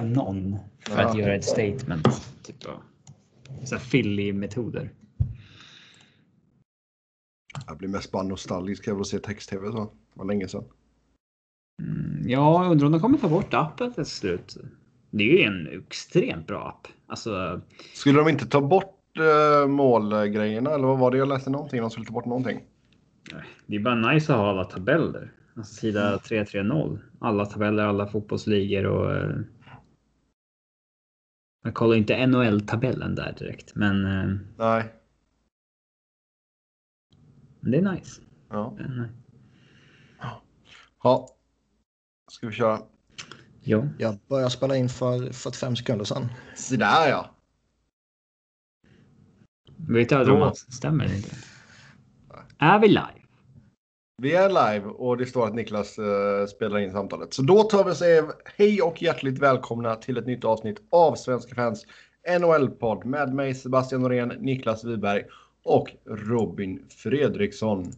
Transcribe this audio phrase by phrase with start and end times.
[0.00, 2.06] någon för att göra ett statement.
[2.42, 2.64] Typ
[3.64, 4.90] så Philly-metoder.
[7.66, 9.72] Jag blir mest bara nostalgisk över att se text-tv.
[9.72, 9.84] Så.
[9.84, 10.64] Det var länge sedan.
[11.82, 14.56] Mm, ja, undrar om de kommer ta bort appen till slut.
[15.10, 16.88] Det är ju en extremt bra app.
[17.06, 17.60] Alltså,
[17.94, 20.70] Skulle de inte ta bort uh, målgrejerna?
[20.70, 21.18] Eller vad var det?
[21.18, 21.80] Jag läste någonting.
[21.80, 22.60] De skulle ta bort någonting.
[23.66, 25.32] det är bara nice att ha alla tabeller.
[25.56, 26.98] Alltså sida 330.
[27.18, 29.32] Alla tabeller, alla fotbollsligor och...
[31.62, 34.92] Jag kollar inte NHL-tabellen där direkt, men eh, Nej.
[37.60, 38.22] det är nice.
[38.48, 38.74] Ja.
[38.78, 39.14] Det är nice.
[41.02, 41.28] ja.
[42.30, 42.78] Ska vi köra?
[43.60, 43.88] Ja.
[43.98, 46.28] Jag började spela in för 45 sekunder sedan.
[46.56, 47.34] Så där ja.
[49.76, 51.36] Vet du Då- det stämmer inte?
[52.58, 53.21] Är vi live?
[54.22, 57.34] Vi är live och det står att Niklas eh, spelar in samtalet.
[57.34, 58.24] Så då tar vi och säger
[58.56, 61.86] hej och hjärtligt välkomna till ett nytt avsnitt av Svenska fans
[62.40, 65.22] NHL-podd med mig Sebastian Norén, Niklas Wiberg
[65.64, 67.92] och Robin Fredriksson.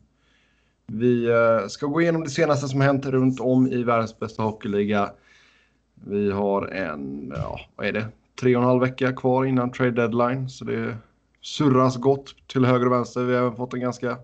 [0.87, 5.11] Vi eh, ska gå igenom det senaste som hänt runt om i världens bästa hockeyliga.
[5.95, 8.07] Vi har en, ja, vad är det,
[8.41, 10.49] tre och en halv vecka kvar innan trade deadline.
[10.49, 10.97] Så det
[11.41, 13.25] surras gott till höger och vänster.
[13.25, 14.17] Vi har även fått en ganska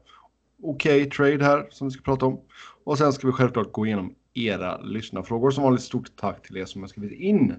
[0.63, 2.41] okej trade här som vi ska prata om.
[2.85, 5.51] Och sen ska vi självklart gå igenom era lyssnarfrågor.
[5.51, 7.55] Som vanligt stort tack till er som har skrivit in.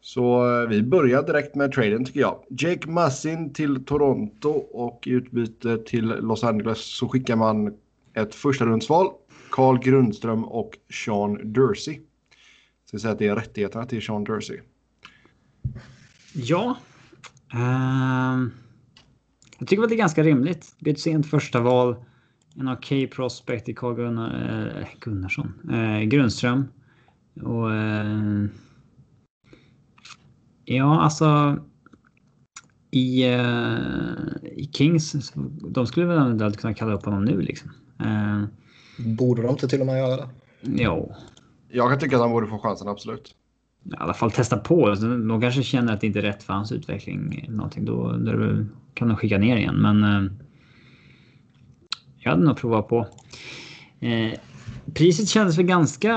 [0.00, 2.44] Så eh, vi börjar direkt med traden tycker jag.
[2.48, 7.74] Jake Massin till Toronto och i utbyte till Los Angeles så skickar man
[8.14, 9.08] ett första rundsval,
[9.50, 11.94] Carl Grundström och Sean Dursey.
[12.84, 14.60] Så vi säger att det är rättigheterna till Sean Dursey.
[16.34, 16.76] Ja.
[17.54, 18.52] Um
[19.62, 20.76] jag tycker väl det är ganska rimligt.
[20.78, 21.96] Det är ett sent första val.
[22.56, 25.52] En okej prospect i Carl Gunnar, eh, Gunnarsson.
[25.72, 26.64] Eh, Grundström.
[27.42, 27.74] Och...
[27.74, 28.44] Eh,
[30.64, 31.58] ja, alltså...
[32.90, 35.32] I, eh, I Kings,
[35.74, 37.70] de skulle väl eventuellt kunna kalla upp honom nu liksom.
[38.00, 38.44] Eh,
[39.16, 40.28] Borde de inte till och med göra det?
[40.62, 41.14] jo,
[41.68, 43.34] Jag kan tycka att han borde få chansen, absolut.
[43.84, 44.96] i alla fall testa på.
[44.96, 47.44] Så De kanske känner att det inte är rätt för hans utveckling.
[47.46, 47.84] eller Någonting.
[47.84, 49.76] Då, då kan de skicka ner igen.
[49.82, 50.32] Men eh,
[52.18, 53.08] jag hade nog provat på.
[54.00, 54.38] Eh,
[54.94, 56.14] priset kändes väl ganska,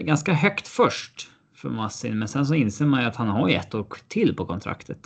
[0.00, 2.18] ganska högt först för Massin.
[2.18, 5.00] Men sen så inser man ju att han har ju ett år till på kontraktet.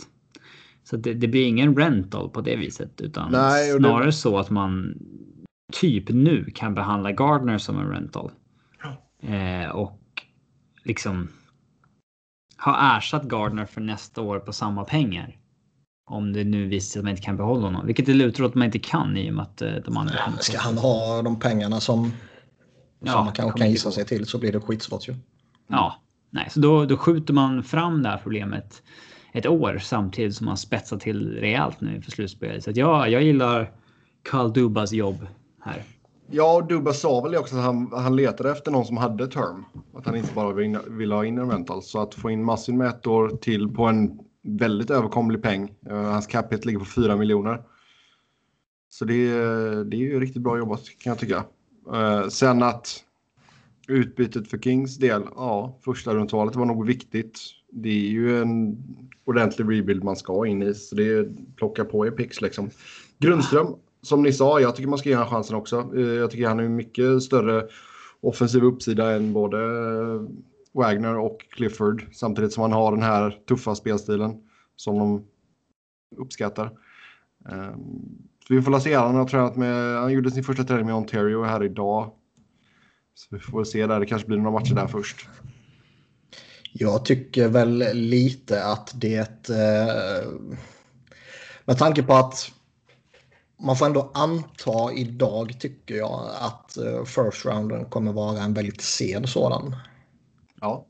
[0.83, 3.01] Så det, det blir ingen rental på det viset.
[3.01, 4.97] Utan Nej, och det- snarare så att man
[5.73, 8.31] typ nu kan behandla Gardner som en rental.
[9.21, 10.01] Eh, och
[10.83, 11.27] liksom
[12.57, 15.37] ha ersatt Gardner för nästa år på samma pengar.
[16.05, 17.85] Om det nu visar sig att man inte kan behålla honom.
[17.85, 20.17] Vilket det lutar åt att man inte kan i och med att eh, de andra...
[20.25, 22.11] kommer Ska han ha de pengarna som,
[22.99, 25.15] Ja, som man kanske kan gissa sig till så blir det skitsvårt ju.
[25.67, 25.95] Ja,
[26.29, 28.83] nej, så då, då skjuter man fram det här problemet
[29.33, 32.63] ett år samtidigt som man spetsar till rejält nu för slutspelet.
[32.63, 33.71] Så att ja, jag gillar
[34.29, 35.27] Karl Dubas jobb
[35.61, 35.83] här.
[36.31, 39.65] Ja, och Dubba sa väl också att han, han letade efter någon som hade term.
[39.97, 41.83] Att han inte bara ville, ville ha in en rental.
[41.83, 45.73] Så att få in Massin med ett år till på en väldigt överkomlig peng.
[45.89, 47.61] Eh, hans capita ligger på 4 miljoner.
[48.89, 51.43] Så det, är- det är ju riktigt bra jobbat kan jag tycka.
[51.93, 53.01] Eh, sen att
[53.87, 57.39] utbytet för Kings del, ja, första rundtalet var nog viktigt.
[57.71, 58.77] Det är ju en
[59.25, 62.69] ordentlig rebuild man ska in i, så det är plocka på i pix liksom.
[63.19, 63.67] Grundström,
[64.01, 65.91] som ni sa, jag tycker man ska ge honom chansen också.
[65.95, 67.67] Eh, jag tycker han är mycket större
[68.21, 69.57] offensiv uppsida än både
[70.75, 72.05] Wagner och Clifford.
[72.13, 74.41] Samtidigt som han har den här tuffa spelstilen
[74.75, 75.25] som de
[76.17, 76.71] uppskattar.
[77.49, 77.79] Ehm,
[78.47, 78.95] så vi får la se.
[78.95, 82.11] Han har tränat med, han gjorde sin första träning med Ontario här idag.
[83.13, 85.27] Så vi får se där, det kanske blir några matcher där först.
[86.73, 89.49] Jag tycker väl lite att det...
[89.49, 90.29] Eh,
[91.65, 92.51] med tanke på att
[93.59, 98.81] man får ändå anta idag tycker jag att eh, first rounden kommer vara en väldigt
[98.81, 99.75] sen sådan.
[100.65, 100.85] Ja,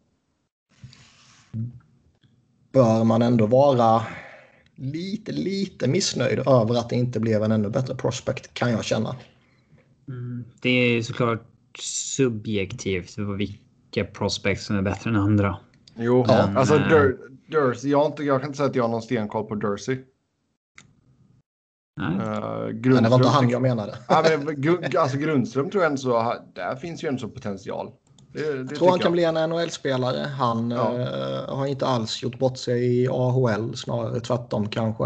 [2.72, 4.04] Bör man ändå vara
[4.76, 9.16] lite, lite missnöjd över att det inte blev en ännu bättre prospect kan jag känna.
[10.08, 11.42] Mm, Det är såklart
[11.80, 15.58] subjektivt för vilka prospects som är bättre än andra.
[15.96, 16.34] jo, Ja.
[16.56, 17.18] alltså Men, Dur-
[17.48, 19.98] Dursey, jag, inte, jag kan inte säga att jag har någon stenkoll på Dursey.
[22.02, 22.10] Nej.
[22.10, 23.98] Uh, Men det var inte han jag menade.
[24.10, 24.58] Ja, men,
[24.98, 27.92] alltså Grundström tror jag ändå så, där finns ju ändå potential.
[28.36, 29.12] Det, det Jag tror han kan jag.
[29.12, 30.28] bli en NHL-spelare.
[30.28, 31.00] Han Ja.
[31.00, 35.06] eh, har inte alls gjort bort sig i AHL, snarare tvärtom kanske.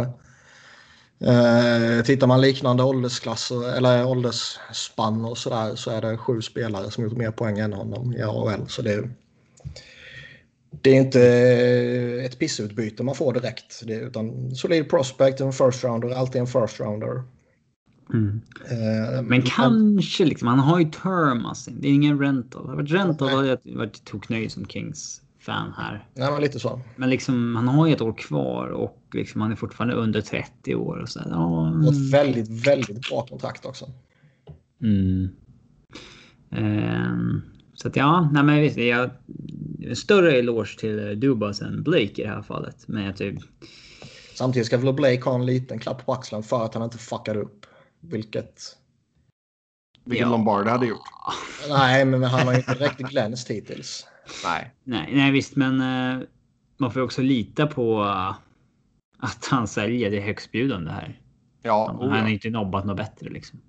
[1.25, 7.03] Eh, tittar man liknande åldersklasser eller åldersspann och sådär så är det sju spelare som
[7.03, 8.67] gjort mer poäng än honom i AHL.
[8.69, 9.09] Så det,
[10.81, 11.21] det är inte
[12.25, 13.81] ett pissutbyte man får direkt.
[13.83, 17.23] Det är, utan solid prospect, en first rounder, alltid en first rounder.
[18.13, 18.41] Mm.
[18.69, 21.71] Eh, Men kanske liksom, han har ju term alltså.
[21.71, 22.61] Det är ingen rental.
[22.69, 26.07] Hade det varit rental hade jag varit toknöjd som Kings-fan här.
[26.13, 26.81] Ja, men lite så.
[26.95, 30.75] Men liksom, han har ju ett år kvar och liksom, han är fortfarande under 30
[30.75, 30.97] år.
[30.97, 33.85] Och så, ja, Och ett väldigt, väldigt bra kontrakt också.
[34.81, 35.29] mm.
[36.51, 37.41] Ehm,
[37.73, 38.77] så att ja, nej men visst.
[38.77, 39.09] Jag,
[39.93, 42.83] större eloge till Dubas än Blake i det här fallet.
[42.87, 43.39] Men jag typ,
[44.39, 47.39] Samtidigt ska väl Blake ha en liten klapp på axeln för att han inte fuckade
[47.39, 47.65] upp.
[48.01, 48.61] Vilket...
[50.05, 50.31] Vilket Ja.
[50.31, 50.99] Lombardi hade gjort.
[51.69, 54.07] Nej, men han har ju inte riktigt glänst hittills.
[54.43, 54.73] Nej.
[54.83, 56.27] nej, nej visst, men eh,
[56.77, 58.35] man får ju också lita på eh,
[59.17, 61.19] att han säljer det högstbjudande här.
[61.61, 62.29] Ja, Han oh, har ja.
[62.29, 63.59] inte nobbat något bättre liksom.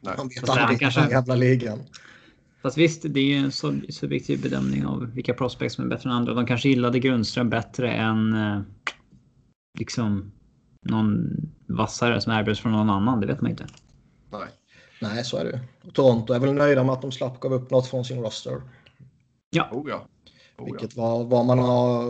[0.00, 0.14] Nej.
[0.16, 1.78] Han vet han aldrig i kanske- den jävla ligan.
[2.62, 6.10] Fast visst, det är ju en sub- subjektiv bedömning av vilka prospects som är bättre
[6.10, 6.34] än andra.
[6.34, 8.60] De kanske gillade Grundström bättre än eh,
[9.78, 10.32] liksom
[10.80, 11.30] någon
[11.66, 13.20] vassare som erbjuds från någon annan.
[13.20, 13.66] Det vet man inte.
[14.32, 14.48] Nej.
[15.00, 15.58] Nej, så är det ju.
[15.88, 18.62] Och Toronto är väl nöjda med att de slapp gav upp något från sin roster.
[19.50, 20.06] Ja, Oh, ja.
[20.58, 20.64] Oh.
[20.64, 22.04] Vilket var vad man har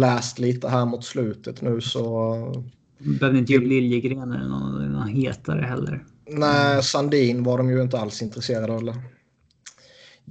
[0.00, 2.64] läst lite här mot slutet nu så...
[2.98, 6.04] behövde inte ge upp Liljegren eller någon, någon hetare heller.
[6.26, 8.82] Nej, Sandin var de ju inte alls intresserade av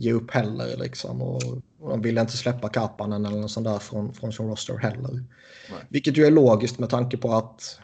[0.01, 1.21] ge upp heller liksom.
[1.21, 1.42] Och
[1.81, 5.13] och de ville inte släppa Kapanen eller något sånt där från, från sin roster heller.
[5.69, 5.80] Nej.
[5.89, 7.80] Vilket ju är logiskt med tanke på att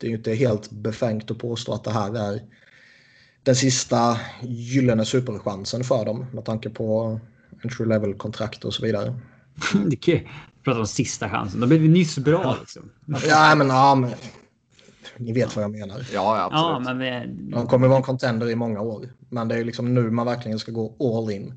[0.00, 2.42] det är ju inte helt befängt att påstå att det här är
[3.42, 7.20] den sista gyllene superchansen för dem med tanke på
[7.64, 9.14] entry level kontrakt och så vidare.
[9.86, 10.28] det är kul.
[10.64, 11.60] Prata om sista chansen.
[11.60, 12.90] De blev ju nyss bra liksom.
[13.06, 14.10] Ja, men, ja, men
[15.18, 15.98] ni vet vad jag menar.
[15.98, 16.98] Ja, Ja, absolut.
[16.98, 19.08] men vi, De kommer vara en contender i många år.
[19.28, 21.54] Men det är liksom nu man verkligen ska gå all in.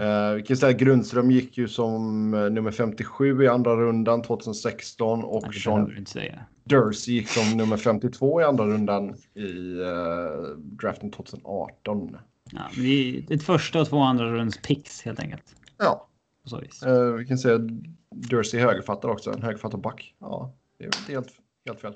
[0.00, 4.22] Eh, vi kan säga att Grundström gick ju som eh, nummer 57 i andra rundan
[4.22, 6.06] 2016 och Sean.
[6.64, 12.16] Dursey gick som nummer 52 i andra rundan i eh, draften 2018.
[12.52, 15.56] Ja, men det är ett första och två andra runds picks helt enkelt.
[15.78, 16.08] Ja,
[16.42, 16.82] På så vis.
[16.82, 17.58] eh, vi kan säga
[18.14, 20.14] Dursey högerfattad också, en högerfattad back.
[20.20, 21.28] Ja, det är helt,
[21.66, 21.94] helt fel.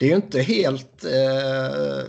[0.00, 1.04] Det är ju inte helt...
[1.04, 2.04] Eh...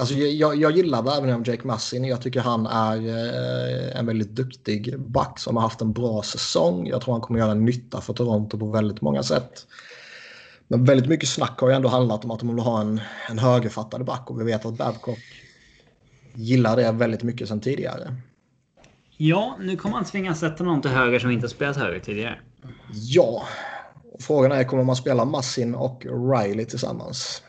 [0.00, 2.04] Alltså jag, jag gillar värvningen av Jake Massin.
[2.04, 6.86] Jag tycker han är eh, en väldigt duktig back som har haft en bra säsong.
[6.86, 9.66] Jag tror han kommer göra nytta för Toronto på väldigt många sätt.
[10.68, 13.38] Men väldigt mycket snack har ju ändå handlat om att de vill ha en, en
[13.38, 15.18] högerfattad back och vi vet att Babcock
[16.34, 18.14] gillar det väldigt mycket sedan tidigare.
[19.16, 22.38] Ja, nu kommer man tvingas sätta någon till höger som inte spelat höger tidigare.
[22.92, 23.44] Ja,
[24.20, 27.42] frågan är kommer man spela Massin och Riley tillsammans?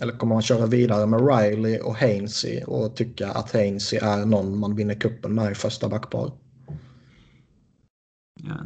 [0.00, 4.58] Eller kommer man köra vidare med Riley och Hainsey och tycka att Hainsey är någon
[4.58, 6.32] man vinner kuppen med i första backpar?
[8.42, 8.56] Ja.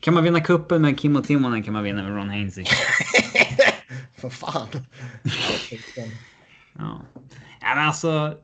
[0.00, 2.64] Kan man vinna kuppen med Kimmo Timonen kan man vinna med Ron Hainsey.
[4.16, 4.68] För fan.
[6.78, 7.02] Ja.
[7.60, 8.38] ja, men alltså.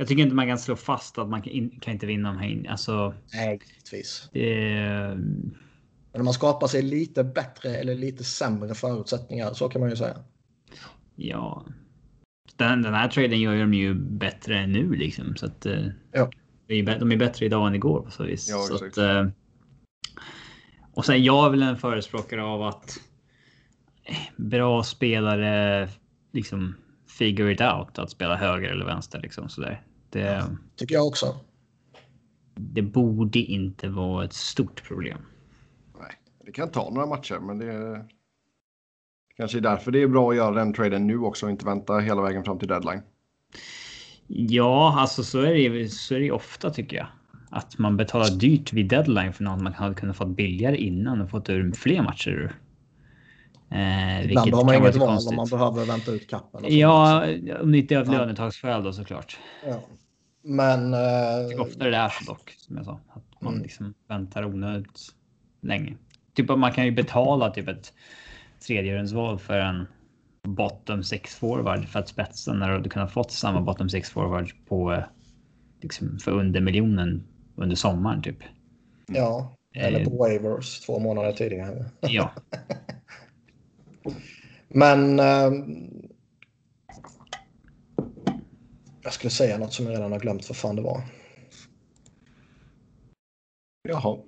[0.00, 2.36] Jag tycker inte man kan slå fast att man kan, in, kan inte vinna om
[2.36, 2.70] Hainsey.
[2.70, 4.28] Alltså, Nej, givetvis.
[4.32, 5.14] det,
[6.12, 9.96] Men om man skapar sig lite bättre eller lite sämre förutsättningar, så kan man ju
[9.96, 10.16] säga.
[11.16, 11.66] ja.
[12.56, 15.36] Den, den här traden gör de ju bättre än nu liksom.
[15.36, 16.30] Så att, eh, Ja.
[16.66, 18.48] det är de är bättre idag än igår på så vis.
[18.50, 19.28] Ja, så att, eh,
[20.92, 22.98] och sen jag är väl en förespråkare av att
[24.04, 25.88] eh, bra spelare
[26.32, 26.74] liksom
[27.18, 29.82] figure it out att spela höger eller vänster liksom sådär.
[30.10, 30.44] Det,
[30.76, 31.36] Tycker jag också.
[32.54, 35.18] det borde inte vara ett stort problem.
[36.00, 36.12] Nej,
[36.44, 38.04] det kan ta några matcher, men det är
[39.36, 41.98] kanske är därför det är bra att göra den traden nu också och inte vänta
[41.98, 43.02] hela vägen fram till deadline.
[44.26, 47.06] Ja, alltså så är det så är det ju ofta tycker jag.
[47.50, 51.30] Att man betalar dyrt vid deadline för något man hade kunnat fått billigare innan och
[51.30, 52.52] fått ur fler matcher ur.
[53.70, 56.64] Eh, Ibland har man inget val om man behöver vänta ut kappen.
[56.78, 57.24] Ja,
[57.60, 58.12] om det inte är av Ja.
[58.12, 59.38] lönetagsskäl då såklart.
[59.66, 59.80] ja.
[60.42, 60.94] Men...
[60.94, 63.00] Eh, ofta det är så dock, som jag sa.
[63.08, 63.62] Att man Mm.
[63.62, 65.00] liksom väntar onödigt
[65.62, 65.96] länge.
[66.34, 67.92] Typ att man kan ju betala typ ett
[68.66, 69.86] tredjerumsval för en
[70.48, 74.92] bottom six forward för att spetsa när du kunnat fått samma bottom six forward på
[74.92, 75.02] eh,
[75.82, 77.24] liksom för under miljonen
[77.56, 78.38] under sommaren typ.
[79.06, 79.54] ja.
[79.74, 81.84] Eller Eh, på waivers två månader tidigare.
[82.00, 82.30] Ja,
[84.68, 85.20] Men...
[85.20, 85.52] Eh,
[89.02, 91.02] jag skulle säga något som jag redan har glömt vad fan det var.
[93.88, 94.18] Jaha.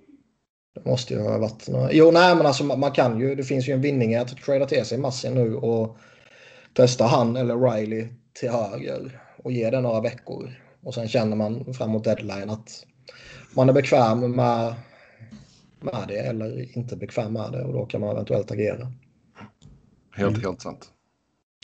[0.74, 1.92] Det måste ju ha varit några...
[1.92, 3.34] Jo, nej, men alltså man kan ju.
[3.34, 5.98] Det finns ju en vinning i att trada till sig Massin nu och
[6.72, 10.50] testa han eller Riley till höger och ge det några veckor.
[10.82, 12.86] Och sen känner man framåt deadline att
[13.54, 14.74] man är bekväm med,
[15.80, 18.92] med det eller inte bekväm med det och då kan man eventuellt agera.
[20.12, 20.40] Helt, Mm.
[20.44, 20.92] helt sant.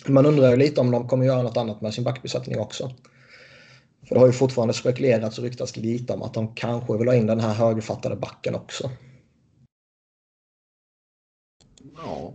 [0.07, 2.91] Man undrar ju lite om de kommer göra något annat med sin backbesättning också.
[4.09, 7.15] För det har ju fortfarande spekulerats och ryktats lite om att de kanske vill ha
[7.15, 8.91] in den här högerfattade backen också.
[11.97, 12.35] Ja,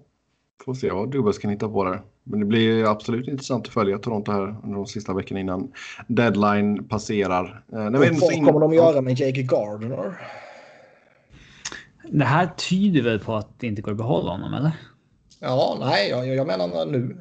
[0.65, 2.01] får se vad Dubas kan hitta på där.
[2.23, 5.71] Men det blir absolut intressant att följa Toronto här under de sista veckorna innan
[6.07, 7.63] deadline passerar.
[7.73, 10.21] Eh, ändå så vad in- kommer de göra med Jake Gardner?
[12.11, 14.71] Det här tyder väl på att det inte går att behålla honom, eller?
[15.43, 17.17] Ja, nej, jag, jag menar nu.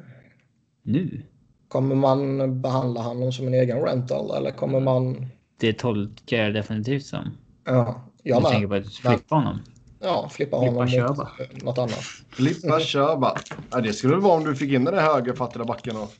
[0.83, 1.21] Nu?
[1.67, 5.25] Kommer man behandla honom som en egen rental eller kommer man...
[5.59, 7.37] Det tolkar jag definitivt som.
[7.65, 8.83] Ja, jag tänker med.
[8.83, 9.59] på att flippa honom.
[9.99, 11.31] Ja, flippa Flippa honom köpa.
[11.53, 12.03] mot något annat.
[12.29, 13.37] Flippa, kör bara.
[13.71, 16.13] Ja, det skulle väl vara om du fick in den där högerfattade backen och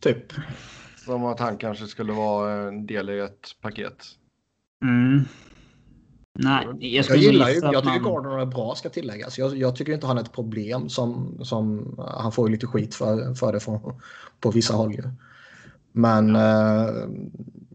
[0.00, 0.32] Typ.
[1.04, 4.06] som att han kanske skulle vara en del i ett paket.
[4.82, 5.24] Mm.
[6.42, 9.38] Nej, jag Jag skulle gillar ju, jag tycker man- Gardner är bra ska tilläggas.
[9.38, 12.94] Jag, jag tycker inte han är ett problem som, som han får ju lite skit
[12.94, 13.80] för, för det från,
[14.40, 15.02] på vissa håll ju.
[15.92, 16.88] Men eh,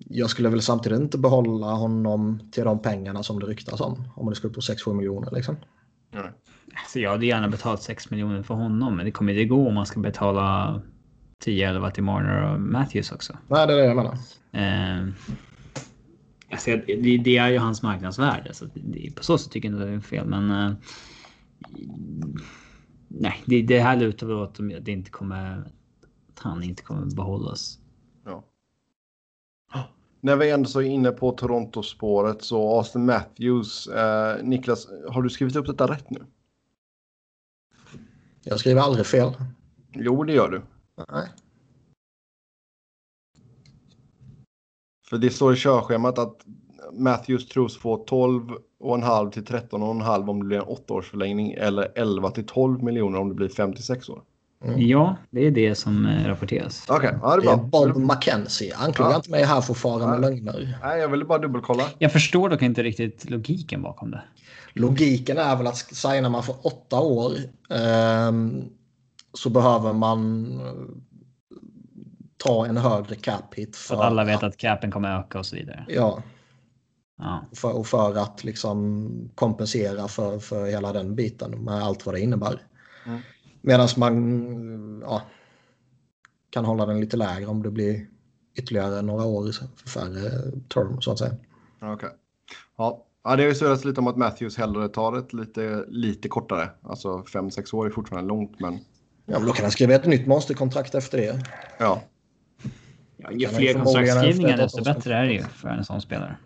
[0.10, 4.04] jag skulle väl samtidigt inte behålla honom till de pengarna som det ryktas om.
[4.16, 5.56] Om det skulle på 6-7 miljoner liksom.
[6.14, 6.32] Nej.
[6.84, 9.74] Alltså jag hade gärna betalt 6 miljoner för honom, men det kommer inte gå om
[9.74, 10.82] man ska betala
[11.46, 13.34] 10-11 till Marner och Matthews också.
[13.48, 14.18] Nej, det är det jag menar.
[14.52, 15.08] Eh,
[16.56, 19.86] alltså det, det är ju hans marknadsvärde, så det, på så sätt tycker jag inte
[19.86, 20.28] det är fel.
[20.28, 20.74] Men eh,
[23.08, 25.60] nej, det, det här lutar väl åt att det inte kommer,
[26.30, 27.80] att han inte kommer behållas.
[28.26, 28.44] Ja.
[30.22, 33.88] När vi ändå så är inne på Toronto-spåret så Austin Matthews.
[33.88, 36.26] Eh, Niklas, har du skrivit upp detta rätt nu?
[38.44, 39.34] Jag skriver aldrig fel.
[39.94, 40.62] Jo, det gör du.
[41.12, 41.28] Nej.
[45.10, 46.38] För det står i körschemat att
[46.94, 52.84] Matthews tros få 12,5 till 13,5 om det blir en åttaårsförlängning eller 11 till 12
[52.84, 54.22] miljoner om det blir 56 år.
[54.78, 56.86] Ja, det är det som eh, rapporteras.
[56.90, 57.58] Okej, ja, det Det är.
[57.58, 58.76] Bob McKenzie.
[58.76, 59.16] Anklaga Ja.
[59.16, 60.78] inte mig här för fara med lögner.
[60.84, 61.84] Nej, jag ville bara dubbelkolla.
[62.00, 64.22] Jag förstår dock inte riktigt logiken bakom det.
[64.74, 67.32] Logiken är väl att signar man för åtta år
[67.70, 68.64] ehm,
[69.34, 70.74] så behöver man eh,
[72.46, 73.76] ta en högre cap hit.
[73.76, 75.86] För att alla vet att capen kommer öka och så vidare.
[75.90, 76.24] Ja,
[77.18, 77.46] Ja.
[77.56, 82.22] för, och för att liksom kompensera för, för hela den biten med allt vad det
[82.22, 82.62] innebär.
[83.06, 83.20] Mm.
[83.62, 85.22] Medan man ja,
[86.50, 88.08] kan hålla den lite lägre om det blir
[88.58, 91.36] ytterligare några år för färre term så att säga.
[91.82, 92.10] Okej.
[92.78, 93.06] Ja.
[93.24, 96.70] ja, det har ju surrats lite om att Matthews hellre tar ett lite, lite kortare.
[96.84, 98.80] Alltså 5-6 år är fortfarande långt, men
[99.26, 101.44] Ja, men då kan han skriva ett nytt monsterkontrakt efter det.
[101.80, 102.02] ja.
[103.26, 106.38] Ja, ju fler förmodligen kontraktsskrivningar desto bättre är det ju för en sån spelare.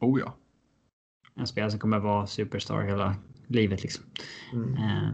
[0.00, 0.34] Oh ja.
[1.34, 3.14] En spelare som kommer vara superstar hela
[3.46, 4.04] livet liksom.
[4.52, 4.74] Mm.
[4.74, 5.10] Eh,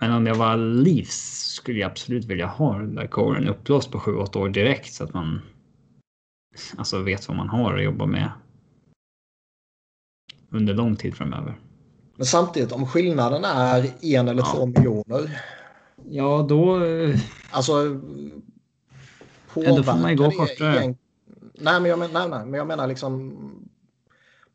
[0.00, 3.98] Men om jag var Leafs skulle jag absolut vilja ha den där coren upplåst på
[3.98, 5.40] 7-8 år direkt så att man
[6.76, 8.30] alltså vet vad man har att jobba med
[10.50, 11.58] under lång tid framöver.
[12.16, 14.52] Men samtidigt om skillnaden är en eller Ja.
[14.54, 15.40] två miljoner.
[16.08, 16.84] Ja, då...
[16.84, 17.18] eh,
[17.50, 17.72] Alltså.
[19.54, 20.78] Ja, då får man ju gå kortare.
[20.78, 20.98] egent-
[21.54, 23.36] Nej, men jag, men, nej, nej, men jag menar liksom.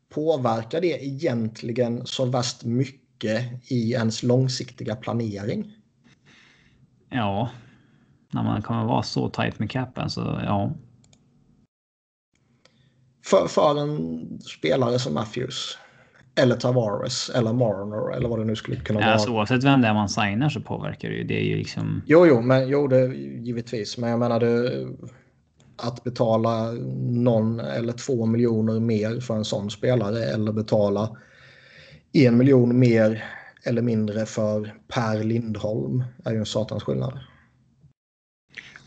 [0.08, 5.72] Påverkar det egentligen så värst mycket i ens långsiktiga planering?
[7.10, 7.50] Ja.
[8.30, 10.72] När man kommer vara så tight med capen så ja.
[13.24, 15.78] För, för en spelare som Matthews.
[16.40, 19.12] Eller Tavares eller Marner eller vad det nu skulle kunna vara.
[19.12, 21.24] Alltså, oavsett vem det är man signar så påverkar det ju.
[21.24, 22.02] Det är ju liksom...
[22.06, 23.98] Jo, jo, men jo, det givetvis.
[23.98, 24.86] Men jag menar det,
[25.76, 31.16] att betala någon eller två miljoner mer för en sån spelare eller betala
[32.12, 33.24] en miljon mer
[33.64, 37.18] eller mindre för Per Lindholm är ju en satans skillnad.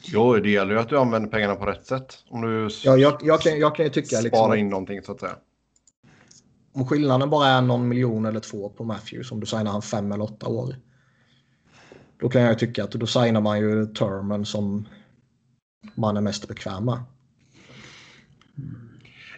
[0.05, 2.23] Jo, det gäller ju att du använder pengarna på rätt sätt.
[2.29, 5.01] Om du Ja, jag, jag, kan, jag kan ju tycka liksom, sparar att in någonting
[5.01, 5.35] så att säga.
[6.73, 10.11] Om skillnaden bara är någon miljon eller två på Matthews, om du signar han fem
[10.11, 10.75] eller åtta år.
[12.19, 14.87] Då kan jag tycka att då signar man ju termen som
[15.95, 16.99] man är mest bekväm med.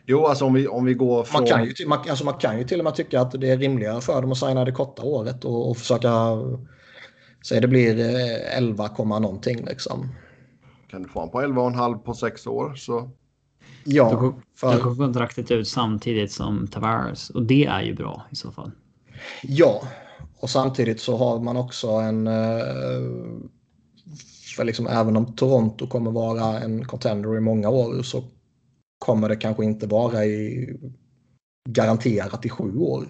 [0.05, 1.41] Jo, alltså om vi, om vi går från...
[1.41, 3.57] Man kan, ju, man, alltså man kan ju till och med tycka att det är
[3.57, 6.09] rimligare för dem att signa det korta året och, och försöka...
[7.47, 10.09] Säg det blir eh, 11, komma någonting liksom.
[10.89, 13.09] Kan du få en på 11,5 på 6 år så...
[13.85, 17.93] Då Ja, går, då för, går kontraktet ut samtidigt som Tavares och det är ju
[17.93, 18.71] bra i så fall.
[19.43, 19.83] ja.
[20.39, 22.27] Och samtidigt så har man också en...
[22.27, 23.43] eh,
[24.55, 28.23] För liksom även om Toronto kommer vara en contender i många år så
[28.99, 30.69] kommer det kanske inte vara i
[31.69, 33.01] garanterat i sju år.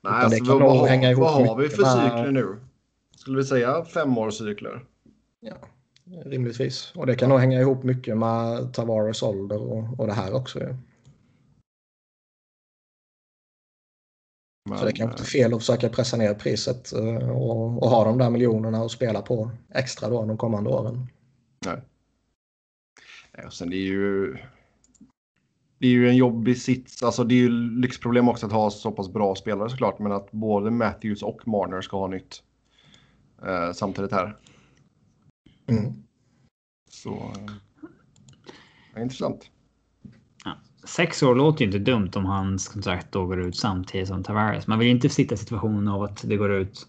[0.00, 2.60] Nej, det alltså, kan vad, nog vad, hänga ihop vad har vi för cykler nu?
[3.16, 4.84] Skulle vi säga femårscykler?
[5.40, 5.56] Ja,
[6.06, 6.92] rimligtvis.
[6.94, 10.58] Och det kan nog hänga ihop mycket med Tavares ålder och, och det här också.
[14.68, 17.90] Men, Så det kanske inte är fel att försöka pressa ner priset eh, och, och
[17.90, 21.06] ha de där miljonerna att spela på extra då de kommande åren.
[21.66, 21.80] Nej.
[23.36, 24.36] Nej, och sen det är ju...
[25.78, 27.02] Det är ju en jobbig sits.
[27.02, 27.48] Alltså det är ju
[27.80, 29.98] lyxproblem också att ha så pass bra spelare såklart.
[29.98, 32.42] Men att både Matthews och Marner ska ha nytt.
[33.46, 34.36] Eh, samtidigt här.
[35.68, 35.92] Mm.
[36.90, 37.10] Så...
[37.10, 37.52] Eh,
[38.94, 39.50] ja, intressant.
[40.84, 44.66] Sex år låter ju inte dumt om hans kontrakt då går ut samtidigt som Tavares.
[44.66, 46.88] Man vill ju inte sitta i situationen av att det går ut.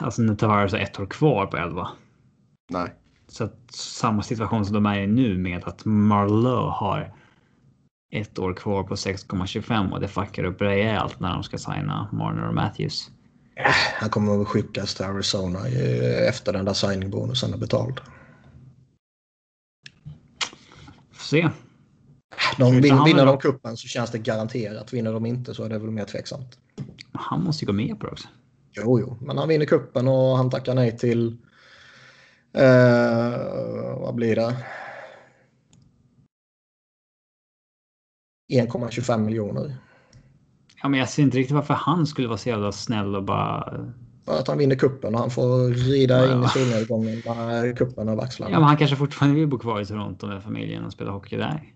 [0.00, 1.88] Alltså när Tavares har ett år kvar på 11.
[2.70, 2.94] Nej.
[3.28, 7.14] Så att samma situation som de är i nu med att Marlowe har
[8.10, 12.48] ett år kvar på 6,25 och det fuckar upp rejält när de ska signa Marner
[12.48, 13.10] och Matthews.
[14.00, 18.00] Han kommer att skickas till Arizona eh, efter den där signingbonusen är betald.
[21.12, 21.50] Får se.
[22.58, 24.92] De vin, vinner de kuppen så känns det garanterat.
[24.92, 26.58] Vinner de inte så är det väl mer tveksamt.
[27.12, 28.28] Han måste ju gå med på det också.
[28.72, 31.36] Jo, jo, men han vinner kuppen och han tackar nej till...
[32.52, 34.56] Eh, vad blir det?
[38.52, 39.76] 1,25 miljoner.
[40.86, 43.80] Ja, men jag ser inte riktigt varför han skulle vara så jävla snäll och bara.
[44.24, 46.48] Att han vinner kuppen och han får rida in i Ja.
[46.48, 48.52] solnedgången med kuppen över axlarna.
[48.52, 51.36] Ja, men han kanske fortfarande vill bo kvar i Toronto med familjen och spela hockey
[51.36, 51.72] där.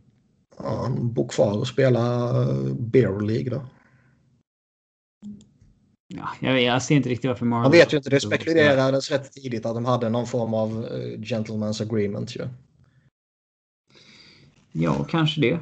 [0.59, 3.62] Ja, bor kvar och spelar eh, Bear League då.
[6.09, 7.62] Ja, jag, jag ser inte riktigt varför Marlowe.
[7.64, 11.19] Man vet ju inte, det spekulerades rätt tidigt att de hade någon form av eh,
[11.19, 12.49] gentleman's agreement ju.
[14.73, 15.58] Ja, kanske det.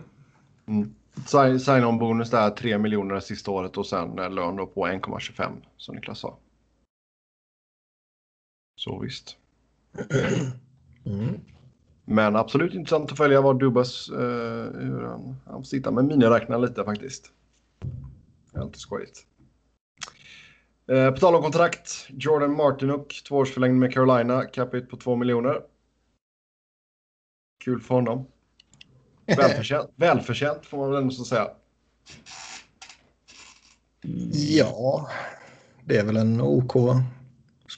[0.67, 0.95] Mm.
[1.27, 5.53] Sign- Sign-on-bonus där 3 miljoner det sista året och sen eh, lön då på 1,25
[5.77, 6.39] som Niklas sa.
[8.77, 9.37] Så visst.
[11.07, 11.41] Mm.
[12.05, 16.85] Men absolut intressant att följa vad Dubas, eh, hur han, han sitter med miniräknar lite
[16.85, 17.33] faktiskt.
[18.53, 19.27] Det är alltid skojigt.
[20.87, 25.63] Eh, på tal om kontrakt, Jordan Martinuk, tvåårsförlängning med Carolina, capita på 2 miljoner.
[27.65, 28.27] Kul för honom.
[29.37, 31.49] Välförtjänt, välförtjänt får man väl ändå så säga.
[34.33, 35.09] Ja,
[35.85, 36.73] det är väl en OK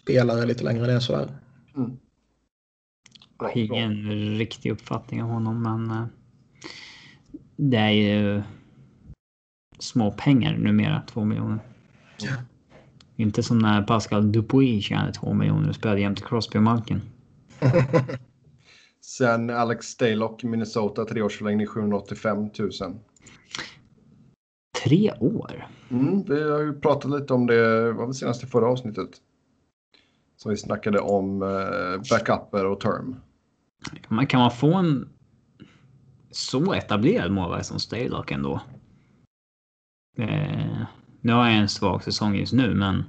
[0.03, 1.39] spelare lite längre ner sådär.
[1.77, 1.97] Mm.
[3.39, 6.07] Jag har ingen riktig uppfattning om honom, men eh,
[7.57, 8.43] det är ju
[9.79, 11.59] små pengar numera, två miljoner.
[12.19, 12.33] Ja.
[13.17, 17.01] Inte som när Pascal Dupuis tjänade två miljoner och spelade jämte Crosby och Malkin.
[19.11, 22.70] Sen Alex Stalock, Minnesota, treårsförlängning 785 000.
[24.85, 25.68] Tre år?
[25.90, 29.11] Mm, vi har ju pratat lite om det, var det senaste förra avsnittet?
[30.37, 33.16] Som vi snackade om eh, backuper och term.
[34.09, 35.09] Man, kan man få en
[36.31, 38.61] så etablerad målvakt som Stalock ändå?
[40.18, 40.83] Eh,
[41.20, 43.05] nu har jag en svag säsong just nu, men.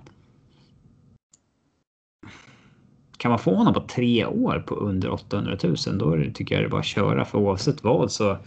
[3.21, 6.63] Kan man få honom på tre år på under 800 000 då det, tycker jag
[6.63, 8.37] det är bara att köra för oavsett vad så.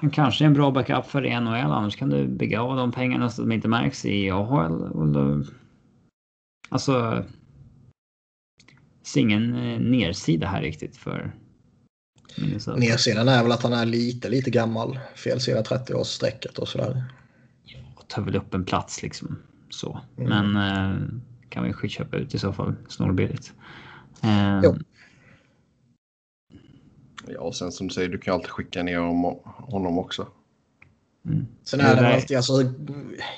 [0.00, 3.30] Han kanske är en bra backup för NHL annars kan du bygga av de pengarna
[3.30, 4.82] så att de inte märks i AHL.
[4.82, 5.44] Och då,
[6.68, 7.24] alltså.
[9.02, 11.32] ser ingen eh, nedsida här riktigt för
[12.38, 12.78] Minnesota.
[12.78, 14.98] Nedsidan är väl att han är lite, lite gammal.
[15.14, 17.04] Fel sida 30-årsstrecket och sådär.
[17.96, 19.38] och tar väl upp en plats liksom.
[19.70, 20.00] Så.
[20.18, 20.28] Mm.
[20.28, 20.96] Men eh,
[21.48, 23.52] kan vi skitköpa ut i så fall snålbilligt.
[24.22, 24.76] Eh, Jo.
[27.28, 30.26] Ja, och sen som du säger, du kan alltid skicka ner honom, honom också.
[31.28, 31.46] mm.
[31.64, 32.52] Sen är det Det alltid, alltså,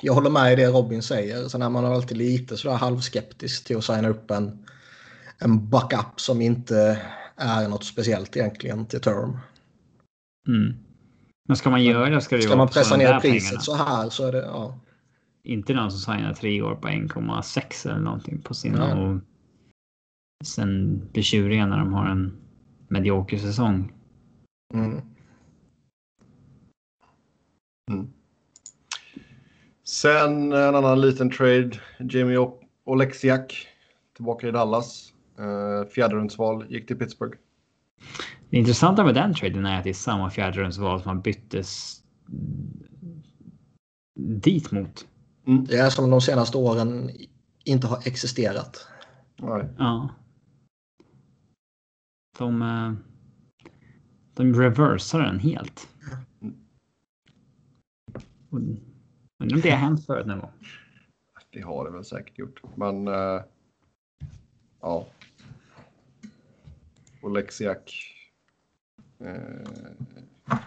[0.02, 1.48] jag håller med i det Robin säger.
[1.48, 4.66] Sen är man alltid lite sådär halvskeptisk till att signa upp en,
[5.38, 7.02] en backup som inte
[7.36, 9.38] är något speciellt egentligen till term.
[10.48, 10.74] Mm.
[11.48, 13.60] Men ska man göra det ska det ju Ska man pressa ner priset pengarna.
[13.60, 14.78] så här så är det, ja.
[15.48, 18.92] Inte någon som signar tre år på 1,6 eller någonting på sin Nej.
[18.92, 19.20] och
[20.44, 22.36] sen blir tjuriga när de har en
[22.88, 23.92] medioker säsong.
[24.74, 25.00] Mm.
[29.84, 31.70] Sen en annan liten trade.
[31.98, 32.48] Jamie
[32.84, 33.66] Oleksiak
[34.16, 35.12] tillbaka i Dallas.
[35.38, 37.38] Uh, Fjärderumsval gick till Pittsburgh.
[38.50, 42.02] Det intressanta med den traden är att det är samma fjärderumsval som har byttes
[44.16, 45.06] dit mot.
[45.48, 47.10] Det är som de senaste åren
[47.64, 48.88] inte har existerat.
[49.36, 49.68] Nej.
[49.78, 50.08] Ja.
[52.38, 52.92] De, eh,
[54.34, 55.88] de reversar den helt.
[58.50, 60.50] Undrar om det har hänt förut någon gång.
[61.50, 62.62] Det har det väl säkert gjort.
[62.74, 63.42] Men eh,
[64.80, 65.06] ja.
[67.22, 68.14] Och Lexiak.
[69.18, 70.58] Eh,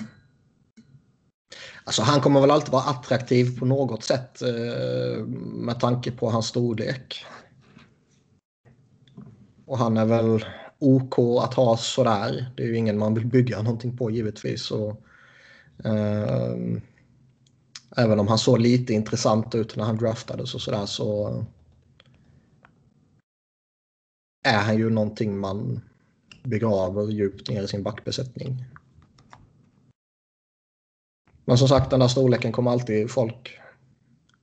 [1.84, 6.48] Alltså han kommer väl alltid vara attraktiv på något sätt eh, med tanke på hans
[6.48, 7.26] storlek.
[9.66, 10.46] Och han är väl
[10.80, 12.52] OK att ha sådär.
[12.58, 14.72] Det är ju ingen man vill bygga någonting på givetvis.
[14.72, 15.02] Och,
[15.84, 16.56] eh,
[17.98, 21.46] även om han såg lite intressant ut när han draftades och sådär så
[24.44, 25.82] är han ju någonting man
[26.44, 28.66] begraver djupt ner i sin backbesättning.
[31.52, 33.60] Men som sagt, den där storleken kommer alltid folk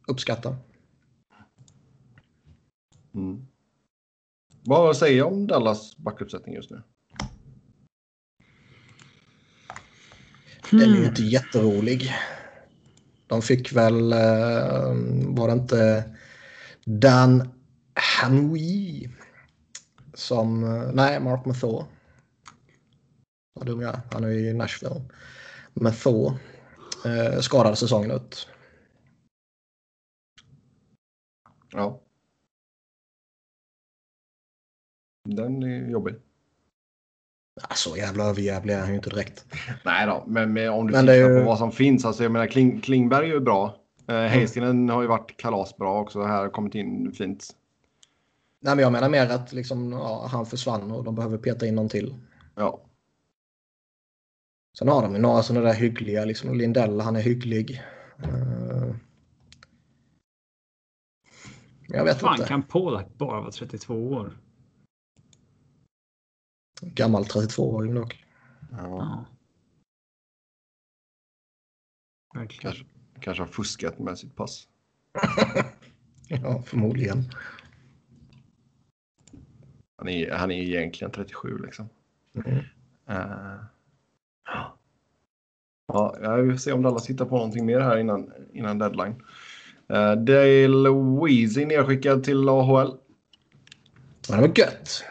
[0.09, 0.57] uppskatta.
[3.15, 3.47] mm.
[4.65, 6.83] Vad säger jag om Dallas backuppsättning just nu?
[10.71, 11.05] Den är ju Hmm.
[11.05, 12.13] inte jätterolig.
[13.27, 14.95] De fick väl, eh,
[15.29, 16.05] var det inte
[16.85, 17.49] Dan
[17.95, 19.11] Hanui
[20.15, 21.85] som, eh, nej Mark Mathor.
[23.55, 25.03] Vad dum jag är, han är i Nashville.
[25.75, 26.39] Mathor
[27.05, 28.49] eh, skadade säsongen ut.
[31.73, 32.01] Ja.
[35.29, 36.15] Den är jobbig.
[37.63, 39.47] Ah, Så jävla överjävlig är han ju inte direkt.
[39.85, 42.05] Nej då, men med, om du Men tittar ju- på vad som finns.
[42.05, 43.77] Alltså jag menar Kling, Klingberg är ju bra.
[44.09, 46.23] Eh, Hastingen har ju varit kalasbra också.
[46.23, 47.57] Här har kommit in fint.
[48.61, 51.75] Nej, men jag menar mer att liksom, ja, han försvann och de behöver peta in
[51.75, 52.15] någon till.
[52.55, 52.81] Ja.
[54.79, 57.83] Sen har de ju några sådana där hyggliga, liksom Lindell, han är hygglig.
[58.19, 58.95] Eh,
[61.89, 62.49] Jag vet fan inte.
[62.49, 64.39] kan Polak bara vara 32 år?
[66.81, 68.25] Gammal 32-åring dock.
[68.71, 68.79] ja.
[68.79, 69.25] Ja.
[72.35, 72.63] Verkligen.
[72.63, 72.85] Kanske,
[73.21, 74.69] kanske har fuskat med sitt pass.
[76.31, 77.25] Ja, förmodligen.
[79.97, 81.89] Han är, han är egentligen 37 liksom.
[82.35, 82.57] Mm.
[83.07, 83.65] Eh,
[85.89, 89.23] ja, jag vill se om Dallas hittar på någonting mer här innan, innan deadline.
[89.93, 90.91] Uh, Dale
[91.23, 92.97] Weezy nedskickad till AHL.
[94.29, 95.05] Ja, det var gött.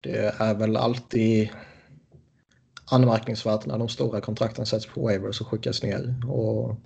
[0.00, 1.50] Det är väl alltid
[2.90, 6.14] anmärkningsvärt när de stora kontrakten sätts på waivers och skickas ner.
[6.28, 6.76] Och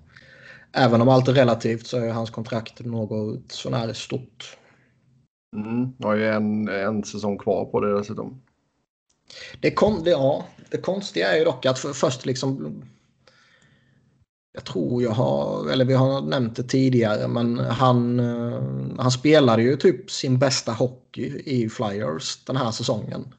[0.72, 4.58] även om allt är relativt så är hans kontrakt något sånär stort.
[5.56, 8.42] Mm, har ju en, en säsong kvar på det dessutom.
[9.60, 12.82] Det, kon, det, ja, det konstiga är ju dock att för, först liksom...
[14.56, 18.60] Jag tror jag har, eller vi har nämnt det tidigare, men han, eh,
[18.98, 23.34] han spelade ju typ sin bästa hockey i Flyers den här säsongen.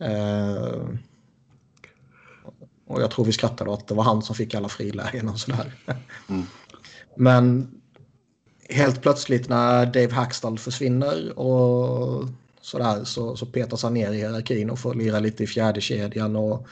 [0.00, 0.82] Eh,
[2.86, 5.38] och jag tror vi skrattade åt att det var han som fick alla frilägen och
[5.38, 5.72] sådär.
[6.28, 6.42] Mm.
[7.16, 7.70] Men
[8.68, 12.24] helt plötsligt när Dave Hackstall försvinner och
[12.68, 16.36] sådär så, så petas han ner i hierarkin och får lira lite i fjärde kedjan
[16.36, 16.66] och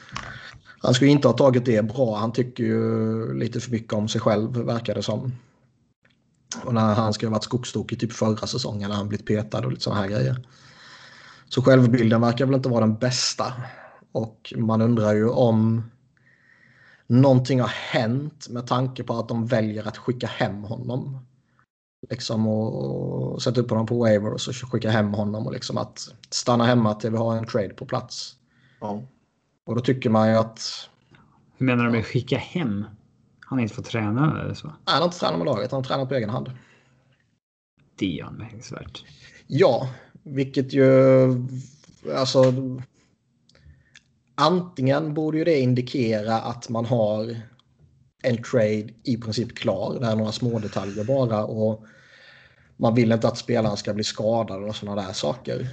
[0.79, 2.17] han skulle inte ha tagit det bra.
[2.17, 5.31] Han tycker ju lite för mycket om sig själv verkar det som.
[6.63, 9.71] Och när han ska ha varit skogstokig typ förra säsongen när han blivit petad och
[9.71, 10.47] lite sådana här grejer.
[11.49, 13.53] Så självbilden verkar väl inte vara den bästa.
[14.11, 15.83] Och man undrar ju om
[17.07, 21.26] någonting har hänt med tanke på att de väljer att skicka hem honom.
[22.09, 25.77] Liksom och, och sätta upp honom på waiver och så skicka hem honom och liksom
[25.77, 28.35] att stanna hemma till vi har en trade på plats.
[28.81, 29.03] Ja.
[29.65, 30.89] Och då tycker man ju att
[31.57, 32.85] Hur menar du med skicka hem?
[33.39, 34.67] Han har inte fått träna eller så?
[34.85, 36.51] han har inte tränat med laget, han har tränat på egen hand.
[37.95, 39.05] Det är anmärkningsvärt.
[39.47, 39.89] Ja,
[40.23, 40.87] vilket ju
[42.15, 42.53] alltså
[44.35, 47.41] antingen borde ju det indikera att man har
[48.23, 49.97] en trade i princip klar.
[49.99, 51.85] Det är några små detaljer bara och
[52.77, 55.67] man vill inte att spelaren ska bli skadad och sådana där saker.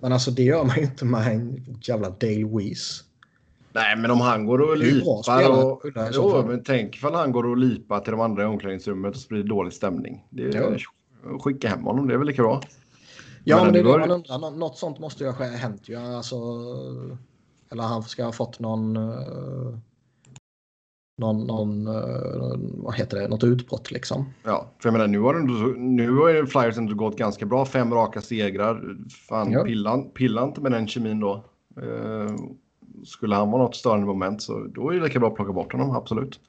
[0.00, 3.04] Men alltså det gör man ju inte med en jävla Dale Weiss.
[3.72, 5.82] Nej, men om han går och lipar och...
[6.12, 9.48] Jo, men tänk ifall han går och lipar till de andra i omklädningsrummet och sprider
[9.48, 10.24] dålig stämning.
[10.30, 10.82] Det är,
[11.40, 12.60] skicka hem honom, det är väl lika bra.
[13.44, 14.38] Ja, Men men, det är det man undrar.
[14.38, 15.96] Nå- Något sånt måste ju ha hänt ju.
[15.96, 16.36] Alltså,
[17.72, 18.96] eller han ska ha fått någon...
[18.96, 19.78] eh,
[21.20, 24.24] Någon, någon eh, vad heter det, något utbrott liksom.
[24.44, 27.64] Ja, för jag menar nu har, ändå- nu har Flyers ändå gått ganska bra.
[27.66, 28.96] Fem raka segrar.
[29.28, 29.64] Fan, Ja.
[29.64, 31.44] pilla, pilla inte med den kemin då.
[31.82, 32.34] Eh,
[33.04, 35.72] skulle han vara något störande moment så då är det lika bra att plocka bort
[35.72, 36.40] honom, absolut.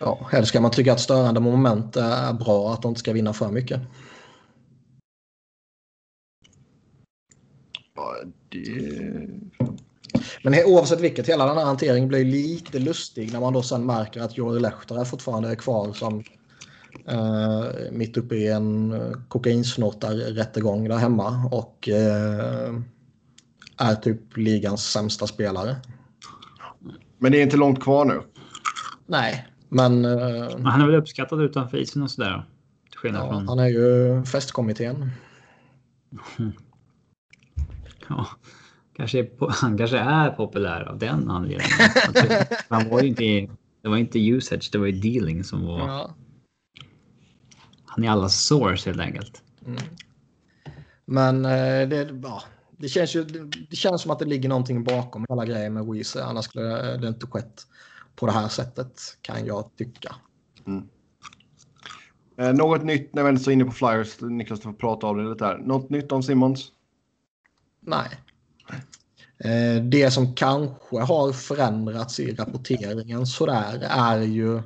[0.00, 3.32] Ja, eller ska man tycka att störande moment är bra, att de inte ska vinna
[3.32, 3.80] för mycket?
[7.94, 8.14] Ja,
[8.48, 9.28] det...
[10.42, 14.20] Men oavsett vilket, hela den här hanteringen blir lite lustig när man då sen märker
[14.20, 16.24] att Jori Lehtara fortfarande är kvar som
[17.08, 18.94] eh, mitt uppe i en
[19.28, 22.74] kokainsnortar-rättegång där hemma och eh,
[23.76, 25.76] är typ ligans sämsta spelare.
[27.18, 28.20] Men det är inte långt kvar nu.
[29.06, 30.04] Nej, men...
[30.04, 32.44] Eh, Han är väl uppskattad utanför isen och sådär.
[33.02, 33.48] Till ja, från...
[33.48, 35.10] han är ju festkommittén.
[38.08, 38.26] Ja,
[38.98, 41.72] kanske är han kanske är populär av den anledningen.
[42.68, 45.78] han var ju inte, det var inte usage, det var ju dealing som var...
[45.78, 46.14] Ja.
[47.84, 49.42] Han är allas source helt enkelt.
[51.04, 52.42] Men eh, det, ja,
[52.76, 53.24] det, känns ju,
[53.70, 56.22] det, känns som att det ligger någonting bakom hela grejen med Weezer.
[56.22, 57.66] Annars skulle det inte skett
[58.16, 60.14] på det här sättet kan jag tycka.
[62.38, 65.30] Eh, något nytt när vi är inne på Flyers, Niklas, du får prata av det
[65.30, 65.58] lite här.
[65.58, 66.72] Något nytt om Simmons?
[67.80, 68.08] Nej.
[69.38, 74.62] Eh, Det som kanske har förändrats i rapporteringen sådär är ju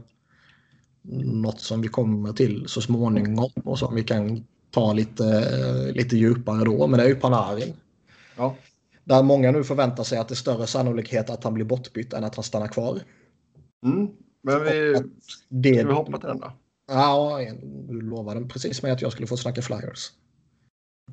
[1.25, 6.65] något som vi kommer till så småningom och som vi kan ta lite, lite djupare
[6.65, 6.87] då.
[6.87, 7.75] Men det är ju Panarin.
[8.37, 8.57] Ja.
[9.05, 12.25] Där många nu förväntar sig att det är större sannolikhet att han blir bortbytt än
[12.25, 13.01] att han stannar kvar.
[13.85, 14.09] Mm.
[14.43, 15.03] Men vi,
[15.49, 16.53] Det, ska vi hoppa till den då?
[16.89, 17.41] Ja,
[17.89, 20.13] du lovade precis med att jag skulle få snacka flyers.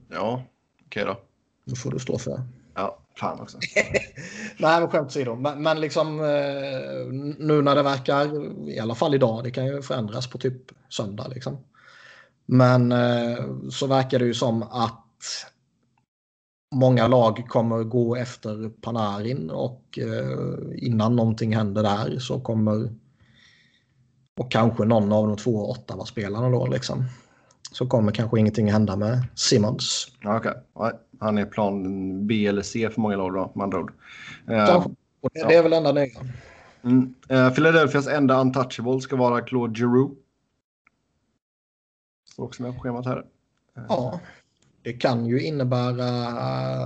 [0.09, 0.43] Ja,
[0.85, 1.19] okej då.
[1.65, 2.43] Nu får du stå för det.
[2.75, 3.57] Ja, fan också.
[4.57, 5.35] Nej, men skämt åsido.
[5.35, 8.29] Men, men liksom eh, nu när det verkar,
[8.69, 11.57] i alla fall idag, det kan ju förändras på typ söndag liksom.
[12.45, 15.05] Men eh, så verkar det ju som att
[16.75, 22.89] många lag kommer gå efter Panarin och eh, innan någonting händer där så kommer
[24.39, 27.05] och kanske någon av de två åtta spelarna då liksom.
[27.71, 30.07] Så kommer kanske ingenting hända med Simmons.
[30.25, 30.53] Okej,
[31.19, 33.93] han är plan B eller C för många lag då, med andra ord.
[34.47, 34.87] Eh.
[35.21, 36.05] Och det, är väl enda nya.
[36.83, 37.13] mm.
[37.29, 40.15] eh, Philadelphias enda untouchable ska vara Claude Giroux.
[42.31, 43.17] Står också med på schemat här.
[43.77, 44.19] Eh, Ja,
[44.83, 46.27] det kan ju innebära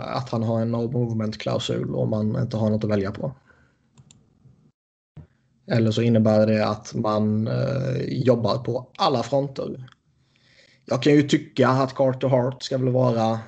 [0.03, 3.31] att han har en no movement-klausul om man inte har något att välja på.
[5.67, 7.49] Eller så innebär det att man
[8.07, 9.87] jobbar på alla fronter.
[10.85, 13.39] Jag kan ju tycka att Carter Hart ska väl vara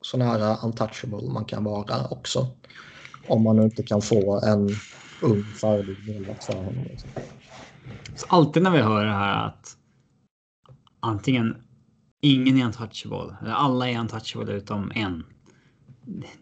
[0.00, 2.46] så nära untouchable man kan vara också.
[3.26, 4.70] Om man inte kan få en
[5.22, 6.86] ung färdig målvakt för honom.
[8.16, 9.76] Så alltid när vi hör det här att
[11.00, 11.56] antingen
[12.20, 15.24] ingen är untouchable eller alla är untouchable utom en.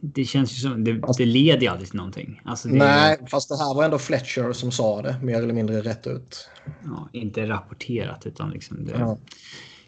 [0.00, 2.40] Det känns ju som det, det leder ju aldrig till någonting.
[2.44, 5.54] Alltså det är Nej, fast det här var ändå Fletcher som sa det mer eller
[5.54, 6.48] mindre rätt ut.
[6.84, 8.96] ja, inte rapporterat utan liksom det.
[8.98, 9.18] Ja.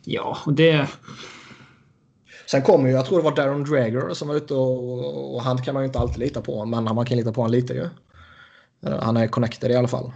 [0.05, 0.89] Ja, och det.
[2.51, 5.63] Sen kommer ju, jag tror det var Darren Drager som var ute och, och han
[5.63, 7.89] kan man ju inte alltid lita på, men man kan lita på honom lite ju.
[8.87, 10.13] Eh, han är connected i alla fall.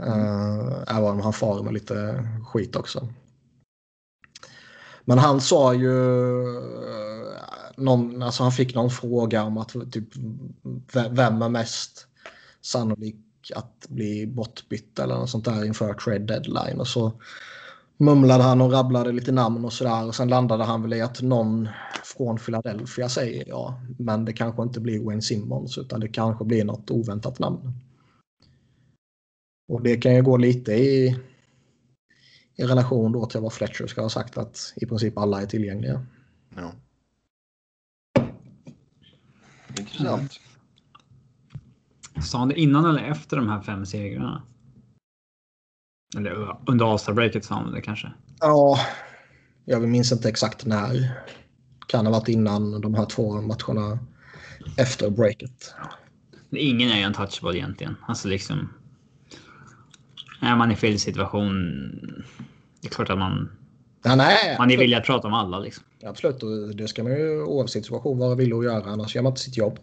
[0.00, 3.08] Uh, även om han far med lite skit också.
[5.04, 10.08] Men han sa ju, eh, någon, alltså han fick någon fråga om att typ,
[11.10, 12.06] vem är mest
[12.60, 13.16] sannolik
[13.54, 16.80] att bli bortbytt eller något sånt där inför trade deadline.
[16.80, 17.12] Och så
[18.02, 20.06] mumlade han och rabblade lite namn och sådär.
[20.06, 21.68] Och sen landade han väl i att någon
[22.04, 23.80] från Philadelphia säger ja.
[23.98, 27.72] Men det kanske inte blir Wayne Simmons utan det kanske blir något oväntat namn.
[29.68, 31.18] Och det kan ju gå lite i,
[32.56, 36.06] i relation då till vad Fletcher ska ha sagt att i princip alla är tillgängliga.
[36.56, 36.72] Ja.
[39.78, 40.40] Intressant.
[42.22, 44.42] Sa han det innan eller efter de här fem segrarna?
[46.16, 48.12] Eller under All-Star-breaket sa han det kanske.
[48.40, 48.78] Ja,
[49.64, 51.10] jag minns inte exakt när.
[51.86, 53.98] Kan ha varit innan de här två matcherna
[54.76, 55.74] efter breaket.
[56.50, 57.96] Ingen är ju untouchable egentligen.
[58.06, 58.68] Alltså liksom.
[60.40, 61.70] Är man i fel situation.
[62.80, 63.50] Det är klart att man,
[64.04, 65.84] Ja, nej, man är villig att prata om alla liksom.
[66.04, 69.32] Absolut, och det ska man ju oavsett situation vara villig att göra, annars gör man
[69.32, 69.78] inte sitt jobb.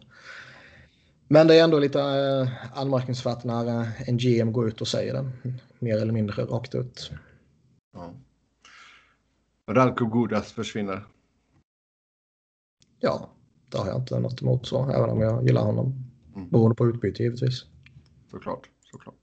[1.31, 5.13] Men det är ändå lite eh, anmärkningsvärt när eh, en GM går ut och säger
[5.13, 5.31] det.
[5.79, 7.11] Mer eller mindre rakt ut.
[7.93, 8.13] Ja.
[9.73, 11.05] Radko Gudas försvinner.
[12.99, 13.29] Ja,
[13.69, 15.93] det har jag inte något emot så, även om jag gillar honom.
[16.35, 16.49] Mm.
[16.49, 17.65] Beroende på utbyte givetvis.
[18.31, 19.15] Såklart, såklart.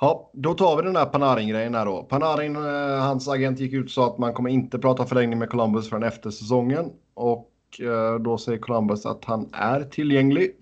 [0.00, 2.02] Ja, då tar vi den där Panarin-grejen här då.
[2.02, 5.50] Panarin, eh, hans agent gick ut och sa att man kommer inte prata förlängning med
[5.50, 6.92] Columbus förrän efter säsongen.
[7.14, 10.56] Och eh, då säger Columbus att han är tillgänglig.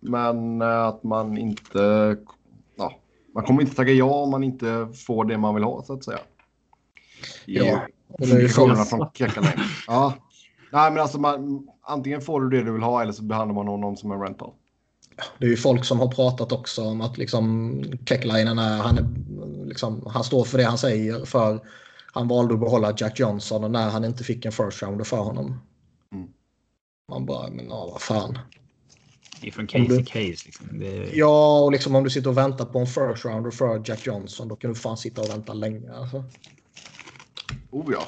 [0.00, 2.16] Men eh, att man inte...
[2.76, 2.92] Ja,
[3.34, 6.04] man kommer inte tacka ja om man inte får det man vill ha så att
[6.04, 6.18] säga.
[7.46, 7.80] Ja,
[8.54, 9.58] frågorna från Kekaleng.
[9.86, 10.14] Ja.
[10.72, 13.68] Nej, men alltså man, antingen får du det du vill ha eller så behandlar man
[13.68, 14.52] honom som en rental.
[15.38, 19.06] Det är ju folk som har pratat också om att liksom Kekkelainen är, han, är,
[19.66, 21.60] liksom, han står för det han säger för
[22.12, 25.16] han valde att behålla Jack Johnson och när han inte fick en first rounder för
[25.16, 25.60] honom.
[27.08, 28.38] Man bara, men ja, vad fan.
[29.40, 30.46] Det är från case till case.
[30.46, 30.78] Liksom.
[30.78, 31.10] Det...
[31.14, 34.48] Ja, och liksom om du sitter och väntar på en first rounder för Jack Johnson
[34.48, 35.92] då kan du fan sitta och vänta länge.
[35.92, 36.24] Alltså.
[37.70, 38.02] Oh ja.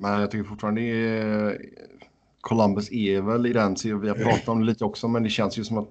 [0.00, 1.60] Men jag tycker fortfarande är...
[2.40, 5.58] Columbus är väl i den, vi har pratat om det lite också, men det känns
[5.58, 5.88] ju som att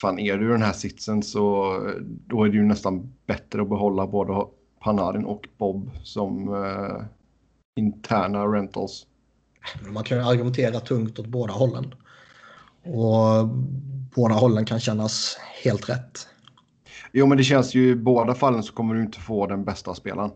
[0.00, 3.68] fan är du i den här sitsen så då är det ju nästan bättre att
[3.68, 4.46] behålla både
[4.80, 7.02] Panarin och Bob som eh,
[7.76, 9.06] interna rentals.
[9.88, 11.94] Man kan ju argumentera tungt åt båda hållen.
[12.84, 13.48] Och
[14.14, 16.28] båda hållen kan kännas helt rätt.
[17.12, 19.94] Jo, men det känns ju i båda fallen så kommer du inte få den bästa
[19.94, 20.30] spelaren.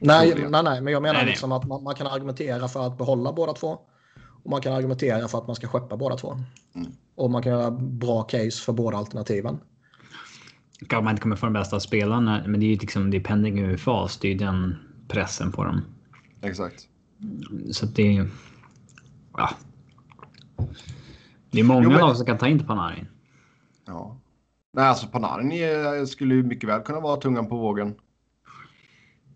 [0.00, 1.56] Nej, nej, nej, men jag menar nej, liksom nej.
[1.56, 3.78] att man, man, kan argumentera för att behålla båda två.
[4.44, 6.32] Och man kan argumentera för att man ska skeppa båda två.
[6.74, 6.92] Mm.
[7.14, 9.58] Och man kan göra bra case för båda alternativen.
[10.88, 13.20] Kanske man inte kommer få den bästa spelaren, men det är ju liksom det är
[13.20, 14.18] pending UFAs.
[14.18, 14.76] Det är ju den
[15.08, 15.82] pressen på dem.
[16.42, 16.88] Exakt.
[17.72, 18.30] Så det är...
[19.36, 19.50] Ja.
[21.50, 23.06] Det är många jo, lag som kan ta in Panarin.
[23.86, 24.20] Ja.
[24.72, 27.94] Nej, alltså Panarin är, skulle ju mycket väl kunna vara tungan på vågen.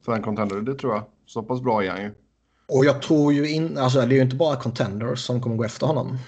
[0.04, 1.04] För en contender, det tror jag.
[1.26, 2.14] Så pass bra är han ju.
[2.68, 5.64] Och jag tror ju inte, alltså det är ju inte bara contenders som kommer gå
[5.64, 6.18] efter honom.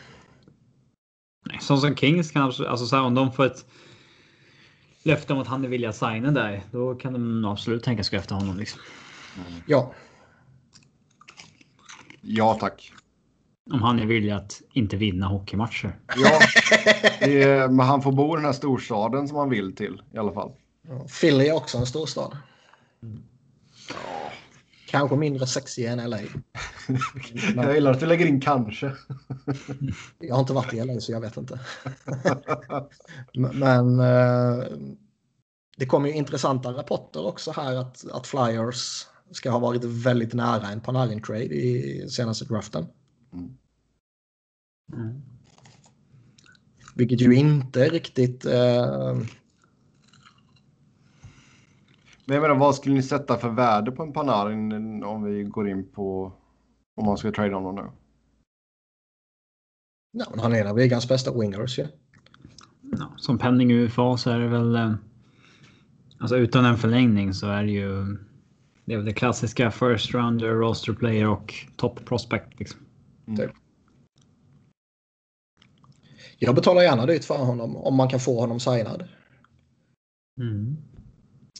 [1.47, 3.67] Nej, som som Kings kan absolut, alltså så här, om de får ett
[5.03, 8.17] löfte om att han är villig att signa där, då kan de absolut tänka sig
[8.17, 8.57] gå efter honom.
[8.57, 8.81] Liksom.
[9.37, 9.61] Mm.
[9.67, 9.93] Ja.
[12.31, 12.93] Ja, tack.
[13.73, 15.99] Om han är villig att inte vinna hockeymatcher.
[16.17, 16.41] Ja,
[17.27, 20.33] är, men han får bo i den här storstaden som han vill till i alla
[20.33, 20.53] fall.
[20.89, 22.37] Ja, Philly är också en storstad.
[23.03, 23.23] Mm.
[24.89, 26.19] Kanske mindre sexig än LA.
[27.55, 27.65] Men...
[27.65, 28.93] Jag gillar att du lägger in kanske.
[30.19, 31.61] jag har inte varit i LA så jag vet inte.
[33.55, 34.65] Men eh,
[35.77, 40.69] det kommer ju intressanta rapporter också här att, att Flyers ska ha varit väldigt nära
[40.69, 42.87] en Panarin-trade i senaste draften.
[43.33, 43.57] Mm.
[44.93, 45.23] Mm.
[46.95, 48.45] Vilket ju inte riktigt...
[48.45, 49.15] Eh,
[52.25, 55.69] men jag menar, vad skulle ni sätta för värde på en Panarin om vi går
[55.69, 56.33] in på
[56.97, 57.91] om man ska trada honom nu?
[60.13, 61.83] Ja, men han är en av ligans bästa wingers ju.
[61.83, 61.89] Ja.
[62.83, 64.77] Ja, som penning UFA så är det väl...
[64.77, 64.95] Eh,
[66.19, 68.17] alltså utan en förlängning så är det ju...
[68.89, 72.59] Det är väl det klassiska first rounder, roster player och top prospect.
[72.59, 72.81] Liksom.
[73.27, 73.37] Mm.
[73.39, 73.51] Typ.
[76.39, 79.09] Jag betalar gärna dyrt för honom om man kan få honom signad.
[80.41, 80.77] Mm.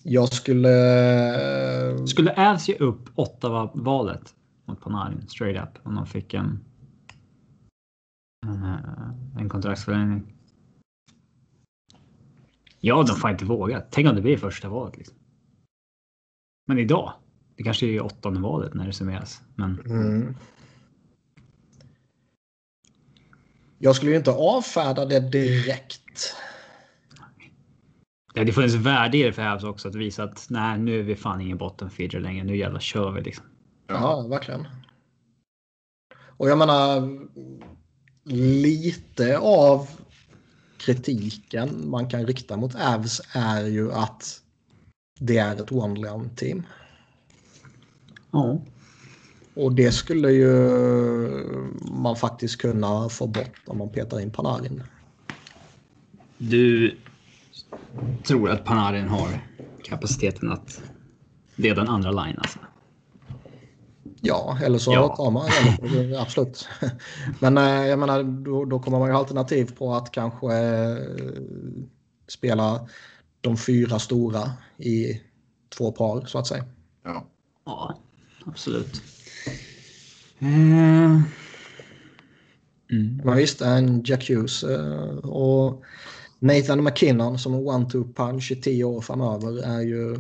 [0.03, 2.07] Jag skulle...
[2.07, 6.65] Skulle Avs ge upp Ottawa-valet mot Panarin straight up om de fick en,
[8.47, 10.35] en, eh, en kontraktsförlängning?
[12.81, 13.83] Ja, de får inte våga.
[13.91, 14.97] Tänk om det blir första valet.
[14.97, 15.18] Liksom.
[16.69, 17.13] Men idag,
[17.57, 19.43] det kanske är åttonde valet när det summeras.
[19.55, 19.81] Men...
[19.81, 20.37] Mm.
[23.79, 26.35] Jag skulle ju inte avfärda det direkt.
[28.35, 31.03] Det hade funnits värde i det för Habs också att visa att nej, nu är
[31.03, 32.45] vi fan ingen bottenfeeder längre.
[32.45, 33.45] Nu jävlar kör vi liksom.
[33.87, 34.67] Ja, verkligen.
[36.21, 37.19] Och jag menar
[38.63, 39.89] lite av
[40.79, 44.43] kritiken man kan rikta mot Avs är ju att
[45.19, 46.63] det är ett one team.
[48.31, 48.61] Ja.
[49.55, 50.53] Och det skulle ju
[51.93, 54.83] man faktiskt kunna få bort om man petar in Panarin.
[56.39, 56.97] Du
[58.27, 59.29] tror att Panarin har
[59.85, 60.83] kapaciteten att
[61.57, 62.59] leda en andra line alltså?
[64.21, 65.17] Ja, eller så ja.
[65.17, 65.49] tar man
[65.81, 66.17] den.
[66.17, 66.69] Absolut.
[67.41, 70.97] Men eh, jag menar, då, då kommer man ju alternativ på att kanske eh,
[72.29, 72.89] spela
[73.41, 75.21] de fyra stora i
[75.69, 76.65] två par så att säga.
[77.03, 77.27] Ja,
[77.65, 77.99] ja
[78.47, 79.03] absolut.
[80.39, 81.23] Mm.
[83.25, 84.63] Men visst, en Jack Hughes
[85.23, 85.85] och
[86.39, 90.17] Nathan McKinnon som en one-two punch i tio år framöver är ju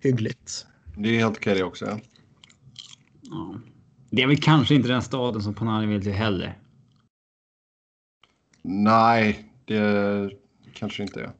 [0.00, 0.66] hyggligt.
[0.96, 1.84] Det är helt okej det också.
[1.84, 2.00] Ja.
[3.22, 3.60] ja.
[4.10, 6.58] Det är väl kanske inte den staden som Panarin vill till heller.
[8.62, 10.30] Nej, det
[10.74, 11.32] kanske inte är.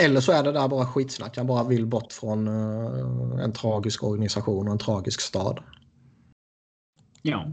[0.00, 1.36] Eller så är det där bara skitsnack.
[1.36, 5.62] Han bara vill bort från uh, en tragisk organisation och en tragisk stad.
[7.22, 7.52] Ja.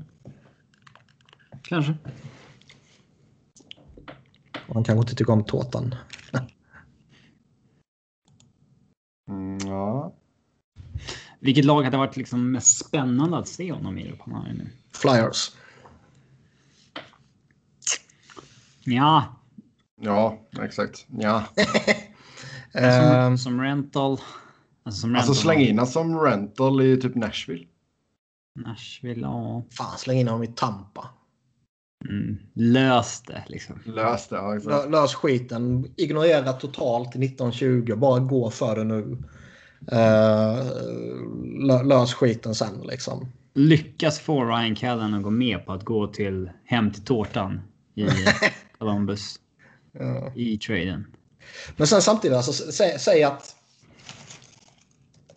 [1.62, 1.96] kanske.
[4.74, 5.96] Han kanske inte tycker om tårtan.
[9.30, 10.14] Mm, ja.
[11.40, 14.14] Vilket lag hade varit liksom mest spännande att se honom i?
[14.26, 14.70] Nu?
[14.94, 15.52] Flyers.
[18.84, 19.36] Ja,
[20.02, 21.06] ja, exakt.
[21.08, 21.44] Ja.
[22.76, 24.12] som, Ehm, som rental.
[24.84, 25.36] Alltså, som Alltså rental.
[25.36, 27.66] släng in honom som rental i typ Nashville.
[28.66, 29.64] Nashville, ja.
[29.72, 31.10] fan, släng in honom i Tampa.
[32.10, 32.38] Mm.
[32.54, 33.80] Lös det liksom.
[33.86, 34.36] Lös det.
[34.36, 34.92] Ja, exakt.
[34.92, 35.88] Lös skiten.
[35.98, 37.96] Ignorera totalt 1920.
[37.96, 39.18] Bara gå för det nu.
[41.68, 43.28] Lö- lös skiten sen liksom.
[43.54, 47.62] Lyckas få Ryan Callen att gå med på att gå till hem till tårtan
[47.96, 48.08] i
[48.80, 49.36] Columbus
[49.92, 50.32] Ja.
[50.36, 51.06] i traden.
[51.78, 53.56] Men sen samtidigt, alltså, sä, säg, att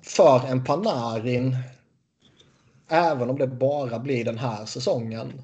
[0.02, 1.56] för en Panarin,
[2.88, 5.42] även om det bara blir den här säsongen,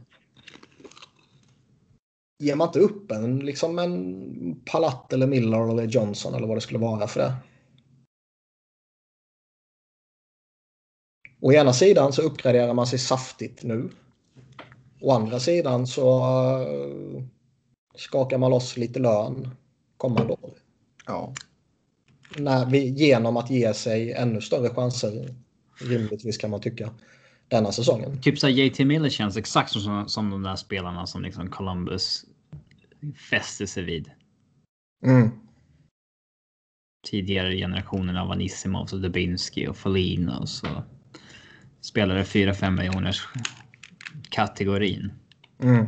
[2.39, 6.61] ger man inte upp en, liksom en Palat eller Miller eller Johnson eller vad det
[6.61, 7.35] skulle vara för det.
[11.41, 13.91] Å ena sidan så uppgraderar man sig saftigt nu.
[15.01, 16.21] Å andra sidan så
[16.62, 17.23] eh,
[17.95, 19.51] skakar man loss lite lön
[20.05, 20.50] kommande år
[21.07, 21.34] Ja.
[22.38, 25.34] när vi, genom att ge sig ännu större chanser,
[25.80, 26.90] rimligtvis kan man tycka,
[27.48, 28.22] denna säsongen.
[28.22, 32.24] Typ så JT Miller känns exakt som, som de där spelarna som liksom Columbus
[33.30, 34.11] fäste sig vid.
[35.07, 35.30] Mm.
[37.07, 40.66] Tidigare generationen av Anisimov och Dubinski och Foligno och så
[41.80, 43.28] spelade 4-5 miljoners
[44.30, 45.12] kategorin.
[45.62, 45.86] Mm.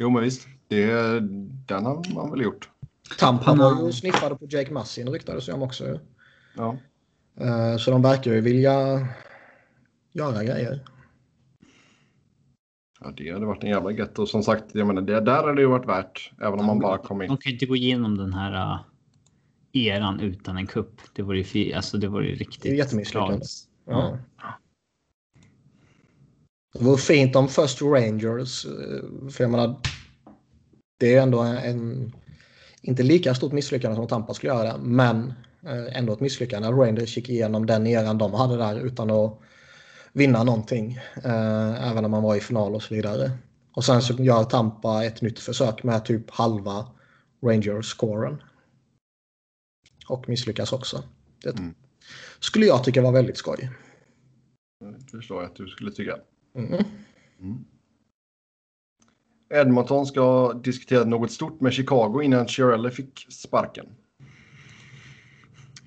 [0.00, 0.48] Jo, men visst.
[0.68, 0.86] Det,
[1.66, 2.70] den har man väl gjort.
[3.18, 6.00] Tampa Han var ju sniffade på Jake Massin ryktades ju om också.
[6.56, 6.76] Ja.
[7.40, 8.72] Eh, Så de verkar ju vilja
[10.12, 10.84] göra grejer.
[13.00, 14.18] ja, det hade varit en jävla gött.
[14.18, 16.32] Och som sagt, jag menar, det där hade det ju varit värt.
[16.40, 17.28] Även om man bara kom in.
[17.28, 18.80] De kan ju inte gå igenom den här uh,
[19.72, 21.00] eran utan en kupp.
[21.14, 23.44] Det vore ju, fi- alltså, det vore ju riktigt Det är jättemisslyckande.
[23.86, 24.18] Ja.
[26.72, 29.80] Det vore fint om först Rangers, eh, för jag menar,
[30.98, 32.12] det är ändå en,
[32.82, 37.16] inte lika stort misslyckande som Tampa skulle göra det, men eh, ändå ett misslyckande Rangers
[37.16, 39.38] gick igenom den eran de hade där utan att
[40.12, 43.30] vinna någonting, eh, även när man var i final och så vidare.
[43.72, 46.86] Och sen så gör Tampa ett nytt försök med typ halva
[47.42, 48.42] Rangers-scoren.
[50.08, 51.02] Och misslyckas också.
[51.42, 51.74] Det Mm.
[52.40, 53.70] skulle jag tycka var väldigt skoj.
[54.80, 56.16] Det förstår jag att du skulle tycka.
[56.54, 56.84] Mm.
[59.54, 63.86] Edmonton ska diskutera något stort med Chicago innan Chiarelli fick sparken.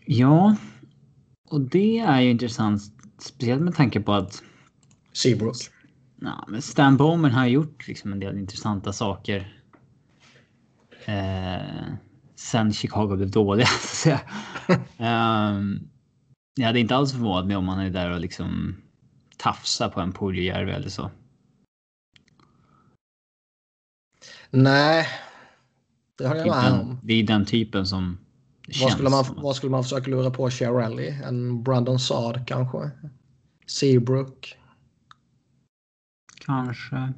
[0.05, 0.55] Ja,
[1.49, 2.81] och det är ju intressant.
[3.19, 4.43] Speciellt med tanke på att
[5.13, 5.55] Seabrook.
[6.21, 9.63] ja, men Stan Bowman har gjort liksom en del intressanta saker.
[11.05, 11.93] Eh,
[12.35, 13.65] sen Chicago blev dåliga.
[13.81, 14.19] Så att säga.
[15.57, 15.89] um,
[16.55, 18.75] jag hade inte alls förvånat mig om man är där och liksom
[19.43, 21.11] tafsar på en Puljujärvi eller så.
[24.49, 25.07] Nej,
[26.17, 26.99] det Det jag är, med den, om.
[27.03, 28.17] det är den typen som
[28.67, 31.09] Vad känns skulle, man, vad skulle man försöka lura på Chiarelli?
[31.23, 32.91] En Brandon Saad kanske?
[33.67, 34.57] Seabrook?
[36.45, 37.13] Kanske.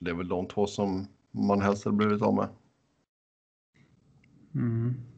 [0.00, 2.48] Det är väl de två som man helst hade blivit av med.
[4.54, 5.13] Mm.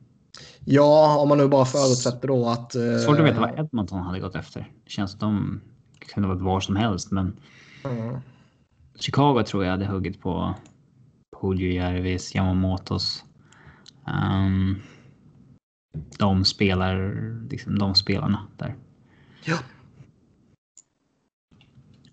[0.68, 2.74] Ja, om man nu bara förutsätter då att...
[2.74, 4.60] eh, Svårt att veta vad Edmonton hade gått efter.
[4.84, 5.60] Det känns som de
[5.98, 7.36] kunde varit var som helst, men
[7.84, 8.16] Mm.
[9.00, 10.54] Chicago tror jag hade huggit på
[11.40, 13.24] Puljujärvis, Yamamotos.
[14.06, 14.82] Um,
[16.18, 17.12] de spelar,
[17.50, 18.76] liksom de spelarna där.
[19.44, 19.56] Ja.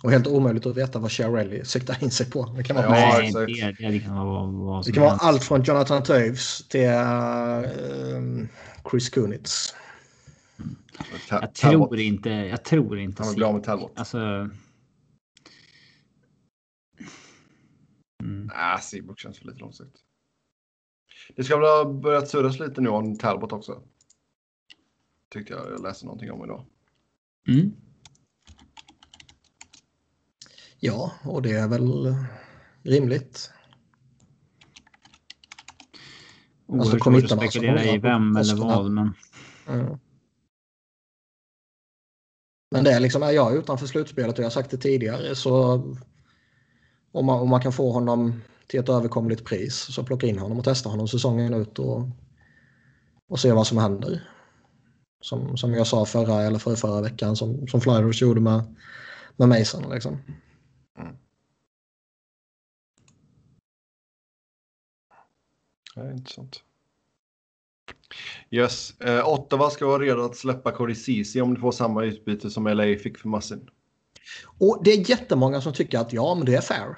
[0.03, 2.45] Och helt omöjligt att veta vad Chiarelli siktar in sig på.
[2.45, 3.77] Det kan vara, Ja, Nej, exakt.
[3.79, 7.61] det, det kan vara vad det kan vara allt från Jonathan Toews till eh,
[8.91, 9.75] Chris Kunitz.
[11.29, 13.23] Jag tror inte, jag tror inte.
[13.23, 13.91] Han vill bli av med Talbot.
[13.95, 14.17] Alltså.
[14.17, 14.51] Mm.
[18.55, 20.01] Nej, Seabrook känns för lite långsiktigt.
[21.35, 23.83] Det ska väl ha börjat surras lite nu om Talbot också.
[25.29, 26.65] Tyckte jag jag läste någonting om idag.
[27.47, 27.71] Mm.
[30.85, 32.15] Ja, och det är väl
[32.83, 33.51] rimligt.
[36.71, 39.13] Alltså, Oerhört svårt committar att spekulera i vem eller vad, men
[39.67, 39.97] Mm.
[42.71, 45.73] Men det är liksom, är jag utanför slutspelet och jag har sagt det tidigare så
[47.11, 50.57] om man, om man kan få honom till ett överkomligt pris så plocka in honom
[50.57, 52.09] och testa honom säsongen ut och,
[53.29, 54.29] och se vad som händer.
[55.21, 58.75] Som, som jag sa förra eller förra, förra veckan som, som Flyers gjorde med,
[59.35, 59.91] med Mason.
[59.93, 60.17] Liksom.
[65.95, 66.63] Är intressant.
[68.51, 68.99] Yes.
[68.99, 72.83] Eh, Ottawa ska vara redo att släppa Ceesay om de får samma utbyte som LA
[72.83, 73.69] fick för Massin.
[74.59, 76.97] Och det är jättemånga som tycker att ja, men det är fair.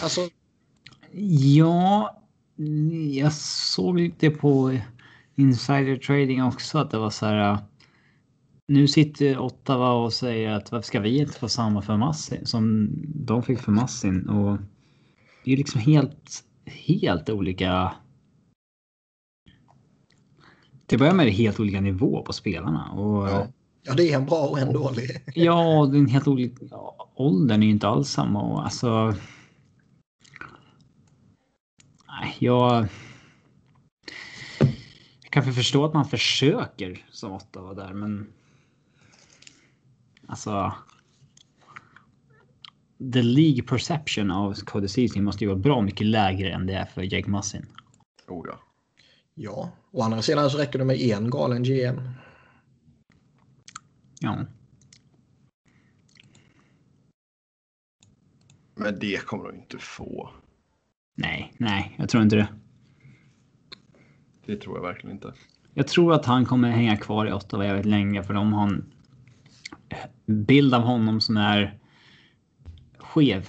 [0.00, 0.20] Alltså.
[1.12, 2.22] Ja,
[3.12, 4.78] jag såg det på
[5.34, 7.58] insider trading också att det var så här.
[8.68, 12.90] Nu sitter Ottawa och säger att varför ska vi inte få samma för Massin som
[13.04, 14.58] de fick för Massin och
[15.44, 17.94] det är liksom helt, helt olika.
[20.86, 23.28] Till börjar med är det helt olika nivå på spelarna och.
[23.28, 23.46] Ja.
[23.82, 25.10] ja, det är en bra och en dålig.
[25.34, 26.56] ja, det är en helt olika.
[26.70, 29.14] Ja, åldern är ju inte alls samma och alltså.
[32.08, 32.86] Nej, jag.
[35.22, 38.32] Jag kan förstå att man försöker som Ottawa där, men.
[40.26, 40.72] Alltså
[42.98, 46.84] the League perception av Cody Ceesay måste ju vara bra mycket lägre än det är
[46.84, 47.66] för Jake Mussin.
[48.28, 48.60] Oh ja.
[49.34, 52.00] Ja, å andra sidan så räcker det med en galen GM.
[54.20, 54.36] Ja.
[58.74, 60.30] Men det kommer de inte få.
[61.14, 62.48] Nej, nej, jag tror inte det.
[64.46, 65.34] Det tror jag verkligen inte.
[65.74, 68.84] Jag tror att han kommer hänga kvar i Ottawa väldigt länge för de har en
[70.26, 71.78] bild av honom som är
[73.08, 73.48] skev.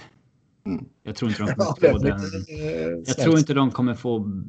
[0.66, 0.84] Mm.
[1.02, 3.04] Jag tror inte de kommer få den.
[3.06, 4.42] Jag tror inte de kommer få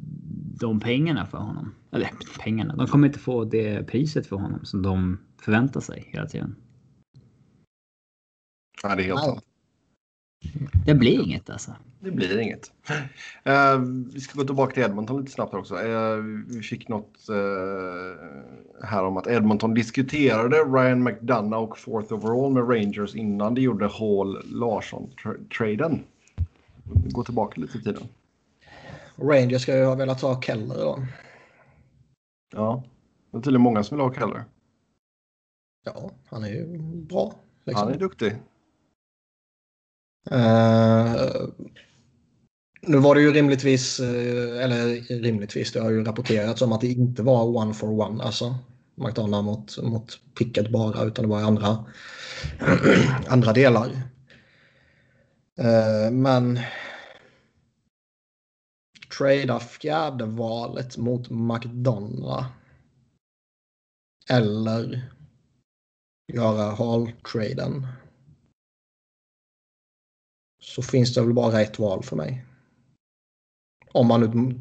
[0.60, 1.74] de pengarna för honom.
[1.92, 2.76] Eller pengarna.
[2.76, 6.56] De kommer inte få det priset för honom som de förväntar sig hela tiden.
[8.82, 9.44] Ja, det är helt sant.
[10.86, 11.72] Det blir inget alltså.
[12.00, 12.72] Det blir inget.
[13.48, 13.78] Uh,
[14.14, 15.74] vi ska gå tillbaka till Edmonton lite snabbt också.
[15.74, 16.16] Uh,
[16.48, 17.36] vi fick något uh,
[18.82, 23.86] här om att Edmonton diskuterade Ryan McDonough och fourth overall med Rangers innan de gjorde
[23.86, 26.04] Hall Larsson-traden.
[26.84, 28.02] Gå tillbaka lite i tiden.
[29.16, 31.06] Rangers ska ju ha velat ha Keller då.
[32.54, 32.82] Ja,
[33.30, 34.44] det är tydligen många som vill ha Keller.
[35.84, 36.78] Ja, han är ju
[37.08, 37.34] bra.
[37.64, 37.86] Liksom.
[37.86, 38.36] Han är duktig.
[40.30, 41.48] Uh,
[42.86, 44.86] nu var det ju rimligtvis, eh, eller
[45.22, 48.54] rimligtvis, det har ju rapporterats om att det inte var one for one, alltså.
[48.94, 51.84] McDonald mot, mot picket bara, utan det var andra,
[53.26, 53.88] andra delar.
[55.60, 56.60] Uh, men
[59.18, 62.44] trada fjärde valet mot McDonald
[64.30, 65.02] Eller
[66.32, 67.86] göra Hall-traden
[70.62, 72.44] så finns det väl bara ett val för mig.
[73.92, 74.58] Om man nu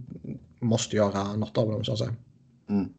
[0.60, 2.16] måste göra något av dem så att säga.
[2.70, 2.94] Mm.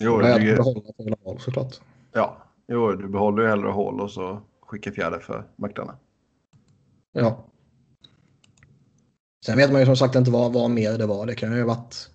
[0.00, 1.80] Jo, det är behålla val såklart.
[2.12, 5.98] Ja, jo, du behåller ju hellre hål och så skickar fjärde för McDonough.
[7.12, 7.44] Ja.
[9.46, 11.26] Sen vet man ju som sagt inte vad, vad mer det var.
[11.26, 12.10] Det kan ju ha varit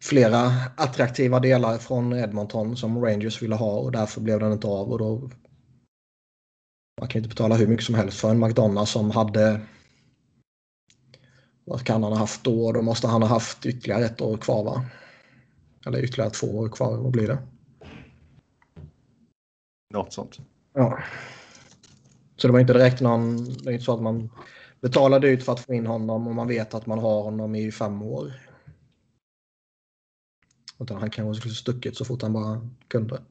[0.00, 4.92] flera attraktiva delar från Edmonton som Rangers ville ha och därför blev den inte av
[4.92, 5.30] och då
[6.98, 9.60] man kan inte betala hur mycket som helst för en McDonalds som hade
[11.64, 12.72] vad kan han ha haft då?
[12.72, 14.84] Då måste han ha haft ytterligare ett år kvar va?
[15.86, 17.38] Eller ytterligare två år kvar, vad blir det?
[19.94, 20.38] Något sånt.
[20.72, 20.98] Ja.
[22.36, 24.30] Så det var inte direkt någon, det är inte så att man
[24.80, 27.72] betalade ut för att få in honom och man vet att man har honom i
[27.72, 28.32] fem år.
[30.78, 33.22] Utan han kanske skulle stuckit så fort han bara kunde.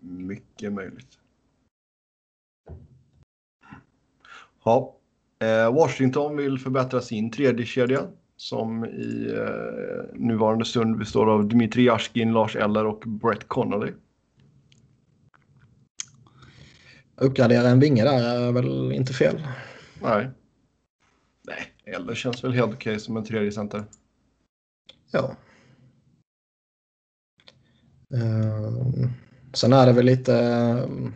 [0.00, 1.21] Mycket möjligt.
[4.64, 4.96] Ja.
[5.38, 8.06] Eh, Washington vill förbättra sin tredje kedja
[8.36, 13.92] som i eh, nuvarande stund består av Dmitri Jaskin, Lars Eller och Brett Connolly.
[17.16, 19.42] Uppgradera en vinge där är väl inte fel?
[20.02, 20.30] Nej.
[21.42, 23.84] Nej, Eller känns väl helt okej som en tredje center.
[25.10, 25.36] Ja.
[28.14, 29.08] Uh,
[29.52, 30.32] sen är det väl lite...
[30.32, 31.10] Uh,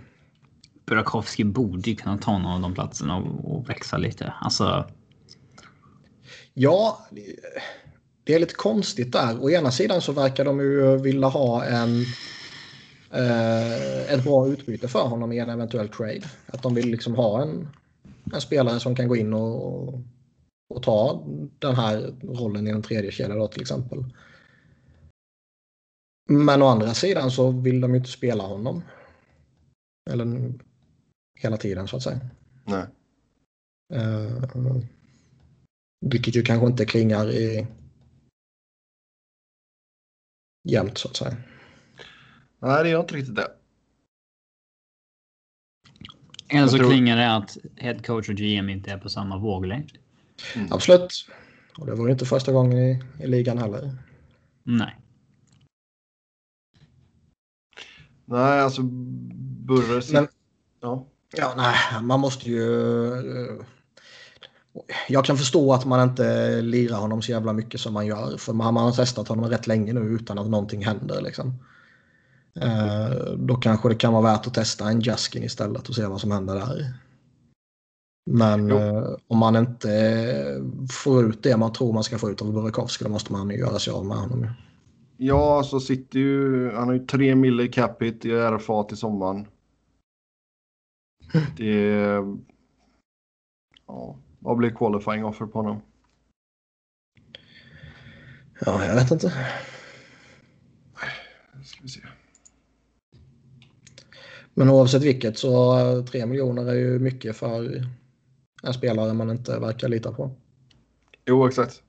[0.87, 4.33] Burakovsky borde ju kunna ta någon av de platserna och, och växa lite.
[4.41, 4.91] Alltså.
[6.55, 7.07] Ja,
[8.25, 9.45] det är lite konstigt där.
[9.45, 12.05] Å ena sidan så verkar de ju vilja ha en
[13.11, 16.23] eh, ett bra utbyte för honom i en eventuell trade.
[16.47, 17.69] Att de vill liksom ha en,
[18.35, 19.95] en spelare som kan gå in och,
[20.75, 21.25] och ta
[21.59, 24.05] den här rollen i en tredje kedja då till exempel.
[26.29, 28.83] Men å andra sidan så vill de ju inte spela honom.
[30.11, 30.55] Eller
[31.37, 32.21] hela tiden så att säga.
[32.65, 32.87] Nej.
[33.95, 34.83] Uh,
[36.01, 37.67] vilket ju kanske inte klingar i,
[40.69, 41.37] jämnt så att säga.
[42.59, 43.53] Nej, det gör inte riktigt det.
[46.49, 49.99] Eller så tror- klingar det att head coach och GM inte är på samma våglängd.
[50.71, 51.29] Absolut.
[51.79, 53.97] Och det var ju inte första gången i, i ligan heller.
[54.63, 54.97] Nej.
[58.25, 60.03] Nej, alltså Burre...
[60.13, 60.29] Men-
[60.81, 61.07] Ja.
[61.33, 63.13] Ja, nej, man måste ju...
[63.13, 63.65] eh,
[65.09, 68.37] Jag kan förstå att man inte lirar honom så jävla mycket som man gör.
[68.37, 71.21] För man man har testat honom rätt länge nu utan att någonting händer.
[71.23, 71.55] Liksom.
[72.61, 76.21] Eh, Då kanske det kan vara värt att testa en Jaskin istället och se vad
[76.21, 76.95] som händer där.
[78.31, 79.91] Men eh, om man inte
[80.91, 83.57] får ut det man tror man ska få ut av Burakovsky då måste man ju
[83.59, 84.47] göra sig av med honom.
[85.17, 86.71] Ja, så sitter ju...
[86.75, 89.47] Han har ju tre mille i capita i RFA till sommaren.
[91.57, 92.23] Det...
[93.87, 95.81] Ja, vad blir qualifying offer på honom?
[98.61, 99.29] Ja, jag vet inte.
[101.65, 102.01] Ska vi se.
[104.55, 107.85] Men oavsett vilket så eh, 3 miljoner är ju mycket för
[108.63, 110.31] en spelare man inte verkar lita på.
[111.25, 111.83] Jo, exakt.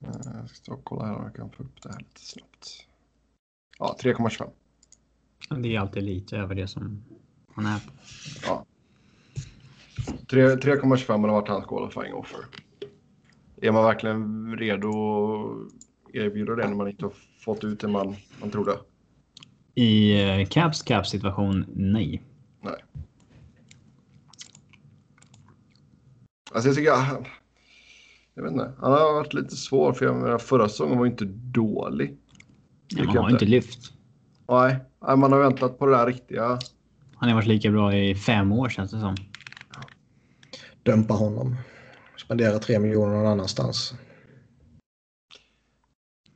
[0.00, 0.08] Eh,
[0.40, 2.86] Jag ska ta och kolla här om jag kan få upp det här lite snabbt.
[3.78, 4.50] Ja, 3,25.
[5.62, 7.04] Det är alltid lite över det som
[7.64, 7.80] han är.
[8.46, 8.64] Ja.
[10.30, 12.40] Tre- 3,25 har varit hans qualifying offer.
[13.62, 14.88] Är man verkligen redo
[16.08, 17.12] att erbjuda det när man inte har
[17.44, 18.72] fått ut det man, man trodde?
[19.74, 22.22] I eh, Caps Caps situation, nej.
[22.62, 22.84] Nej.
[26.52, 26.92] Alltså jag tycker...
[26.92, 27.24] han-
[28.34, 28.72] Jag vet inte.
[28.80, 32.16] Han har varit lite svår för jag menar, förra säsongen var ju inte dålig.
[32.88, 33.44] Ja, han jag har inte.
[33.44, 33.92] lyft.
[34.48, 36.58] Nej, nej, man har väntat på det där riktiga.
[37.20, 39.16] Han har varit lika bra i fem år känns det som.
[40.82, 41.56] Dömpa honom.
[42.16, 43.94] Spendera 3 miljoner någon annanstans.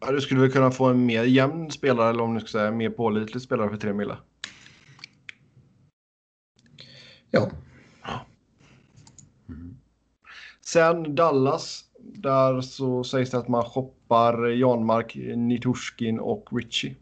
[0.00, 2.70] Ja, du skulle väl kunna få en mer jämn spelare eller om du ska säga
[2.70, 4.16] mer pålitlig spelare för 3 mille.
[7.30, 7.50] Ja,
[10.66, 11.84] Sen Dallas.
[11.98, 16.96] Där så sägs det att man shoppar Janmark, Niturskin och Richie.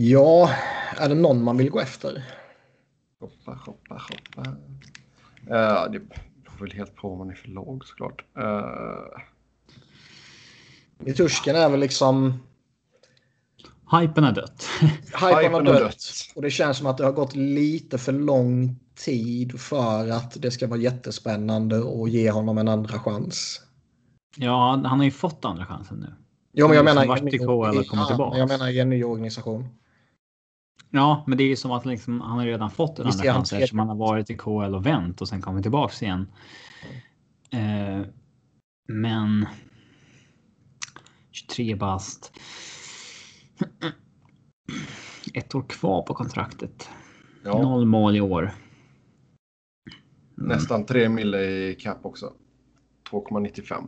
[0.00, 0.50] Ja
[0.96, 2.24] är det någon man vill gå efter?
[3.20, 4.50] Shoppa, shoppa, shoppa.
[5.40, 8.24] Uh, det beror väl helt på vad man är för lag såklart.
[8.38, 9.20] Uh,
[10.98, 12.42] Nitursken är väl liksom...
[14.00, 14.66] Hypen har dött.
[15.20, 16.04] Hypen har dött.
[16.34, 20.50] Och det känns som att det har gått lite för lång tid för att det
[20.50, 23.60] ska vara jättespännande och ge honom en andra chans.
[24.36, 26.14] Ja, han har ju fått andra chansen nu.
[26.52, 28.38] Jo, men jag menar, varit i tillbaka.
[28.38, 29.68] jag menar i en ny organisation.
[30.90, 33.52] Ja, men det är ju som att liksom, han har redan fått en andra chans
[33.52, 36.28] eftersom han har varit i KHL och vänt och sen kommit tillbaks igen.
[37.50, 38.06] Eh,
[38.88, 39.46] men
[41.30, 42.32] 23 bast.
[45.34, 46.88] Ett år kvar på kontraktet.
[47.44, 48.52] ja, Noll mål i år.
[50.34, 52.32] nästan 3 mille i cap också.
[53.10, 53.86] 2,95.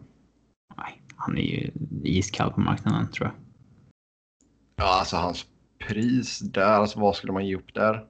[0.77, 1.71] Nej, han är ju
[2.05, 3.35] iskall på marknaden tror jag.
[4.77, 5.47] Ja, alltså hans
[5.89, 6.63] pris där.
[6.63, 8.07] Alltså vad skulle man ge upp där?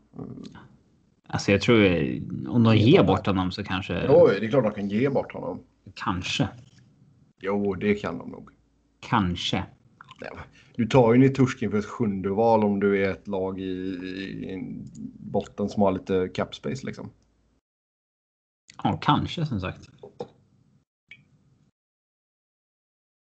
[1.26, 4.08] Alltså jag tror eh, om de ger bort honom så kanske.
[4.08, 5.62] Oj, det är klart de kan ge bort honom.
[5.94, 6.48] Kanske.
[7.40, 8.50] Jo, det kan de nog.
[9.00, 9.64] Kanske.
[10.76, 14.50] Du tar ju Niturskin för ett sjunde val om du är ett lag i, i
[14.52, 14.90] en
[15.32, 17.10] botten som har lite cap space liksom.
[18.82, 19.88] Ja, kanske som sagt.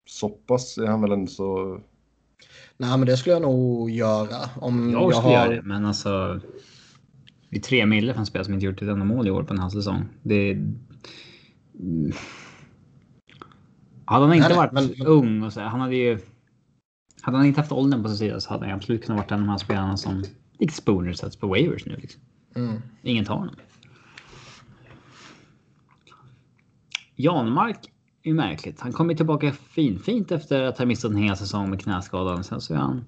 [0.10, 1.82] Så pass är han väl ändå så...
[2.78, 4.50] Nej, men det skulle jag nog göra.
[4.56, 5.54] Om Jag jag, skulle göra har...
[5.56, 6.42] det, men alltså.
[7.50, 9.44] Det är tre mille för en spelare som inte gjort ett enda mål i år
[9.44, 10.06] på en halv säsong.
[10.24, 10.52] Det.
[10.52, 12.12] Mm.
[14.06, 16.20] Hade han inte Nej, varit men- men- ung och så, han hade ju...
[17.22, 19.42] Hade han inte haft åldern på sin sida så hade han absolut kunnat vara en
[19.42, 20.24] av de här spelarna som
[20.60, 21.96] likt Spooner sätts på waivers nu.
[21.96, 22.22] Liksom.
[22.56, 22.82] Mm.
[23.02, 23.56] Ingen tar honom.
[27.16, 27.78] Janmark
[28.28, 28.80] ju märkligt.
[28.80, 32.44] Han kommer tillbaka finfint efter att ha missat en hel säsong med knäskadan.
[32.44, 33.06] Sen så är han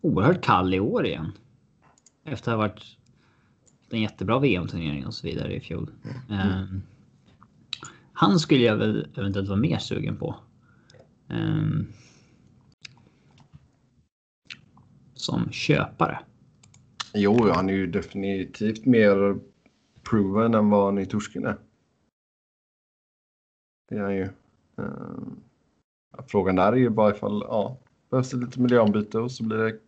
[0.00, 1.32] oerhört kall i år igen.
[2.24, 2.82] Efter att ha varit
[3.90, 5.90] en jättebra VM-turnering och så vidare i fjol.
[6.30, 6.82] Ehm,
[8.12, 10.36] han skulle jag väl eventuellt vara mer sugen på.
[11.28, 11.86] Ehm,
[15.14, 16.20] som köpare.
[17.14, 19.38] Jo, han är ju definitivt mer
[20.02, 21.56] proven än vad Niturskin är.
[23.88, 24.28] Det är han ju.
[24.80, 27.78] Eh, frågan där är ju bara ifall, ja,
[28.10, 29.78] behövs det lite miljöombyte och så blir det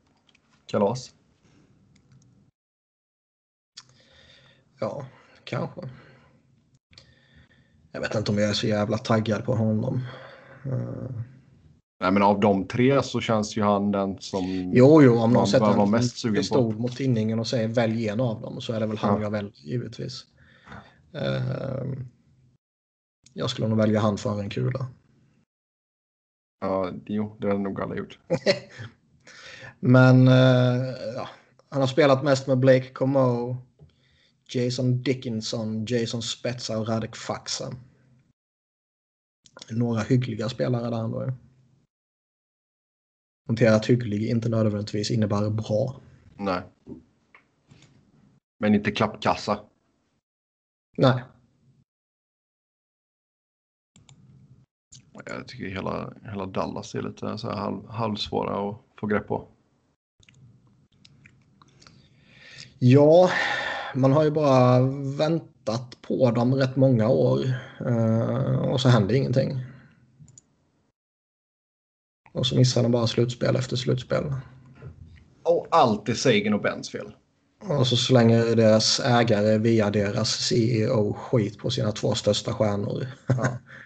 [0.67, 1.15] kalas.
[4.81, 5.07] Ja,
[5.45, 5.81] kanske.
[7.93, 10.01] Jag vet inte om jag är så jävla taggad på honom.
[10.67, 11.11] Uh...
[12.01, 14.73] Nej, men av de tre så känns ju han den som...
[14.75, 18.41] Jo, jo, om någon sätter en mest pistol mot tinningen och säger välj en av
[18.41, 19.23] dem så är det väl han ja.
[19.23, 20.25] jag väljer, givetvis.
[21.15, 22.05] Uh...
[23.33, 24.87] Jag skulle nog välja han för en kula.
[26.61, 28.19] Ja, jo, det har nog alla gjort.
[29.81, 31.29] Men uh, ja,
[31.69, 33.57] han har spelat mest med Blake Comeau,
[34.55, 37.73] Jason Dickinson, Jason Spetsa och Radek Faxa.
[39.71, 41.33] Några hyggliga spelare där ändå.
[43.49, 46.01] Notera att hygglig inte nödvändigtvis innebär bra.
[46.37, 46.63] Nej.
[48.59, 49.61] Men inte klappkassa.
[50.97, 51.23] Nej.
[55.27, 59.49] Jag tycker hela, hela Dallas är lite så här halv, halvsvåra att få grepp på.
[62.79, 63.31] Ja,
[63.95, 64.81] man har ju bara
[65.19, 67.41] väntat på dem rätt många år
[67.87, 69.65] eh, och så händer ingenting.
[72.33, 74.25] Och så missar de bara slutspel efter slutspel.
[75.43, 77.13] Och allt är Sagan och Bens fel.
[77.69, 83.07] Och så slänger deras ägare via deras CEO skit på sina två största stjärnor.
[83.27, 83.59] Ja.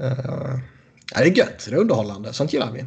[0.00, 0.58] uh,
[1.14, 2.84] det är gött, det är underhållande, sånt gillar vi.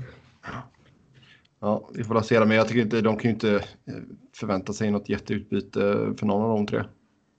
[1.60, 3.94] Ja, vi får se det, men jag tycker inte de kan ju inte eh,
[4.36, 5.80] förvänta sig något jätteutbyte
[6.18, 6.84] för någon av de tre.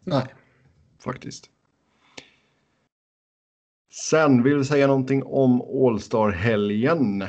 [0.05, 0.27] Nej.
[1.05, 1.45] Faktiskt.
[4.11, 7.23] Sen vill vi säga någonting om All-Star-helgen.
[7.23, 7.29] Uh,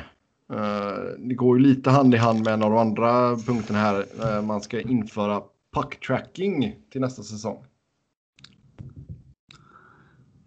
[1.18, 4.42] det går ju lite hand i hand med en av de andra punkterna här.
[4.42, 5.42] Man ska införa
[5.74, 7.64] puck-tracking till nästa säsong.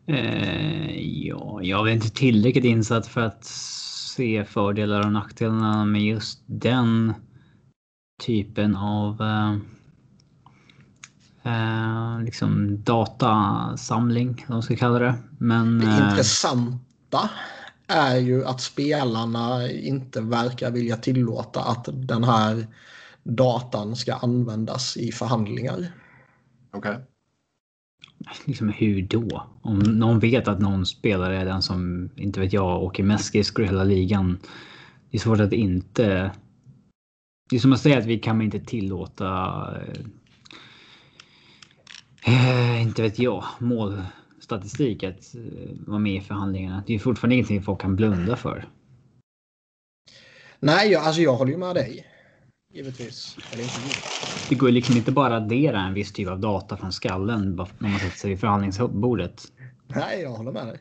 [0.09, 6.43] Uh, ja, jag är inte tillräckligt insatt för att se fördelar och nackdelarna med just
[6.45, 7.13] den
[8.23, 9.21] typen av
[11.43, 15.15] eh, liksom datasamling, om man ska kalla det.
[15.37, 17.29] Men, det eh, intressanta
[17.87, 22.67] är ju att spelarna inte verkar vilja tillåta att den här
[23.23, 25.91] datan ska användas i förhandlingar.
[26.71, 26.91] Okej.
[26.91, 27.03] Okay.
[28.45, 29.43] Liksom hur då?
[29.61, 33.65] Om någon vet att någon spelare är den som, inte vet jag, åker mest skridskor
[33.65, 34.39] i hela ligan.
[35.11, 36.31] Det är svårt att inte...
[37.49, 39.63] Det är som att säga att vi kan inte tillåta
[42.25, 43.43] eh, inte vet jag.
[43.59, 46.83] Målstatistik att eh, vara med i förhandlingarna.
[46.87, 48.67] Det är fortfarande ingenting folk kan blunda för.
[50.59, 52.05] Nej, jag, alltså jag håller ju med dig.
[52.77, 53.37] Givetvis.
[53.53, 53.79] Eller inte
[54.49, 57.89] det går liksom inte bara att addera en viss typ av data från skallen när
[57.89, 59.43] man sätter sig vid förhandlingsbordet.
[59.87, 60.79] Nej, jag håller med dig.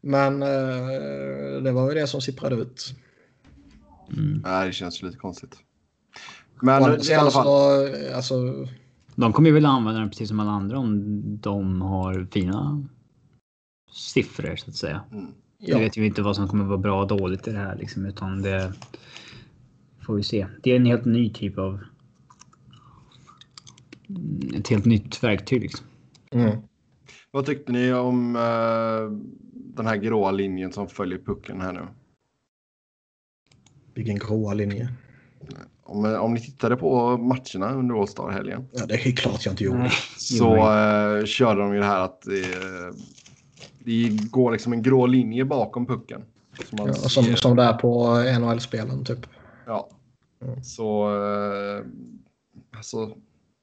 [0.00, 2.94] Men eh, det var ju det som sipprade ut.
[4.12, 4.42] Mm.
[4.44, 5.56] Nej, det känns lite konstigt.
[6.62, 7.44] Men i alla fall.
[7.44, 8.66] Så, alltså,
[9.14, 12.86] de kommer ju väl använda den precis som alla andra om de har fina
[13.92, 15.00] siffror så att säga.
[15.12, 15.26] Mm.
[15.58, 15.74] Ja.
[15.74, 18.06] Jag vet ju inte vad som kommer vara bra och dåligt i det här liksom,
[18.06, 18.72] utan det
[20.08, 20.46] får vi se.
[20.62, 21.80] Det är en helt ny typ av.
[24.54, 25.62] Ett helt nytt verktyg.
[25.62, 25.86] Liksom.
[26.30, 26.58] Mm.
[27.30, 29.18] Vad tyckte ni om uh,
[29.52, 31.80] den här gråa linjen som följer pucken här nu?
[33.94, 34.88] Vilken gråa linje?
[35.82, 38.68] Om, om ni tittade på matcherna under All Star-helgen.
[38.72, 39.90] Ja, det är klart jag inte gjorde.
[40.16, 42.98] Så uh, körde de ju det här att uh,
[43.78, 46.24] det går liksom en grå linje bakom pucken.
[46.68, 49.26] Som, ja, som, som där på NHL-spelen typ.
[49.66, 49.88] Ja.
[50.40, 50.62] Mm.
[50.62, 51.84] Så uh,
[52.76, 53.16] alltså,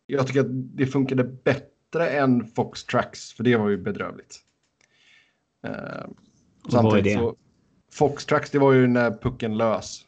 [0.05, 4.39] jag tycker att det funkade bättre än Fox Tracks, för det var ju bedrövligt.
[5.67, 6.07] Uh,
[6.63, 7.13] vad är det?
[7.13, 7.35] Så,
[7.91, 10.05] Fox Tracks, det var ju när pucken lös.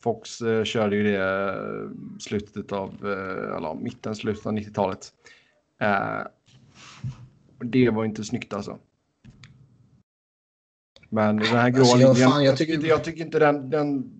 [0.00, 5.12] Fox eh, körde ju det eh, slutet av, eh, eller mitten, slutet av 90-talet.
[5.80, 6.20] Eh,
[7.58, 8.78] det var inte snyggt alltså.
[11.08, 12.86] Men den här grå alltså, linjen, jag, jag, tycker...
[12.86, 14.12] jag tycker inte den, den...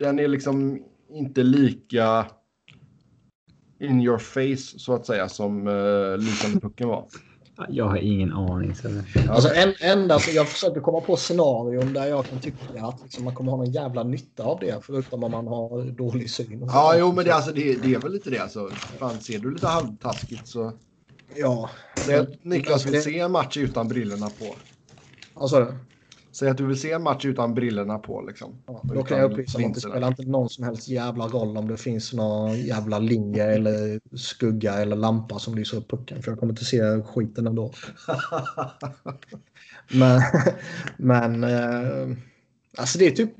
[0.00, 2.26] Den är liksom inte lika
[3.80, 7.06] in your face så att säga som uh, lysande pucken var.
[7.68, 8.74] Jag har ingen aning.
[9.28, 13.34] Alltså, en, enda, jag försöker komma på scenarion där jag kan tycka att liksom, man
[13.34, 14.78] kommer ha någon jävla nytta av det.
[14.82, 16.64] Förutom om man har dålig syn.
[16.66, 18.38] Ja, jo, men det, alltså, det, det är väl lite det.
[18.38, 18.70] Alltså.
[18.98, 20.72] Fan, ser du lite halvtaskigt så...
[21.36, 21.70] Ja.
[22.06, 24.54] Det, Niklas vill se en match utan brillorna på.
[25.34, 25.74] Vad sa du?
[26.32, 28.22] Säg att du vill se en match utan brillorna på.
[28.22, 28.62] Liksom.
[28.66, 31.56] Ja, då kan jag upplysa om att det spelar inte någon som helst jävla roll
[31.56, 36.22] om det finns någon jävla linje eller skugga eller lampa som lyser upp pucken.
[36.22, 37.72] För jag kommer inte se skiten ändå.
[39.92, 40.20] men
[40.96, 42.16] men eh,
[42.76, 43.32] alltså det är typ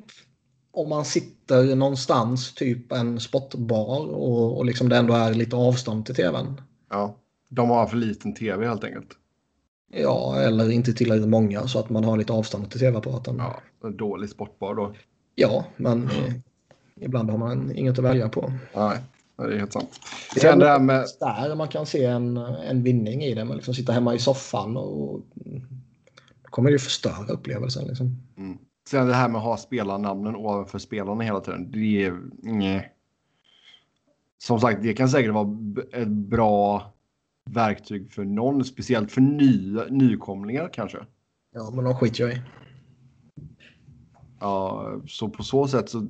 [0.72, 6.06] om man sitter någonstans, typ en sportbar och, och liksom det ändå är lite avstånd
[6.06, 6.60] till tvn.
[6.90, 7.16] Ja.
[7.48, 9.19] De har för liten tv helt enkelt.
[9.92, 13.36] Ja, eller inte tillräckligt många så att man har lite avstånd till tv-apparaten.
[13.38, 14.94] Ja, en dålig sportbar då.
[15.34, 16.34] Ja, men eh,
[17.00, 18.52] ibland har man inget att välja på.
[18.74, 18.98] Nej,
[19.36, 20.00] det är helt sant.
[20.34, 21.06] Det Sen det är här med...
[21.20, 23.44] där man kan se en, en vinning i det.
[23.44, 25.20] Man liksom sitter hemma i soffan och
[26.42, 27.86] då kommer det ju förstöra upplevelsen.
[27.86, 28.16] Liksom.
[28.36, 28.58] Mm.
[28.88, 31.70] Sen det här med att ha spelarnamnen ovanför spelarna hela tiden.
[31.70, 32.20] Det är...
[32.42, 32.92] Nej.
[34.38, 35.48] Som sagt, det kan säkert vara
[35.92, 36.92] ett bra
[37.52, 40.98] verktyg för någon, speciellt för ny, nykomlingar kanske.
[41.54, 42.42] Ja, men de skiter jag i.
[44.40, 46.06] Ja, så på så sätt så.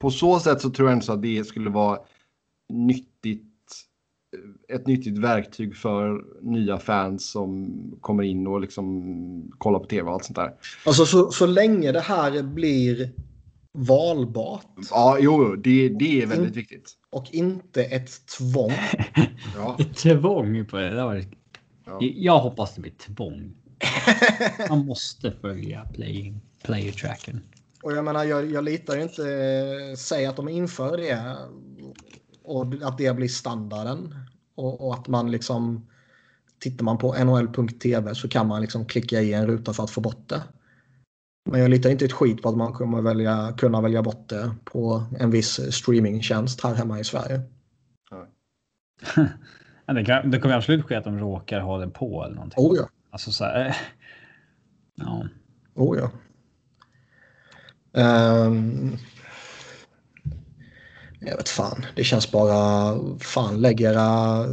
[0.00, 1.98] På så sätt så tror jag inte så att det skulle vara
[2.68, 3.50] nyttigt.
[4.68, 10.14] Ett nyttigt verktyg för nya fans som kommer in och liksom kollar på tv och
[10.14, 10.54] allt sånt där.
[10.86, 13.12] Alltså så, så länge det här blir
[13.74, 16.92] valbart Ja, jo, det, det är väldigt viktigt.
[17.10, 18.72] och inte ett tvång.
[19.56, 20.90] Ja, Tvång på det.
[20.90, 21.24] det var...
[21.86, 21.98] Ja.
[22.00, 23.54] Jag hoppas det blir tvång.
[24.68, 27.40] Man måste följa play, player tracken.
[27.82, 29.22] Och jag menar, jag, jag litar ju inte.
[29.22, 31.36] eh, Säg att de inför det
[32.44, 34.14] och att det blir standarden
[34.54, 35.86] och, och att man liksom
[36.58, 40.00] tittar man på nhl.tv så kan man liksom klicka i en ruta för att få
[40.00, 40.42] bort det.
[41.50, 44.54] Men jag litar inte ett skit på att man kommer välja, kunna välja bort det
[44.64, 47.40] på en viss streamingtjänst här hemma i Sverige.
[48.10, 48.26] Ja,
[49.94, 52.64] det, kan, det kommer absolut ske att de råkar ha den på eller någonting.
[52.64, 53.66] Oh ja, Alltså så här.
[53.66, 53.74] eh,
[54.94, 55.28] Ja.
[55.74, 56.10] oh ja.
[58.00, 58.96] Ehm,
[61.20, 64.00] jag vet fan, det känns bara fan lägg era,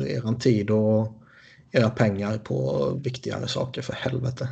[0.08, 1.14] eran tid och
[1.72, 4.50] era pengar på viktigare saker för helvete.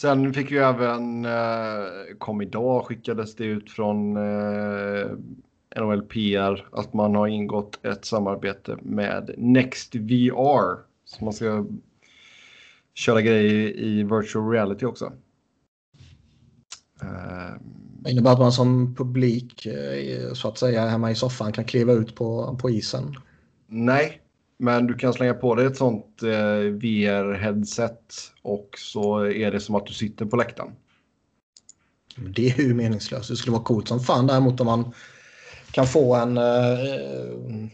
[0.00, 5.10] Sen fick vi även, eh, kom idag, skickades det ut från eh,
[5.76, 10.78] NHL PR att man har ingått ett samarbete med Next VR.
[11.04, 11.66] Så man ska
[12.94, 15.12] köra grejer i virtual reality också.
[17.02, 17.54] Eh,
[18.04, 21.92] Det innebär att man som publik eh, så att säga hemma i soffan kan kliva
[21.92, 23.14] ut på, på isen.
[23.66, 24.20] nej,
[24.60, 29.74] men du kan slänga på dig ett sånt eh, VR-headset och så är det som
[29.74, 30.70] att du sitter på läktaren.
[32.16, 33.28] Det är ju meningslöst.
[33.28, 34.92] Det skulle vara coolt som fan däremot om man
[35.72, 36.38] kan få en...
[36.38, 37.68] Eh,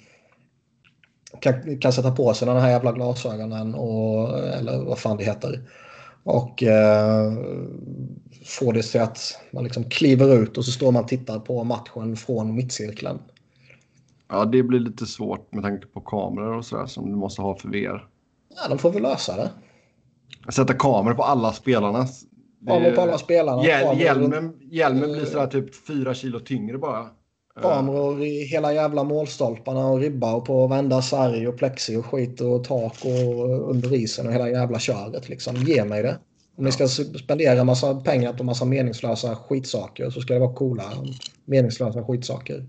[1.40, 5.60] kan, kan sätta på sig den här jävla glasögonen och, eller vad fan det heter.
[6.22, 7.32] Och eh,
[8.44, 11.64] få det till att man liksom kliver ut och så står man och tittar på
[11.64, 13.18] matchen från mittcirkeln.
[14.28, 17.56] Ja, det blir lite svårt med tanke på kameror och sådär som du måste ha
[17.56, 18.08] för VR.
[18.56, 19.50] Ja, de får väl lösa det.
[20.52, 22.06] Sätta kameror på alla spelarna.
[22.66, 23.64] Kameror på alla spelarna.
[23.64, 27.00] Hjäl, hjälmen, hjälmen blir sådär typ fyra kilo tyngre bara.
[27.56, 32.06] Eh, Kameror i hela jävla målstolparna och ribba och på varenda sarg och plexi och
[32.06, 35.56] skit och tak och under isen och hela jävla köret liksom.
[35.56, 36.18] Ge mig det.
[36.58, 40.84] Om ni ska spendera massa pengar på massa meningslösa skitsaker så ska det vara coola
[41.44, 42.66] meningslösa skitsaker.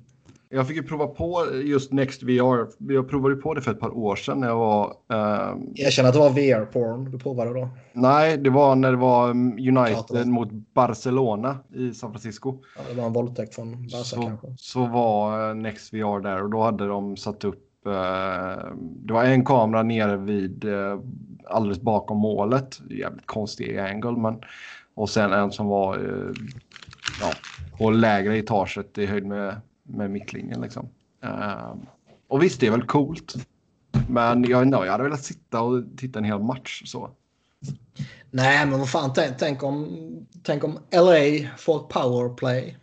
[0.50, 2.68] Jag fick ju prova på just Next VR.
[2.94, 4.86] Jag provade på det för ett par år sedan när jag var...
[5.12, 7.70] Eh, Erkänn att det var VR-porn du provade då.
[7.94, 10.26] nej, det var när det var det United var.
[10.26, 12.58] mot Barcelona i San Francisco.
[12.76, 14.48] Ja, det var en våldtäkt från Barca Så, kanske.
[14.58, 17.88] så var eh, Next VR där och då hade de satt upp...
[17.88, 21.00] Eh, det var en kamera nere vid eh,
[21.46, 22.80] alldeles bakom målet.
[22.90, 24.42] Jävligt konstig angle men...
[24.96, 26.32] Och sen en som var eh,
[27.22, 27.32] ja,
[27.78, 29.56] på lägre etaget i höjd med,
[29.88, 30.90] med mittlinjen liksom.
[31.24, 31.76] Eh,
[32.28, 33.36] och visst, det är väl coolt.
[34.10, 37.10] Men jag, inte, jag hade velat sitta och titta en hel match så.
[38.32, 39.98] Nej, men vad fan, tänk, tänk, om,
[40.44, 42.78] tänk om LA får powerplay.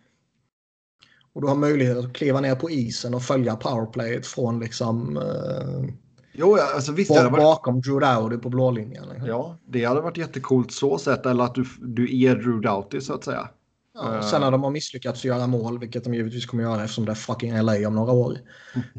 [1.33, 5.95] Och du har möjlighet att kliva ner på isen och följa powerplayet från liksom eh,
[6.37, 7.13] Jo, alltså visst.
[7.13, 9.03] Det varit, bakom Drew Dowdy på blå linjen.
[9.09, 9.27] Liksom.
[9.27, 11.25] ja, det hade varit jättecoolt så sett.
[11.25, 13.49] Eller att du, du är Drew Doughty så att säga.
[13.97, 17.05] Ja, och sen när de har misslyckats göra mål, vilket de givetvis kommer göra eftersom
[17.05, 18.37] det är fucking LA om några år.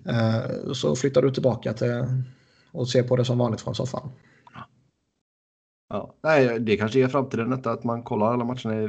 [0.07, 2.05] eh, så flyttar du tillbaka till
[2.73, 4.11] och ser på det som vanligt från soffan.
[5.89, 6.15] Ja.
[6.23, 8.85] Nej, det kanske är framtiden detta att man kollar alla matcherna i,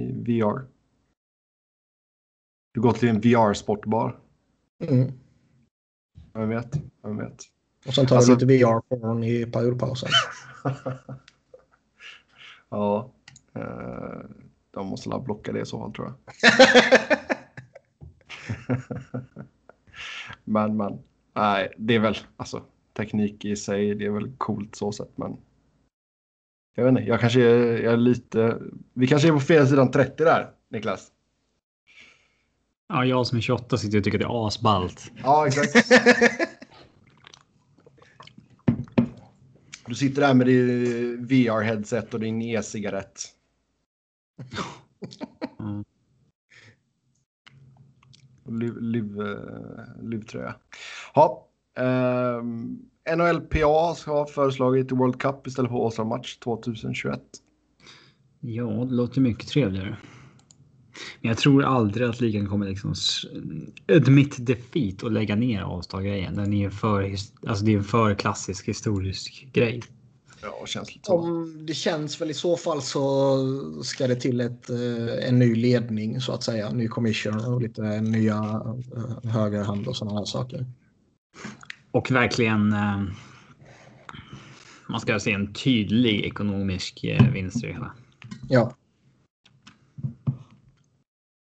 [0.00, 0.66] i VR.
[2.74, 4.18] Du går till en VR-sportbar.
[4.82, 5.12] Mm.
[6.32, 6.76] Vem vet?
[7.02, 7.42] Vem vet?
[7.86, 10.08] Och sen tar Alltså- du lite VR-porn i periodpausen.
[12.70, 13.10] ja.
[13.54, 14.20] Eh,
[14.80, 16.16] de måste la blocka det i så fall tror jag.
[20.44, 20.98] men, men.
[21.34, 22.62] Nej, det är väl alltså
[22.96, 23.94] teknik i sig.
[23.94, 25.36] Det är väl coolt så sett, men.
[26.74, 28.58] Jag vet inte, jag kanske är, jag är lite.
[28.92, 31.08] Vi kanske är på fel sidan 30 där, Niklas.
[32.88, 35.12] Ja, jag som är 28 sitter och tycker att det är asballt.
[35.22, 35.92] Ja, exakt.
[39.90, 43.22] Du sitter där med din VR-headset och din e-cigarett.
[45.60, 45.84] Mm.
[48.60, 50.54] Liv, liv, eh, livtröja.
[51.14, 52.42] Ja, eh,
[53.16, 57.20] NHLPA ska ha föreslagit World Cup istället för Åsa-match 2021.
[58.40, 59.96] Ja, det låter mycket trevligare.
[61.20, 62.94] Men jag tror aldrig att ligan kommer liksom
[63.88, 66.34] admit defeat och lägga ner avstagrejen.
[66.34, 67.14] Den är ju för,
[67.46, 69.82] alltså det är en för klassisk historisk grej.
[70.42, 71.12] Ja, känns lite.
[71.12, 75.54] Om det känns väl i så fall så ska det till ett, eh, en ny
[75.54, 76.70] ledning så att säga.
[76.70, 78.62] Ny commissioner och lite nya
[78.96, 80.66] eh, högerhand och sådana här saker.
[81.90, 82.72] Och verkligen.
[82.72, 83.02] Eh,
[84.88, 87.92] man ska se en tydlig ekonomisk vinst i det hela.
[88.48, 88.74] Ja.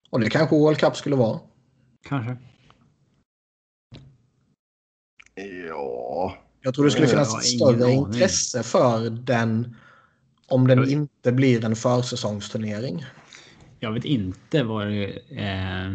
[0.10, 1.40] Och det kanske World Cup skulle vara.
[2.08, 2.38] Kanske.
[5.68, 7.98] Ja, Jag tror det skulle finnas har ett större aning.
[7.98, 9.76] intresse för den
[10.48, 13.06] om den Jag- inte blir en försäsongsturnering.
[13.80, 15.94] Jag vet inte vad det eh,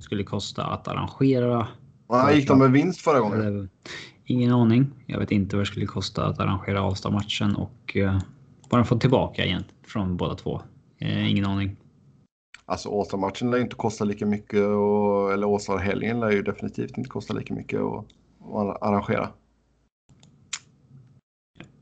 [0.00, 1.68] skulle kosta att arrangera.
[2.10, 3.40] Nej, gick de med vinst förra gången?
[3.42, 3.68] Eller,
[4.24, 4.90] ingen aning.
[5.06, 8.20] Jag vet inte vad det skulle kosta att arrangera Avsta-matchen och eh,
[8.68, 10.62] vad de får tillbaka igen från båda två.
[10.98, 11.76] Eh, ingen aning.
[12.66, 17.10] Alltså Åsa-matchen lär ju inte kosta lika mycket och, eller Åsa-helgen lär ju definitivt inte
[17.10, 18.04] kosta lika mycket att,
[18.44, 19.32] att arrangera.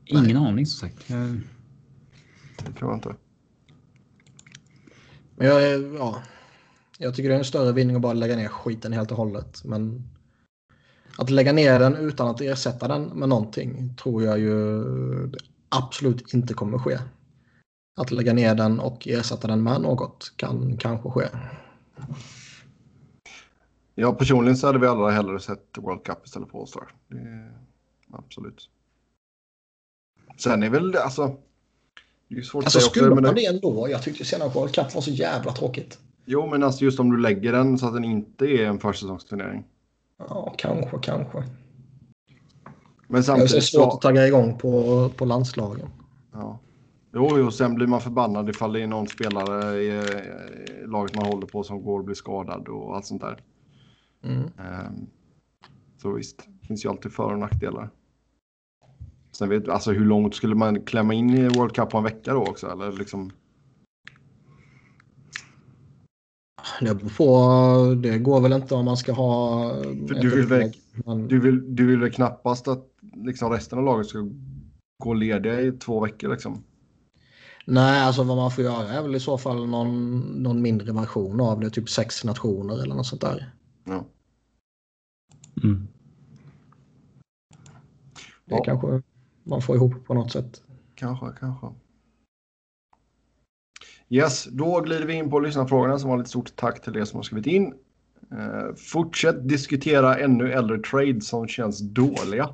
[0.05, 1.09] Ingen aning som sagt.
[1.09, 1.33] Eh,
[2.65, 3.15] Det tror jag inte.
[5.35, 6.21] Men jag, ja,
[6.97, 9.63] jag tycker det är en större vinning att bara lägga ner skiten helt och hållet.
[9.63, 10.03] Men
[11.17, 14.83] att lägga ner den utan att ersätta den med någonting tror jag ju
[15.69, 16.99] absolut inte kommer ske.
[17.97, 21.27] Att lägga ner den och ersätta den med något kan kanske ske.
[24.01, 26.93] Ja, personligen så hade vi alla hellre sett World Cup istället för All-Star.
[28.11, 28.69] Absolut.
[30.37, 31.35] Sen är väl det, alltså...
[32.27, 33.89] Det är svårt Alltså att säga skulle man det, ändå?
[33.89, 35.99] Jag tyckte senare World Cup var så jävla tråkigt.
[36.25, 39.63] Jo, men alltså just om du lägger den så att den inte är en försäsongsturnering.
[40.17, 41.37] Ja, kanske, kanske.
[41.37, 41.47] Men
[43.07, 45.89] Det är så samtidigt svårt att tagga igång på, på landslagen.
[46.33, 46.59] Ja.
[47.13, 51.25] Jo, jo, sen blir man förbannad ifall det är någon spelare i, i laget man
[51.25, 53.41] håller på som går och blir skadad och allt sånt där.
[54.23, 54.43] Mm.
[54.57, 55.07] Ehm,
[55.97, 57.89] Så visst, det finns ju alltid för och nackdelar.
[59.31, 62.03] Sen vet du, alltså hur långt skulle man klämma in i World Cup på en
[62.03, 62.67] vecka då också?
[62.71, 63.31] Eller liksom,
[66.81, 67.95] Det på.
[68.03, 69.73] Det går väl inte om man ska ha...
[69.93, 70.73] Du vill väl-
[71.05, 74.29] men- du, vill, du vill väl knappast att liksom resten av laget ska
[75.03, 76.63] gå lediga i två veckor liksom?
[77.65, 81.41] Nej, alltså vad man får göra är väl i så fall någon, någon mindre version
[81.41, 81.69] av det.
[81.69, 83.53] Typ sex nationer eller något sånt där.
[83.83, 84.05] Ja.
[85.63, 85.87] Mm.
[88.45, 88.63] Det Ja.
[88.63, 89.01] kanske
[89.43, 90.63] man får ihop på något sätt.
[90.95, 91.67] Kanske, kanske.
[94.09, 97.17] Yes, då glider vi in på lyssnarfrågorna som var lite stort tack till er som
[97.17, 97.73] har skrivit in.
[98.31, 102.49] Eh, fortsätt diskutera ännu äldre trades som känns dåliga.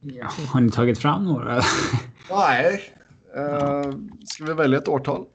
[0.00, 1.60] ja, har ni tagit fram några?
[2.30, 2.82] Nej.
[3.36, 3.92] Eh,
[4.24, 5.26] ska vi välja ett årtal?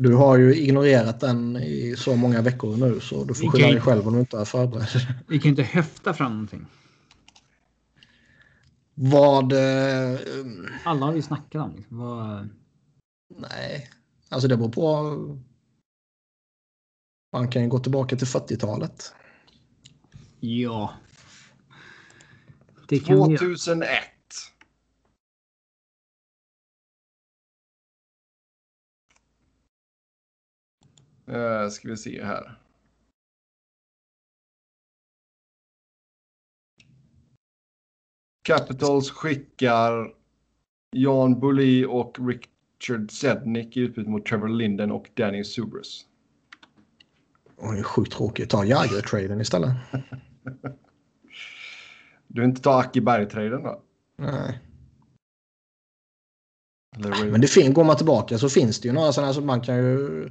[0.00, 3.80] Du har ju ignorerat den i så många veckor nu så du får skylla dig
[3.80, 4.86] själv om du inte är förberedd.
[5.28, 6.66] Vi kan ju inte höfta fram någonting.
[8.94, 9.52] Vad...
[9.52, 10.18] Eh,
[10.84, 11.76] Alla har vi snackat om.
[11.76, 11.98] Liksom.
[11.98, 12.48] Vad,
[13.38, 13.90] nej,
[14.28, 15.16] alltså det beror på.
[17.32, 19.12] Man kan ju gå tillbaka till 40-talet.
[20.40, 20.92] ja.
[22.88, 23.38] Det kan vi göra.
[23.38, 23.88] 2001.
[31.30, 32.58] Uh, ska vi se här.
[38.42, 40.14] Capitals skickar
[40.96, 46.06] Jan Bulli och Richard Sednick i utbyte mot Trevor Linden och Danny Subrus.
[47.56, 48.50] Och det är sjukt tråkigt.
[48.50, 49.70] Ta Jagger-traden istället.
[52.30, 53.82] Du vill inte ta Aki Berg-traden då?
[54.16, 54.58] Nej.
[57.30, 59.76] Men det fin- går man tillbaka så finns det ju några sådana som man kan
[59.76, 60.28] ju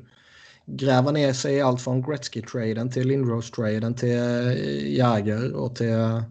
[0.67, 6.21] gräva ner sig i allt från Gretzky-traden till Lindros-traden till eh, Jagger och till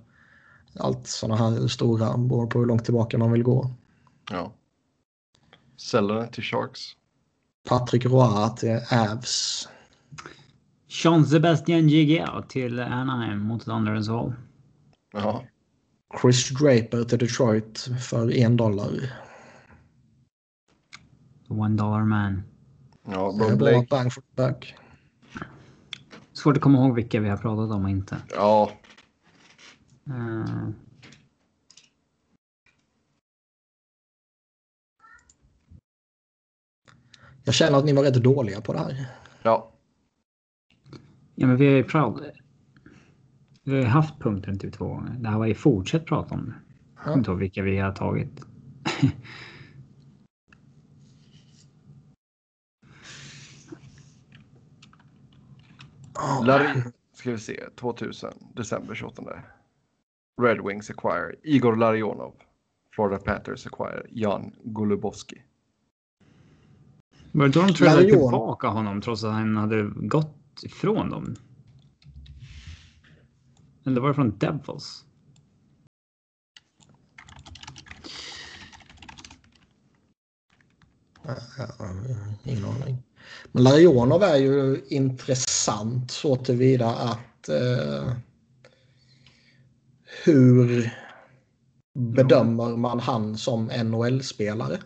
[0.79, 2.17] allt sådana här stora.
[2.17, 3.71] Beror på hur långt tillbaka man vill gå.
[4.31, 4.53] Ja.
[5.77, 6.81] Säljer till Sharks.
[7.69, 9.69] Patrick Roy till Avs.
[10.89, 14.33] Jean-Sebastien Giguère till Anaheim mot andra val.
[15.13, 15.45] Ja.
[16.21, 19.13] Chris Draper till Detroit för en dollar.
[21.49, 22.43] One dollar man.
[23.11, 23.87] Ja, Det Blake.
[23.91, 24.75] bang for buck.
[26.33, 28.17] Svårt att komma ihåg vilka vi har pratat om och inte.
[28.35, 28.71] Ja.
[30.07, 30.69] Eh,
[37.45, 39.07] Jag känner att ni var rätt dåliga på det här.
[39.43, 39.71] Ja.
[41.35, 42.25] ja, men vi har ju pratat.
[43.63, 45.17] Vi har haft punkten typ två gånger.
[45.19, 46.55] Det här var ju fortsätt prata om det.
[46.95, 48.41] Jag kommer inte ihåg vilka vi har tagit.
[56.45, 59.23] Larry, ska vi se, 2000, december 28.
[60.43, 62.35] Red Wings acquire Igor Larionov.
[62.95, 65.43] Florida Panthers acquire Jan Golubowski.
[67.33, 71.37] Var det då de tradade tillbaka honom trots att han hade gått ifrån dem?
[73.85, 75.05] Eller var det från Devils?
[82.45, 83.06] Ingen aning.
[83.53, 88.13] Men Larionov är ju intressant så tillvida att eh,
[90.25, 90.91] hur
[91.95, 94.79] bedömer man han som NHL-spelare?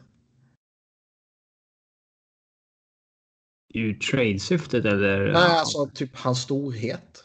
[3.74, 5.32] Ur trade-syftet eller?
[5.32, 7.24] Nej, alltså typ hans storhet.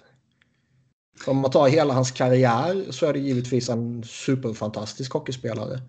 [1.28, 5.82] Om man tar hela hans karriär så är det givetvis en superfantastisk hockeyspelare.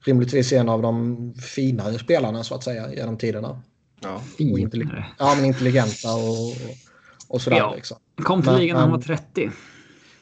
[0.00, 3.62] Rimligtvis en av de finare spelarna så att säga genom tiderna.
[4.06, 4.18] Ja.
[4.20, 5.06] Finare.
[5.18, 6.54] Ja, men intelligenta och,
[7.28, 7.56] och sådär.
[7.56, 7.74] Ja.
[7.74, 7.96] Liksom.
[8.16, 9.50] Kom till Men- ligan när han var men- 30.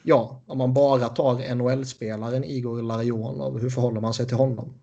[0.03, 4.73] Ja, om man bara tar NHL-spelaren Igor Larionov, hur förhåller man sig till honom?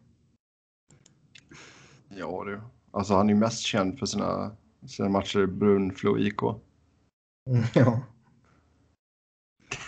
[2.08, 2.60] Ja du.
[2.90, 6.42] Alltså han är mest känd för sina, sina matcher i Brunflo IK.
[7.50, 8.00] Mm, Ja.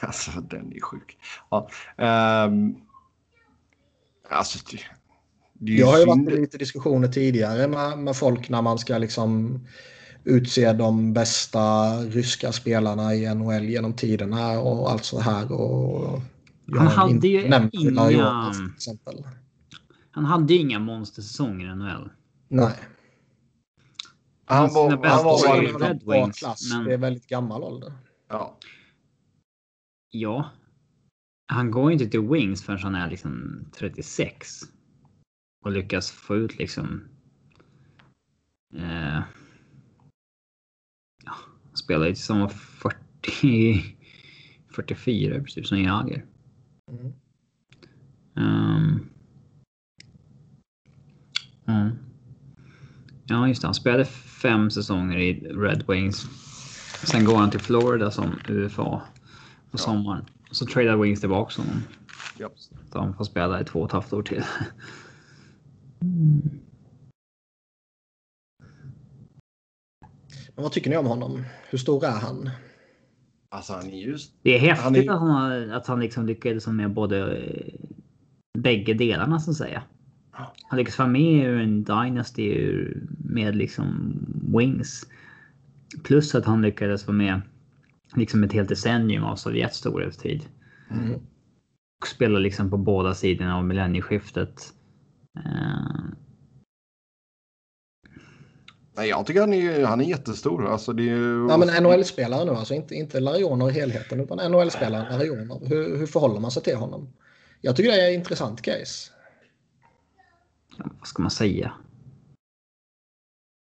[0.00, 1.18] Alltså den är sjuk.
[1.50, 1.68] Ja.
[1.96, 2.76] ehm,
[4.30, 4.58] alltså
[5.58, 6.24] Jag har ju synd.
[6.26, 9.60] varit i lite diskussioner tidigare med, med folk när man ska liksom
[10.24, 15.52] utse de bästa ryska spelarna i NHL genom tiderna och allt så här.
[15.52, 16.20] Och
[16.76, 19.24] Han hade inte ju inga- exempel.
[20.10, 22.10] Han hade ju inga monstersäsonger i NHL.
[22.48, 22.72] Nej.
[24.46, 26.72] Han Sina var, han var i Red bra Wings, klass.
[26.74, 27.92] men- Det är väldigt gammal ålder.
[28.28, 28.58] Ja.
[30.10, 30.50] Ja.
[31.46, 34.60] Han går ju inte till Wings förrän han är liksom 36.
[35.64, 37.08] Och lyckas få ut liksom...
[38.74, 39.20] Eh,
[41.24, 41.34] ja,
[41.74, 43.96] spelar ju tills han var 40...
[44.74, 46.24] 44 precis som Jagr.
[46.90, 47.12] Mm.
[48.34, 49.08] Um,
[51.64, 51.90] ja.
[53.24, 53.66] ja, just det.
[53.66, 56.26] Han spelade fem säsonger i Red Wings.
[57.04, 59.02] Sen går han till Florida som UFA
[59.70, 60.24] på sommaren.
[60.50, 61.82] Så tradar Wings tillbaka honom.
[62.38, 62.50] Ja.
[62.92, 64.44] Så han får spela i två och ett halvt år till.
[70.54, 71.42] Men vad tycker ni om honom?
[71.70, 72.50] Hur stor är han?
[73.48, 74.34] Alltså han är just...
[74.42, 77.74] Det är häftigt Han är- att han, att han liksom lyckades med både eh,
[78.58, 79.82] bägge delarna så att säga.
[80.68, 82.78] Han lyckades vara med ur en Dynasty
[83.18, 84.16] med liksom
[84.58, 85.06] Wings.
[86.04, 87.40] Plus att han lyckades vara med
[88.14, 90.44] liksom ett helt decennium av Sovjets storhetstid.
[90.90, 91.14] Mm.
[92.00, 94.74] Och spela liksom på båda sidorna av millennieskiftet.
[95.36, 96.14] Eh,
[98.96, 100.66] Nej, jag tycker han är, han är jättestor.
[100.66, 101.46] Alltså det är ju...
[101.48, 105.66] Ja, men NHL-spelare nu, alltså inte, inte Larionov i helheten, utan NHL-spelaren Larionov.
[105.66, 107.12] Hur, hur förhåller man sig till honom?
[107.60, 109.10] Jag tycker det är ett intressant case.
[110.78, 111.72] ja, vad ska man säga?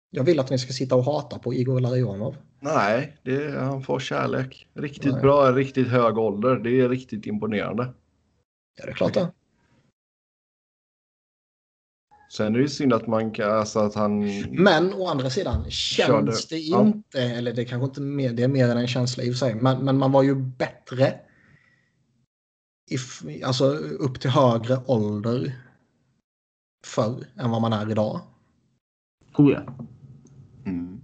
[0.09, 2.35] Jag vill att ni ska sitta och hata på Igor Larionov.
[2.59, 4.67] Nej, det är, han får kärlek.
[4.73, 5.21] Riktigt Nej.
[5.21, 6.55] bra, riktigt hög ålder.
[6.55, 7.93] Det är riktigt imponerande.
[8.77, 9.31] Ja, det är klart det.
[12.29, 14.19] Sen är det ju synd att man kan, alltså att han...
[14.51, 16.33] Men å andra sidan, känns Körde.
[16.49, 16.81] det Ja.
[16.81, 19.39] inte, eller det kanske inte mer, det är mer än en känsla i och för
[19.45, 21.13] sig, men, men man var ju bättre
[22.91, 25.55] if, alltså upp till högre ålder
[26.85, 28.21] förr än vad man är idag.
[29.37, 29.87] Oh ja.
[30.65, 31.01] Mm.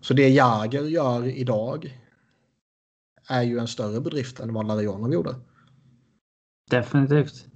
[0.00, 2.00] Så det Jager gör idag
[3.28, 5.34] är ju en större bedrift än vad Larionov gjorde.
[6.70, 7.49] Definitivt.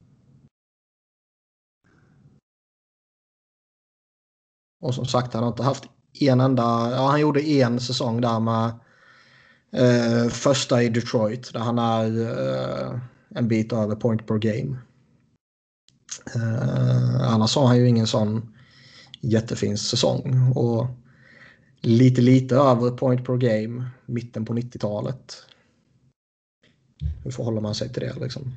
[4.85, 5.85] Och som sagt, han har inte haft
[6.20, 6.90] en enda...
[6.90, 8.73] Ja, han gjorde en säsong där med
[9.73, 13.01] eh, första i Detroit där han är eh,
[13.35, 14.77] en bit över point per game.
[16.35, 18.55] Eh, annars har han ju ingen sån
[19.20, 20.52] jättefin säsong.
[20.55, 20.86] Och
[21.81, 25.36] lite, lite över point per game mitten på 90-talet.
[27.24, 28.52] Hur förhåller man sig till det liksom?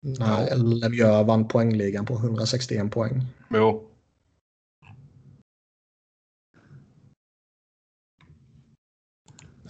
[0.00, 3.26] När Lemieux vann poängligan på 161 poäng.
[3.48, 3.90] Jo.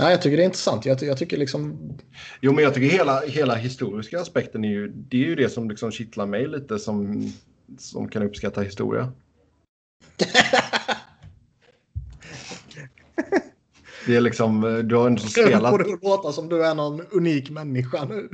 [0.00, 0.86] Ja, jag tycker det är intressant.
[0.86, 1.78] Jag, jag tycker liksom...
[2.40, 5.70] Jo, men jag tycker hela, hela historiska aspekten är ju det, är ju det som
[5.70, 7.32] liksom kittlar mig lite som,
[7.78, 9.12] som kan uppskatta historia.
[14.06, 15.70] det är liksom, du har inte spelat...
[15.70, 18.28] får det låta som du är någon unik människa nu.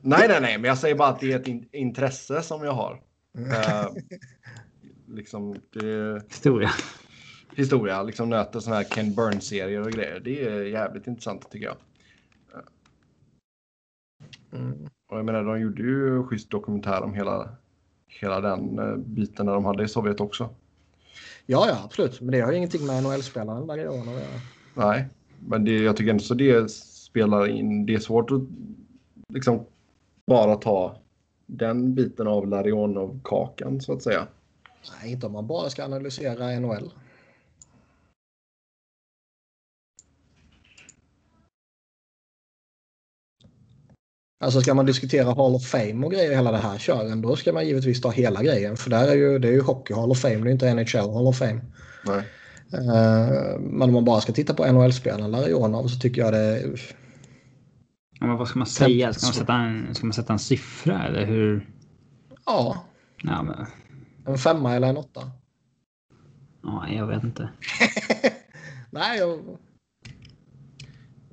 [0.00, 2.72] Nej, nej, nej, men jag säger bara att det är ett in intresse som jag
[2.72, 3.02] har.
[3.38, 3.88] Uh,
[5.06, 6.22] liksom, det...
[6.28, 6.70] Historia
[7.58, 8.02] historia.
[8.02, 10.20] Liksom nöter sådana här Ken Burns-serier och grejer.
[10.20, 11.76] Det är jävligt intressant tycker jag.
[14.52, 14.88] Mm.
[15.08, 17.48] Och jag menar, de gjorde ju schysst dokumentär om hela,
[18.06, 20.54] hela den uh, biten när de hade i Sovjet också.
[21.46, 22.20] Ja, ja, absolut.
[22.20, 24.26] Men det har ju ingenting med NHL-spelaren där att göra.
[24.74, 25.06] Nej,
[25.48, 27.86] men det, jag tycker ändå så det spelar in.
[27.86, 28.42] Det är svårt att
[29.28, 29.64] liksom
[30.28, 30.96] bara ta
[31.46, 34.26] den biten av Larionov-kakan så att säga.
[35.02, 36.90] Nej, inte om man bara ska analysera NHL.
[44.40, 47.52] Alltså ska man diskutera Hall of Fame och grejer hela det här kören då ska
[47.52, 48.76] man givetvis ta hela grejen.
[48.76, 51.14] För där är ju, det är ju Hockey Hall of Fame, det är inte NHL
[51.14, 51.60] Hall of Fame.
[52.06, 52.22] Nej.
[52.74, 56.62] Uh, men om man bara ska titta på NHL-spelarna Larionov så tycker jag det...
[58.20, 59.12] Ja, men vad ska man säga?
[59.12, 61.66] Ska man, sätta en, ska man sätta en siffra eller hur?
[62.46, 62.84] Ja.
[63.22, 63.66] ja men...
[64.26, 65.30] En femma eller en åtta?
[66.62, 67.48] Ja, jag vet inte.
[68.90, 69.40] Nej, jag...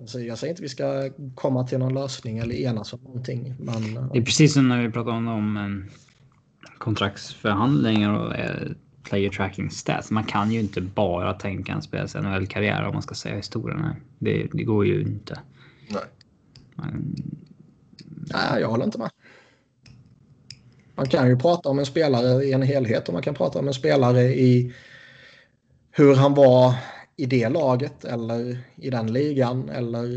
[0.05, 3.55] Så jag säger inte att vi ska komma till någon lösning eller enas om någonting.
[3.59, 3.93] Men...
[3.93, 5.89] Det är precis som när vi pratade om, om um,
[6.77, 8.71] kontraktsförhandlingar och uh,
[9.03, 10.11] player tracking stats.
[10.11, 13.95] Man kan ju inte bara tänka en spelares NHL-karriär om man ska säga historien.
[14.19, 15.39] Det, det går ju inte.
[15.89, 16.03] Nej.
[16.75, 17.15] Man...
[18.33, 19.09] Nej, jag håller inte med.
[20.95, 23.67] Man kan ju prata om en spelare i en helhet och man kan prata om
[23.67, 24.73] en spelare i
[25.91, 26.75] hur han var
[27.15, 30.15] i det laget eller i den ligan eller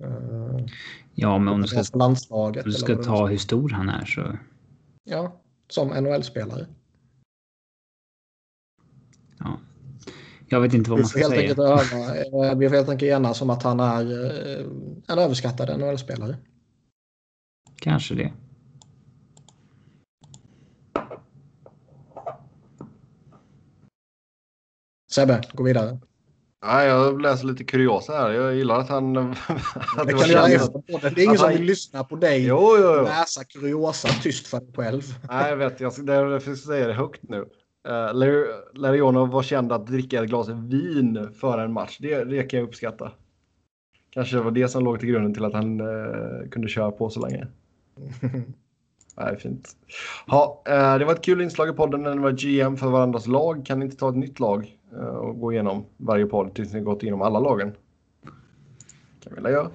[0.00, 0.66] uh,
[1.14, 2.64] ja, men om du ska, landslaget.
[2.64, 4.38] Du ska ta hur stor han är så.
[5.04, 6.66] Ja, som NHL-spelare.
[9.38, 9.60] Ja.
[10.52, 11.50] Jag vet inte vad man ska helt säga.
[11.50, 14.66] Öva, eh, vi får helt enkelt enas om att han är eh,
[15.08, 16.36] en överskattad NHL-spelare.
[17.76, 18.32] Kanske det.
[25.12, 25.98] Sebbe, gå vidare.
[26.66, 28.30] Nej, jag läser lite kuriosa här.
[28.30, 29.16] Jag gillar att han...
[29.96, 32.94] att det, kan göra efter Det är ingen som vill lyssna på dig jo, jo,
[32.96, 33.02] jo.
[33.02, 35.02] läsa kuriosa tyst för dig själv.
[35.28, 35.80] Nej, jag vet.
[35.80, 37.46] Jag ska, därför säga det högt nu.
[37.88, 38.14] Uh,
[38.74, 41.98] Larionov var känd att dricka ett glas vin före en match.
[42.00, 43.12] Det, det kan jag uppskatta.
[44.10, 47.10] Kanske det var det som låg till grunden till att han uh, kunde köra på
[47.10, 47.46] så länge.
[49.16, 49.76] Nej, fint.
[50.26, 53.26] Ja, uh, det var ett kul inslag i podden när det var GM för varandras
[53.26, 53.66] lag.
[53.66, 54.76] Kan ni inte ta ett nytt lag
[55.20, 57.72] och gå igenom varje podd tills ni gått igenom alla lagen?
[59.20, 59.70] kan vi väl göra.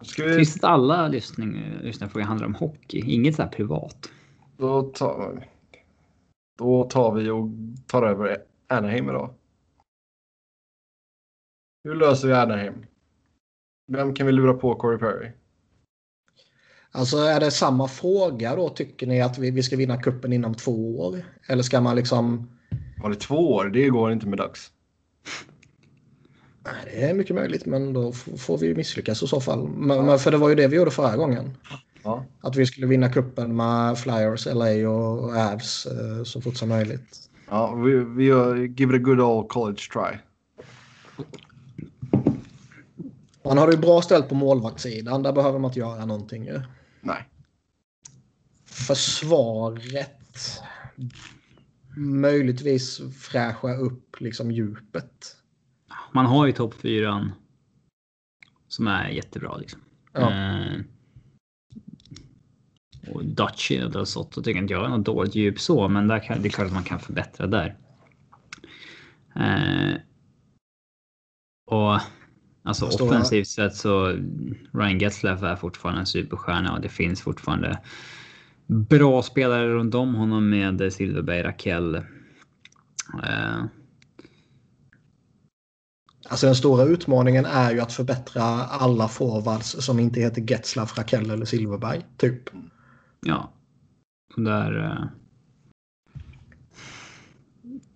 [0.00, 0.36] Ska vi...
[0.36, 3.02] Det alla lyssning, lyssnarfrågor handlar om hockey?
[3.06, 4.10] Inget så här privat?
[4.56, 5.46] Då tar,
[6.60, 7.48] då tar vi och
[7.86, 9.34] tar över Anaheim idag.
[11.84, 12.86] Hur löser vi Anaheim?
[13.92, 15.30] Vem kan vi lura på Corey Perry?
[16.90, 20.54] Alltså är det samma fråga då tycker ni att vi, vi ska vinna kuppen inom
[20.54, 21.24] två år?
[21.48, 22.50] Eller ska man liksom...
[23.02, 23.64] Var det två år?
[23.64, 24.72] Det går inte med Ducks.
[26.84, 29.68] Det är mycket möjligt men då får vi misslyckas i så fall.
[29.68, 30.18] Men, ja.
[30.18, 31.56] För det var ju det vi gjorde förra gången.
[32.02, 32.24] Ja.
[32.40, 37.30] Att vi skulle vinna kuppen med Flyers, LA och Avs eh, så fort som möjligt.
[37.48, 40.18] Ja, vi, vi gör give it a good old college try.
[43.44, 45.22] Man har det ju bra ställt på målvaktssidan.
[45.22, 46.62] Där behöver man inte göra någonting ju.
[47.00, 47.28] Nej.
[48.66, 50.60] Försvaret.
[51.96, 55.36] Möjligtvis fräscha upp liksom djupet.
[56.12, 57.32] Man har ju topp fyran.
[58.68, 59.80] Som är jättebra liksom.
[60.12, 60.30] Ja.
[60.30, 60.80] Eh,
[63.14, 66.42] och Dutchy och Soto tycker inte jag är något dåligt djup så, men där kan,
[66.42, 67.76] det är klart att man kan förbättra där.
[69.36, 69.94] Eh,
[71.66, 72.00] och
[72.62, 74.06] alltså offensivt sett så
[74.72, 77.78] Ryan Getzlaff är fortfarande en superstjärna och det finns fortfarande
[78.66, 81.94] bra spelare runt om honom med Silverberg, Rakell.
[83.24, 83.64] Eh,
[86.28, 91.30] Alltså den stora utmaningen är ju att förbättra alla forwards som inte heter Getzlaff, Rakell
[91.30, 92.06] eller Silverberg.
[92.16, 92.50] Typ.
[93.26, 93.52] Ja.
[94.36, 94.84] Där...
[94.84, 95.06] Eh,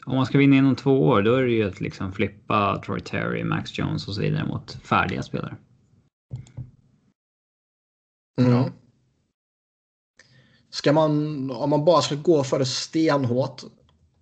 [0.07, 3.01] om man ska vinna inom två år, då är det ju att liksom flippa Troy
[3.01, 5.57] Terry, Max Jones och så vidare mot färdiga spelare.
[8.41, 8.71] Mm.
[10.71, 13.63] Ska man, om man bara ska gå för det stenhårt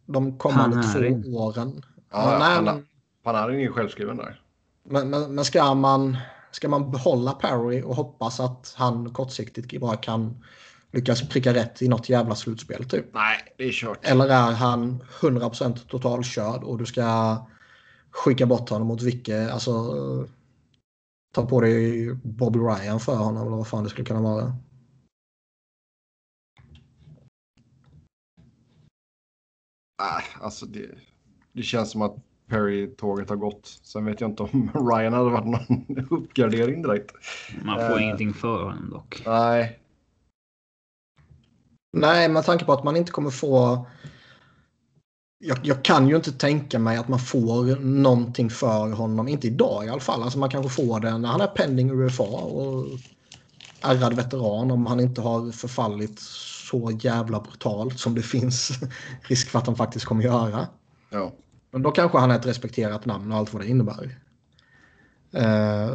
[0.07, 1.23] de kommande Panarin.
[1.23, 1.83] två åren.
[2.11, 2.83] Ja, ja, nej,
[3.23, 4.41] Panarin är ju självskriven där.
[4.85, 6.17] Men, men, men ska, man,
[6.51, 10.45] ska man behålla Perry och hoppas att han kortsiktigt bara kan
[10.93, 13.15] lyckas pricka rätt i något jävla slutspel typ?
[13.15, 13.99] Nej, det är kört.
[14.03, 17.37] Eller är han 100% totalkörd och du ska
[18.11, 19.73] skicka bort honom mot vilket, alltså
[21.35, 24.57] ta på dig Bobby Ryan för honom eller vad fan det skulle kunna vara.
[30.03, 30.91] Nej, alltså det,
[31.53, 32.17] det känns som att
[32.47, 33.67] Perry-tåget har gått.
[33.83, 37.13] Sen vet jag inte om Ryan hade varit någon uppgradering direkt.
[37.65, 38.03] Man får Eh.
[38.03, 39.23] ingenting för honom dock.
[39.27, 39.79] Nej,
[41.93, 43.87] Nej, med tanke på att man inte kommer få...
[45.39, 49.87] Jag, jag kan ju inte tänka mig att man får någonting för honom, inte idag
[49.87, 50.23] i alla fall.
[50.23, 52.87] Alltså man kanske får det när han är pending UFA och
[53.81, 56.21] ärrad veteran om han inte har förfallit
[56.71, 58.71] så jävla brutalt som det finns
[59.23, 60.69] risk för att han faktiskt kommer göra.
[61.11, 61.33] ja.
[61.71, 64.19] Men då kanske han är ett respekterat namn och allt vad det innebär.
[65.33, 65.93] Eh,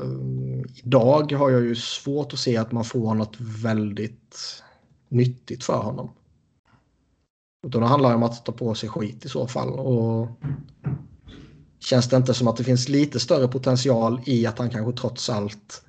[0.83, 4.63] idag har jag ju svårt att se att man får något väldigt
[5.09, 6.09] nyttigt för honom.
[7.67, 9.69] Utan det handlar om att ta på sig skit i så fall.
[9.69, 10.27] Och
[11.79, 15.29] känns det inte som att det finns lite större potential i att han kanske trots
[15.29, 15.83] allt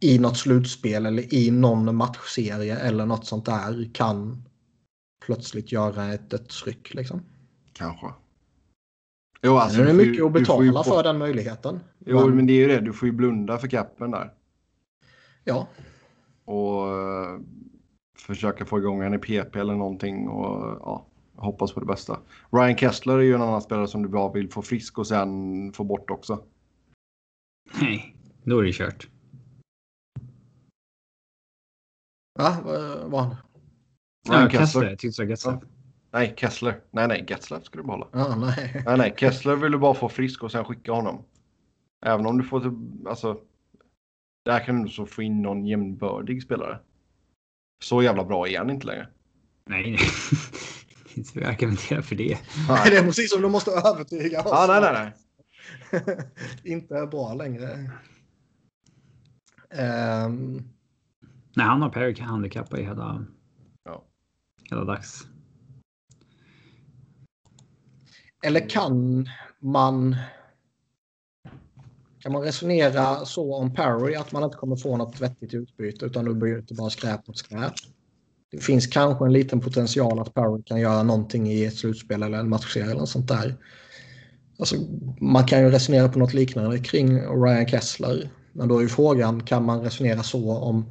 [0.00, 4.44] i något slutspel eller i någon matchserie eller något sånt där kan
[5.26, 7.22] plötsligt göra ett dödsryck liksom.
[7.72, 8.06] Kanske.
[9.42, 11.80] Jo, alltså, det är får ju- mycket att ju betala bort- för den möjligheten.
[12.06, 12.80] Jo, Men- men det är ju det.
[12.80, 14.32] Du får ju blunda för capen där.
[15.44, 15.68] Ja,
[16.44, 16.82] Och
[18.26, 20.28] försöka få igång henne i PP eller någonting.
[20.28, 21.06] Och ja,
[21.36, 22.20] hoppas på det bästa.
[22.50, 25.72] Ryan Kessler är ju en annan spelare som du bara vill få frisk och sen
[25.72, 26.44] få bort också.
[27.80, 29.08] Nej, då är det kört.
[32.38, 32.56] Va?
[32.64, 33.36] Vad var han?
[34.28, 34.96] Ryan Ja, Kessler.
[34.96, 35.26] Kessler.
[35.26, 35.62] Getzlaff.
[36.10, 36.80] Nej, Kessler.
[36.90, 38.08] Nej, nej, Getzlaff ska du behålla.
[38.12, 38.82] Ja, nej.
[38.86, 41.24] Nej, nej, Kessler vill du bara få frisk och sen skicka honom.
[42.06, 43.40] Även om du får, typ- alltså.
[44.44, 46.80] Där kan du så få in någon jämnbördig spelare.
[47.84, 49.08] Så jävla bra är han inte längre.
[49.66, 50.00] Nej, nej.
[51.14, 52.38] Inte så jag argumenterar för det.
[52.84, 54.48] Det är precis som du måste övertyga oss.
[54.50, 55.12] Ja, nej, nej,
[55.92, 56.16] nej.
[56.72, 57.90] Inte är bra längre.
[59.70, 60.62] Ehm,
[61.56, 63.24] Nej, han har Perry handikappad i hela,
[63.84, 64.04] Ja.
[64.70, 65.26] hela dags.
[68.44, 69.28] eller kan
[69.58, 70.16] man...
[72.24, 76.24] Kan man resonera så om Perry att man inte kommer få något vettigt utbyte utan
[76.24, 77.72] då blir det bara skräp mot skräp?
[78.50, 82.38] Det finns kanske en liten potential att Perry kan göra någonting i ett slutspel eller
[82.38, 83.54] en matchserie eller något sånt där.
[84.58, 84.76] Alltså,
[85.20, 88.30] man kan ju resonera på något liknande kring Ryan Kessler.
[88.52, 90.84] Men då är ju frågan, kan man resonera så om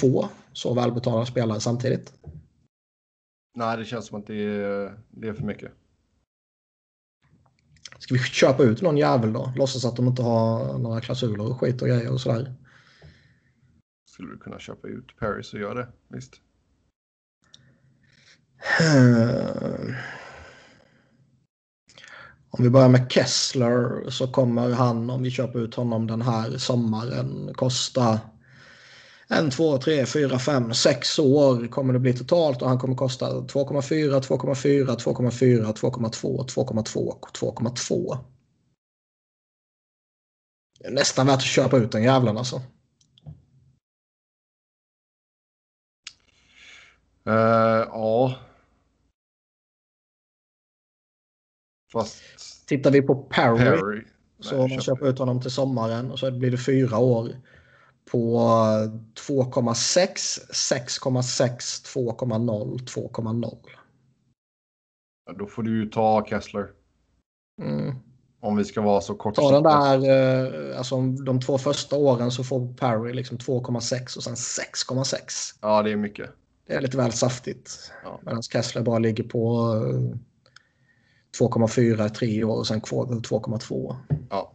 [0.00, 2.12] två så välbetalda spelare samtidigt?
[3.54, 5.72] Nej, det känns som att det är, det är för mycket.
[8.06, 9.52] Ska vi köpa ut någon jävel då?
[9.56, 12.54] Låtsas att de inte har några klausuler och skit och grejer och sådär.
[14.08, 15.88] Skulle du kunna köpa ut Perry så gör det.
[16.08, 16.34] Visst.
[18.80, 19.94] Eh,
[22.58, 26.58] Om vi börjar med Kessler så kommer han, om vi köper ut honom den här
[26.58, 28.20] sommaren, kosta
[29.28, 33.26] en, två, tre, fyra, fem, sex år kommer det bli totalt och han kommer kosta
[33.26, 38.18] 2,4, 2,4, 2,4, 2,2, 2,2 och 2,2.
[40.78, 42.62] Det är nästan värt att köpa ut den jävlen alltså.
[47.26, 47.32] Eh,
[47.92, 48.34] ja.
[51.92, 52.22] Fast
[52.66, 54.04] Tittar vi på Perry, Perry.
[54.40, 57.36] så Nej, om man köper ut honom till sommaren och så blir det fyra år
[58.10, 58.38] på
[59.28, 63.58] 2,6, 6,6, 2,0, 2,0.
[65.26, 66.70] Ja, Då får du ju ta Kessler.
[67.62, 67.94] Mm.
[68.40, 69.34] Om vi ska vara så kort.
[69.34, 70.10] Ta den där,
[70.70, 75.18] eh, alltså de två första åren så får Perry liksom 2,6 och sen 6,6.
[75.60, 76.30] Ja, det är mycket.
[76.66, 77.92] Det är lite väl saftigt.
[78.04, 78.20] Ja.
[78.22, 80.18] Medan Kessler bara ligger på eh,
[81.38, 83.96] 2,4 i tre år och sen 2,2.
[84.30, 84.52] Ja.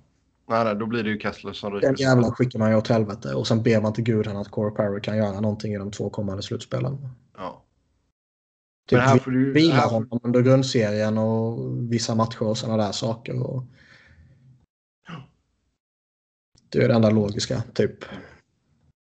[0.52, 2.04] Nej, nej, då blir det ju Kessler som Den ryker.
[2.04, 5.02] jävla skickar man ju åt helvete och sen ber man till gudarna att Corey Perry
[5.02, 6.98] kan göra någonting i de två kommande slutspelen.
[7.38, 7.64] Ja.
[8.90, 9.54] Typ Men här får du...
[9.54, 11.60] vila Här honom under grundserien och
[11.94, 13.44] vissa matcher och sådana där saker.
[13.44, 13.64] Och...
[16.70, 18.06] Det är det enda logiska, typ.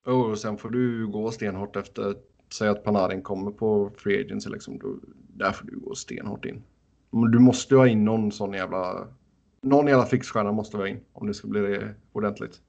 [0.05, 2.15] och sen får du gå stenhårt efter.
[2.53, 4.49] Säg att Panarin kommer på Free Agency.
[4.49, 6.63] Liksom, då, där får du gå stenhårt in.
[7.11, 9.07] Men du måste ju ha in någon sån jävla...
[9.61, 11.79] Någon jävla fixstjärna måste vi ha in om det ska bli
[12.11, 12.61] ordentligt.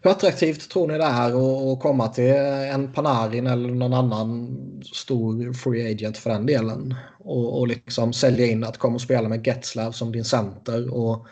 [0.00, 2.34] Hur attraktivt tror ni det är att- komma till
[2.72, 4.56] en Panarin eller någon annan
[4.94, 6.94] stor free agent för den delen?
[7.18, 11.26] Och, och liksom sälja in att komma och spela med Getzlav som din center och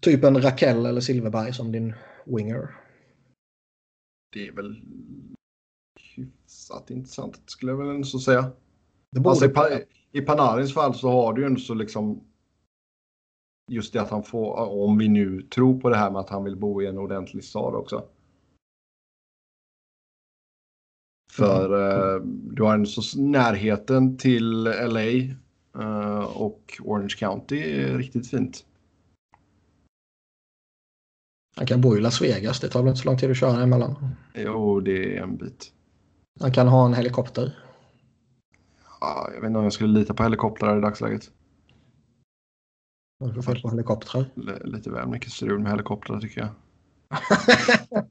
[0.00, 1.94] Typ en Raquel eller Silverberg som din
[2.24, 2.74] winger.
[4.32, 4.82] Det är väl
[6.16, 8.52] hyfsat intressant skulle jag väl ändå så säga.
[9.12, 9.68] Det borde Alltså, i, pa
[10.12, 12.24] I Panarins fall så har du ju ändå så liksom
[13.66, 16.44] just det att han får, om vi nu tror på det här med att han
[16.44, 18.04] vill bo i en ordentlig stad också.
[21.32, 25.10] För eh, du har ändå så närheten till LA
[25.78, 28.64] eh, och Orange County är riktigt fint.
[31.56, 32.60] Han kan bo i Las Vegas.
[32.60, 34.08] Det tar väl inte så lång tid att köra emellan.
[34.34, 35.72] Jo, det är en bit.
[36.40, 37.58] Han kan ha en helikopter.
[39.00, 41.30] Ja, jag vet inte om jag skulle lita på helikoptrar i dagsläget.
[43.24, 44.24] Vad är det för fel på helikoptrar?
[44.36, 46.48] L lite väl mycket strul med helikoptrar tycker jag.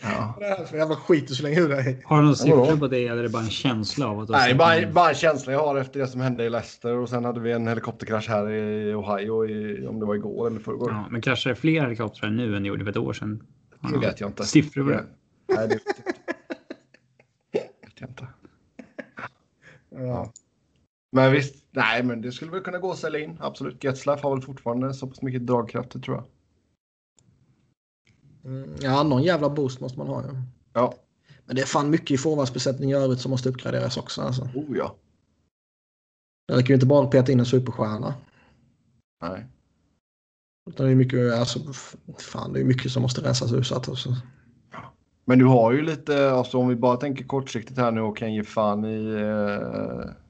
[0.00, 0.36] Ja.
[0.36, 2.02] Är det här för jävla skit du slänger ur dig?
[2.04, 4.54] Har du någon siffror på det eller är det bara en känsla av att Nej,
[4.54, 7.40] bara, bara en känsla jag har efter det som hände i Leicester och sen hade
[7.40, 10.90] vi en helikopterkrasch här i Ohio i, om det var igår eller förrgår.
[10.90, 13.46] Ja, men kraschar det fler helikoptrar nu än det gjorde för ett år sedan?
[13.80, 14.44] Har Det vet jag inte.
[14.44, 15.04] Siffror på det?
[15.48, 16.12] Nej, det vet jag inte.
[17.82, 18.26] vet jag inte.
[19.90, 20.32] Ja.
[21.14, 23.38] Men visst, nej, men det skulle väl kunna gå att sälja in.
[23.40, 23.84] Absolut.
[23.84, 26.24] Getzlaff har väl fortfarande så pass mycket dragkraft, tror jag.
[28.52, 30.22] Mm, ja, någon jävla boost måste man ha.
[30.22, 30.34] Ja.
[30.72, 30.94] Ja,
[31.46, 34.22] Men det är fan mycket i forwardsbesättning i övrigt som måste uppgraderas också.
[34.22, 34.42] Alltså.
[34.42, 34.96] oh ja.
[36.48, 38.14] Det räcker ju inte bara att peta in en superstjärna.
[39.22, 39.46] Nej.
[40.70, 41.58] Utan det är mycket, alltså,
[42.18, 43.74] fan, det är mycket som måste rensas ur.
[43.74, 44.16] Alltså.
[45.24, 48.34] Men du har ju lite, alltså om vi bara tänker kortsiktigt här nu och kan
[48.34, 50.23] ge fan i eh,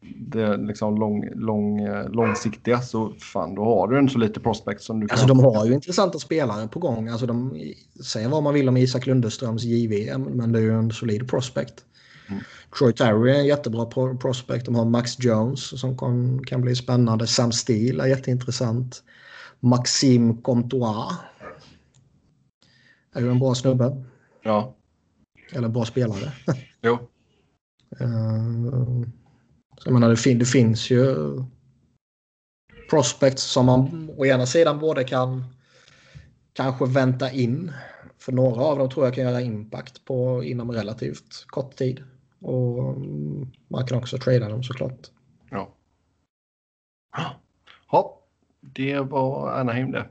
[0.00, 4.82] det liksom lång, lång, eh, långsiktiga så fan då har du en så lite prospect
[4.82, 5.14] som du kan.
[5.14, 7.08] Alltså de har ju intressanta spelare på gång.
[7.08, 7.60] Alltså de
[8.04, 11.74] säger vad man vill om Isak Lundeströms JVM, men det är ju en solid prospect.
[12.28, 12.42] Mm.
[12.78, 14.64] Troy Terry är en jättebra pro- prospect.
[14.66, 17.26] De har Max Jones som kan, kan bli spännande.
[17.26, 19.02] Sam Steele är jätteintressant.
[19.60, 21.12] Maxime Comtois
[23.14, 24.04] är ju en bra snubbe.
[24.42, 24.74] Ja,
[25.52, 26.32] Eller bra spelare.
[26.82, 26.98] jo.
[27.98, 28.04] Så
[29.86, 31.14] jag menar, det, fin- det finns ju
[32.90, 35.44] prospects som man å ena sidan både kan
[36.52, 37.72] kanske vänta in.
[38.18, 42.04] För några av dem tror jag kan göra impact på inom relativt kort tid.
[42.40, 42.96] Och
[43.68, 45.10] man kan också trada dem såklart.
[45.50, 45.74] Ja.
[47.90, 48.20] Ja,
[48.60, 50.08] det var Anaheim det.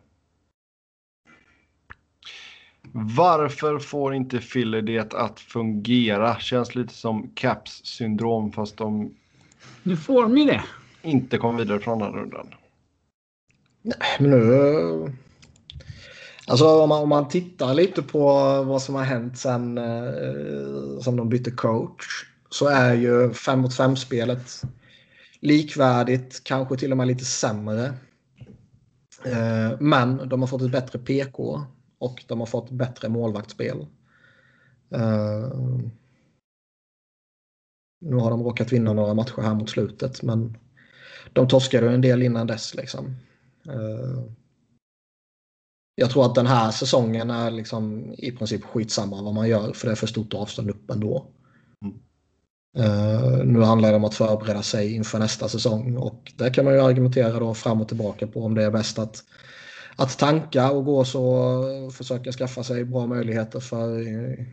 [3.17, 6.39] Varför får inte Philly det att fungera?
[6.39, 9.15] Känns lite som Caps syndrom fast de
[9.85, 10.63] nu får de ju det.
[11.01, 12.47] inte kom vidare från andra rundan.
[14.19, 15.13] Men nu...
[16.47, 18.23] Alltså om man, om man tittar lite på
[18.63, 23.75] vad som har hänt sen, eh, sen de bytte coach så är ju 5 mot
[23.75, 24.61] 5 spelet
[25.39, 27.85] likvärdigt, kanske till och med lite sämre.
[29.25, 31.61] Eh, men de har fått ett bättre PK
[31.99, 33.87] och de har fått bättre målvaktsspel.
[34.89, 35.49] Eh,
[38.01, 40.57] nu har de råkat vinna några matcher här mot slutet men
[41.33, 42.75] de torskade en del innan dess.
[42.75, 43.05] Liksom.
[43.67, 44.23] Eh,
[45.95, 49.87] Jag tror att den här säsongen är liksom i princip skitsamma vad man gör för
[49.87, 51.25] det är för stort avstånd upp ändå.
[51.85, 51.95] Mm.
[52.77, 56.73] Eh, nu handlar det om att förbereda sig inför nästa säsong och där kan man
[56.73, 59.23] ju argumentera då fram och tillbaka på om det är bäst att,
[59.95, 64.45] att tanka och gå så och försöka skaffa sig bra möjligheter för eh,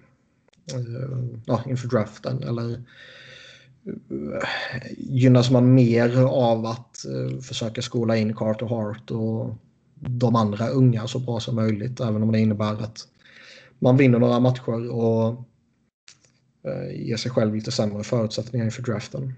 [1.47, 2.85] ja, inför draften eller
[4.96, 9.54] gynnas man mer av att eh, försöka skola in Carter Hart och
[9.94, 13.09] de andra unga så bra som möjligt även om det innebär att
[13.78, 15.44] man vinner några matcher och
[16.64, 19.34] eh, ger sig själv lite sämre förutsättningar inför draften.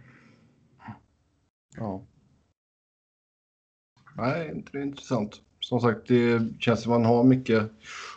[1.76, 2.06] Ja.
[4.16, 5.40] Nej, inte det är intressant.
[5.60, 7.70] Som sagt, det känns som man har mycket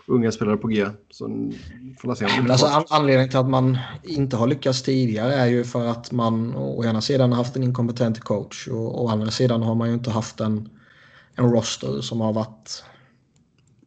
[0.08, 0.86] unga spelare på G.
[1.10, 1.52] Så
[2.00, 5.64] får se om alltså, an- anledningen till att man inte har lyckats tidigare är ju
[5.64, 9.62] för att man å ena sidan har haft en inkompetent coach och å andra sidan
[9.64, 10.70] har man ju inte haft en,
[11.36, 12.84] en roster som har varit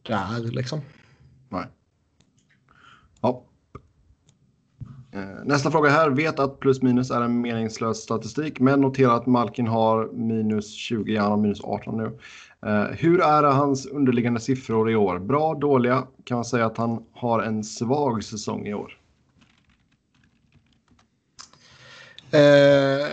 [0.02, 0.80] där liksom.
[1.48, 1.66] Nej.
[3.20, 3.44] Ja.
[4.80, 6.10] Eh, Eh, nästa fråga här.
[6.10, 11.16] Vet att plus minus är en meningslös statistik, men noterar att Malkin har minus 20,
[11.16, 12.18] han har minus 18 nu.
[12.66, 15.18] Eh, hur är hans underliggande siffror i år?
[15.18, 16.06] Bra, dåliga?
[16.24, 18.96] Kan man säga att han har en svag säsong i år?
[22.30, 23.08] Eh,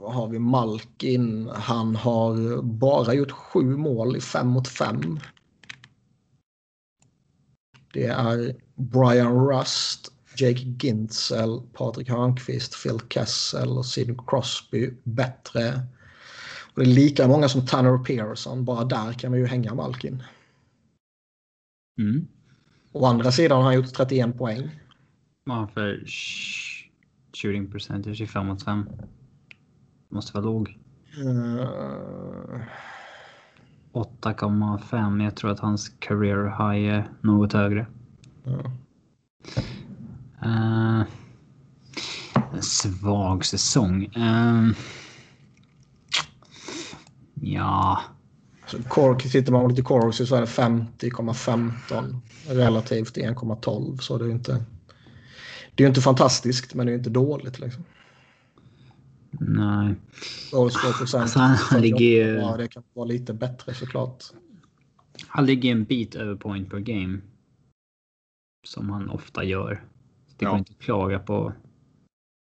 [0.00, 1.50] vad har vi Malkin?
[1.54, 5.18] Han har bara gjort sju mål i fem mot fem.
[7.92, 15.82] Det är Brian Rust, Jake Gintzel, Patrik Hörnqvist, Phil Kessel och Sidney Crosby bättre.
[16.74, 18.64] Och det är lika många som Tanner Pearson.
[18.64, 20.22] Bara där kan man ju hänga Malkin.
[22.00, 22.28] Mm.
[22.92, 24.70] Å andra sidan har han gjort 31 poäng.
[25.46, 26.04] Han för
[27.32, 28.88] shooting percentage 25 mot 5?
[30.08, 30.78] Måste vara låg.
[31.18, 32.60] Uh,
[33.92, 35.24] 8,5.
[35.24, 37.86] Jag tror att hans career high är något högre.
[38.44, 38.72] ja.
[40.44, 41.02] Uh,
[42.54, 44.12] en svag säsong.
[44.16, 44.70] Uh,
[47.34, 48.02] ja,
[48.66, 53.98] Så Cork, tittar man på lite Corks så är det 50,15 relativt 1,12.
[53.98, 54.64] Så det är ju inte...
[55.74, 57.58] Det är inte fantastiskt, men det är ju inte dåligt.
[57.58, 57.84] Liksom.
[59.30, 59.94] nej.
[60.52, 64.24] Alltså, han ligger ju- Ja, det kan vara lite bättre såklart.
[65.26, 67.18] Han ligger en bit över point per game.
[68.66, 69.84] Som han ofta gör.
[70.38, 70.58] Det går Ja.
[70.58, 71.52] inte att klaga på.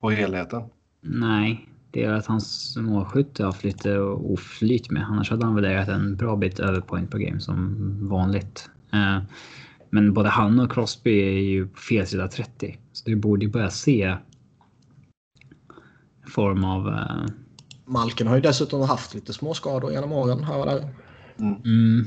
[0.01, 0.63] På helheten.
[1.01, 5.05] Nej, det är att hans målskytte har haft lite oflyt med.
[5.05, 7.77] Annars hade han väl legat en bra bit över point per game som
[8.09, 8.71] vanligt.
[8.93, 9.19] Eh,
[9.91, 12.79] Men både han och Crosby är ju på fel sida 30.
[12.93, 14.17] Så du borde ju börja se
[16.27, 16.89] form av...
[16.89, 17.27] eh,
[17.87, 20.45] Malkin har ju dessutom haft lite småskador genom åren.
[20.45, 20.89] Här och där.
[21.39, 22.05] Mm,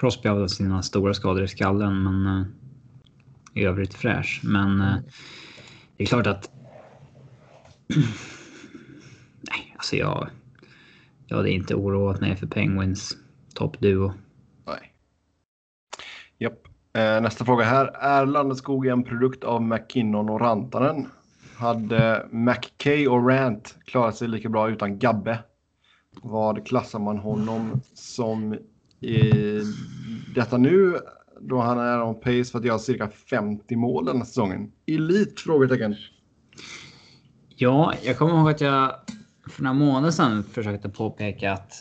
[0.00, 2.46] Crosby har väl sina stora skador i skallen men eh,
[3.56, 4.40] i övrigt fräsch.
[4.44, 4.96] Men eh,
[5.96, 6.50] det är klart att...
[9.40, 10.28] Nej, alltså jag...
[11.26, 13.16] Jag hade inte oroat mig för Penguins
[13.54, 14.12] toppduo.
[14.66, 14.92] Nej.
[16.38, 16.66] Japp.
[16.92, 17.86] Eh, nästa fråga här.
[17.86, 21.06] Är Landeskog en produkt av McKinnon och Rantanen?
[21.56, 25.38] Hade McKay och Rant klarat sig lika bra utan Gabbe?
[26.22, 28.58] Vad klassar man honom som
[29.00, 29.62] i
[30.34, 30.98] detta nu
[31.48, 34.72] då han är on pace för att göra cirka 50 mål den här säsongen?
[34.86, 35.40] Elit?
[35.40, 35.96] Frågetecken.
[37.56, 38.94] Ja, jag kommer ihåg att jag
[39.50, 41.72] för några månader sedan försökte påpeka att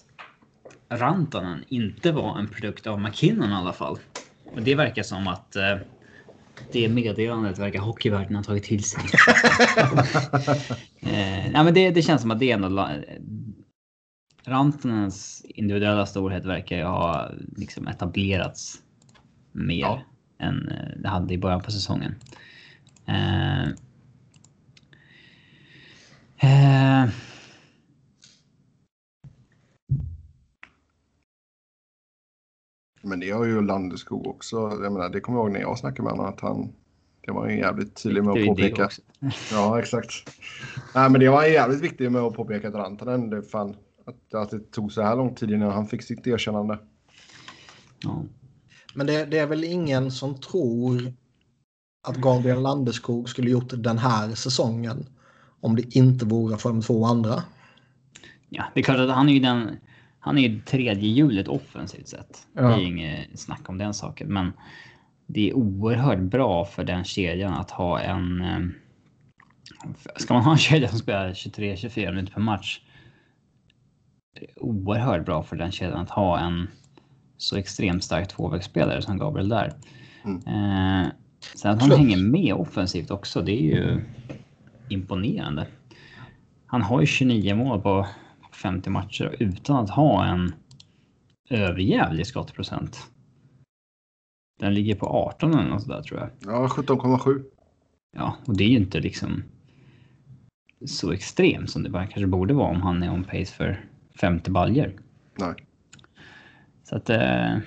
[0.90, 3.98] Rantanen inte var en produkt av McKinnon i alla fall.
[4.56, 5.78] Och det verkar som att eh,
[6.72, 9.04] det meddelandet verkar hockeyvärlden ha tagit till sig.
[11.00, 12.90] eh, nej, men det, det känns som att det är ändå...
[14.48, 18.82] Rantanens individuella storhet verkar ju ha liksom etablerats
[19.56, 20.02] mer Ja.
[20.40, 22.15] än eh, det hade i början på säsongen.
[23.06, 23.69] Eh,
[26.38, 27.10] Eh,
[33.02, 34.56] Men det har ju Landeskog också.
[34.57, 36.73] Jag menar, det kommer jag ihåg när jag snackade med honom att han...
[37.22, 38.90] Det var ju jävligt tydlig med att påpeka.
[39.52, 40.11] Ja, exakt.
[40.95, 43.76] Nej, men det var jävligt viktigt med att påpeka att Rantanen, det fan,
[44.06, 46.80] att, att det tog så här lång tid innan han fick sitt erkännande.
[48.03, 48.23] Ja.
[48.96, 51.14] Men det, det är väl ingen som tror
[52.08, 55.06] att Gabriel Landeskog skulle gjort den här säsongen
[55.62, 57.44] om det inte vore för de två andra.
[58.50, 59.78] ja, det är klart att han är ju den...
[60.20, 62.48] Han är tredje hjulet offensivt sett.
[62.54, 62.80] Det Ja.
[62.80, 64.34] är inget snack om den saken.
[64.34, 64.54] Men
[65.28, 68.42] det är oerhört bra för den kedjan att ha en...
[68.42, 68.60] eh,
[70.18, 72.82] Ska man ha en kedja som spelar 23-24 minuter per match.
[74.40, 76.68] Det är oerhört bra för den kedjan att ha en
[77.38, 79.74] så extremt stark tvåvägsspelare som Gabriel där.
[80.24, 80.38] Mm.
[80.38, 81.12] Eh,
[81.56, 81.98] sen att han Absolut.
[81.98, 84.02] hänger med offensivt också, det är ju
[84.90, 85.68] imponerande.
[86.66, 88.07] Han har ju 29 mål på
[88.52, 90.53] 50 matcher utan att ha en
[91.49, 93.10] överjävlig skottprocent.
[94.60, 96.30] Den ligger på 18 eller något sådär tror jag.
[96.53, 97.44] Ja, 17,7.
[98.18, 99.44] Ja, och det är ju inte liksom
[100.86, 103.86] så extremt som det bara kanske borde vara om han är on pace för
[104.20, 104.94] 50 baljer.
[105.40, 105.65] Nej.
[106.90, 107.10] Så att...
[107.10, 107.57] Eh,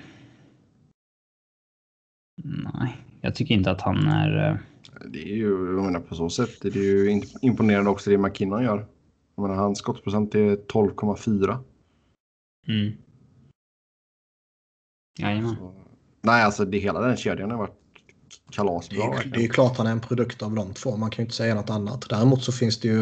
[2.73, 4.49] nej, jag tycker inte att han är...
[4.49, 4.57] Eh,
[5.09, 8.63] Det är ju, jag menar på så sätt, det är ju imponerande också det McKinnon
[8.63, 8.87] gör.
[9.35, 11.57] Jag menar, hans skottprocent är 12,4.
[12.67, 12.93] mm.
[15.19, 15.55] Jajamän.
[15.55, 15.73] Så-
[16.21, 17.75] Nej, alltså det, hela den kedjan har varit
[18.47, 18.97] Det kalasbra.
[18.97, 19.31] är, ju- verkligen.
[19.31, 20.97] det är ju klart han är en produkt av de två.
[20.97, 22.09] Man kan ju inte säga något annat.
[22.09, 23.01] Däremot så finns det ju...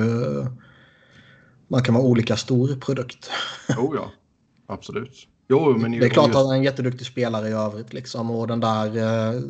[1.67, 3.29] Man kan vara olika stor produkt.
[3.77, 4.11] Jo, ja.
[4.73, 5.27] Absolut.
[5.49, 7.93] Jo, men Det är klart att han är en jätteduktig spelare i övrigt.
[7.93, 8.31] Liksom.
[8.31, 8.97] Och den där
[9.35, 9.41] eh,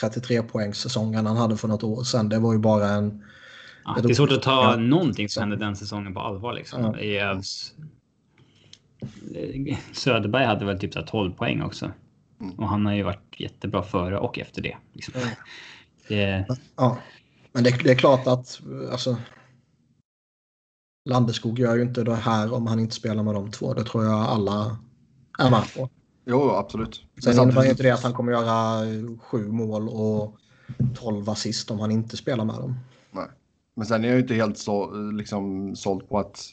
[0.00, 2.28] 33 poängssäsongen han hade för något år sedan.
[2.28, 3.24] Det var ju bara en...
[3.84, 4.76] Ja, det är svårt att ta Ja.
[4.76, 6.52] någonting som hände den säsongen på allvar.
[6.52, 6.82] Liksom.
[6.82, 6.98] Ja.
[6.98, 7.74] I Övs...
[9.92, 11.90] Söderberg hade väl typ så här 12 poäng också.
[12.40, 12.54] Mm.
[12.54, 14.76] Och han har ju varit jättebra före och efter det.
[14.92, 15.14] Liksom.
[15.16, 15.28] Ja.
[16.08, 16.98] det Ja.
[17.52, 18.60] Men det, det är klart att...
[18.92, 19.16] Alltså,
[21.08, 23.74] Landeskog gör ju inte det här om han inte spelar med de två.
[23.74, 24.76] Det tror jag alla
[25.40, 25.88] är med på.
[26.24, 27.04] Jo, absolut.
[27.24, 28.84] Sen Men innebär inte det att han kommer göra
[29.18, 30.36] sju mål och
[30.94, 32.74] 12 assist om han inte spelar med dem.
[33.10, 33.26] Nej.
[33.74, 36.44] Men sen är jag ju inte helt så, liksom, såld på att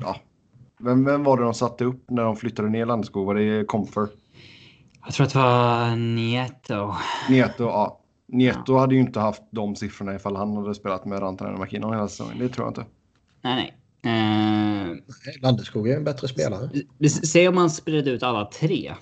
[0.00, 0.16] ja,
[0.78, 3.26] Vem, vem var det de satte upp när de flyttade ner Landeskog?
[3.26, 4.08] Var det Comfer?
[5.04, 6.94] Jag tror att det var Nieto.
[7.30, 8.00] Nieto, ja.
[8.26, 11.92] Nieto hade ju inte haft de siffrorna ifall han hade spelat med Rantanen och McKinnon
[11.92, 12.38] hela säsongen.
[12.38, 12.84] Det tror jag inte.
[13.42, 13.76] Nej, nej.
[14.06, 14.96] Eh,
[15.42, 16.70] Landeskog är en bättre spelare.
[17.08, 18.94] Säg om man spred ut alla tre.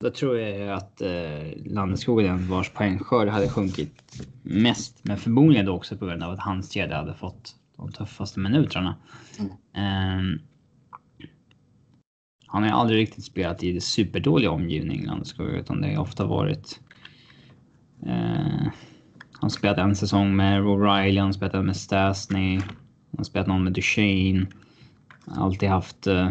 [0.00, 4.98] Då tror jag att eh, Landeskog är den vars poängskörd hade sjunkit mest.
[5.02, 8.96] Men förmodligen då också på grund av att hans kedja hade fått de tuffaste minuterna.
[9.38, 9.52] Mm.
[9.74, 10.40] Eh,
[12.46, 16.80] han har ju aldrig riktigt spelat i superdålig omgivning, Landeskog, utan det har ofta varit...
[18.06, 18.66] Eh,
[19.40, 22.60] han spelat en säsong med O'Reilly, han har spelat en med Stasny,
[23.16, 24.46] han har spelat någon med Duchene.
[25.26, 26.30] Alltid haft eh,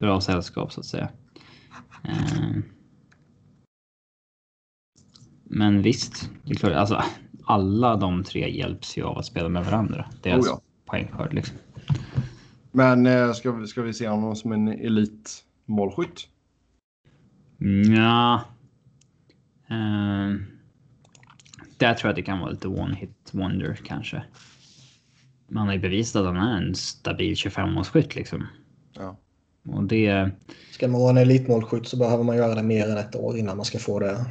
[0.00, 1.08] bra sällskap så att säga.
[2.04, 2.56] Eh,
[5.44, 7.02] men visst, det är klart, alltså
[7.44, 10.06] alla de tre hjälps ju av att spela med varandra.
[10.22, 10.60] Deras Oh ja.
[10.84, 11.56] poängskörd liksom.
[12.72, 16.28] Men eh, ska, vi, ska vi se honom som en elitmålskytt?
[17.96, 18.44] Ja.
[19.68, 20.36] Eh,
[21.76, 24.24] där tror jag att det kan vara lite one hit wonder kanske.
[25.52, 28.46] Man har ju bevisat att han är en stabil 25-årsskytt liksom.
[28.92, 29.16] Ja.
[29.68, 30.30] Och det...
[30.70, 33.56] Ska man vara en elitmålskytt så behöver man göra det mer än ett år innan
[33.56, 34.24] man ska få det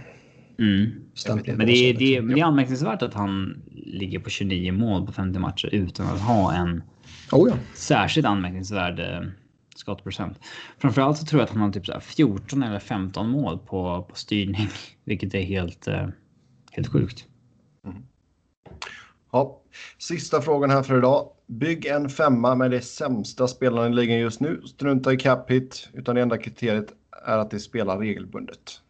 [0.59, 0.91] Mm.
[1.27, 2.27] Men det, är- det, är- liksom.
[2.35, 6.53] det är anmärkningsvärt att han ligger på 29 mål på 50 matcher utan att ha
[6.53, 6.83] en
[7.31, 7.55] Oh ja.
[7.75, 9.29] särskilt anmärkningsvärd eh,
[9.75, 10.39] skottprocent.
[10.77, 14.05] Framförallt så tror jag att han har typ så här 14 eller 15 mål på,
[14.09, 14.67] på styrning,
[15.05, 16.07] vilket är helt, eh,
[16.71, 17.25] helt sjukt.
[19.31, 19.60] Ja.
[19.97, 21.29] Sista frågan här för idag.
[21.47, 24.61] Bygg en femma med de sämsta spelarna i ligan just nu.
[24.65, 26.93] Strunta i cap hit, utan det enda kriteriet
[27.25, 28.81] är att de spelar regelbundet.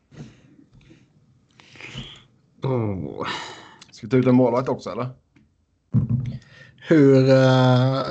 [2.63, 3.27] Oh.
[3.91, 5.09] Ska vi ta ut en målvakt också eller?
[6.87, 8.01] Hur uh,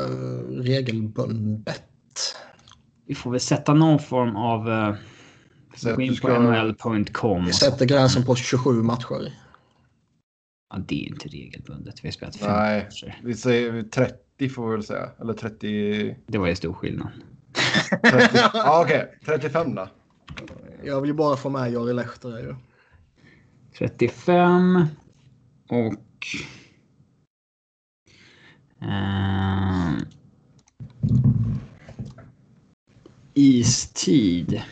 [0.62, 1.82] regelbundet?
[3.06, 4.68] Vi får väl sätta någon form av...
[4.68, 7.44] Att gå in på ska- nhl.com.
[7.44, 9.32] Vi sätter gränsen på 27 matcher.
[10.70, 12.04] Ja, det är inte regelbundet.
[12.04, 13.20] Vi har spelat fem Nej, matcher.
[13.24, 15.10] vi säger 30 får vi väl säga.
[15.20, 16.16] Eller 30...
[16.26, 17.08] Det var ju stor skillnad.
[18.02, 19.18] 30 ja, okej.
[19.24, 19.88] 35 då.
[20.84, 22.38] Jag vill ju bara få med Jari Lehter.
[22.38, 22.54] Ju.
[23.78, 24.86] 35
[25.68, 26.26] och...
[28.82, 29.92] Eh,
[33.34, 34.62] istid.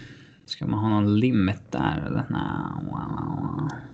[0.47, 2.27] Ska man ha någon limit där eller?
[2.31, 3.88] Nej.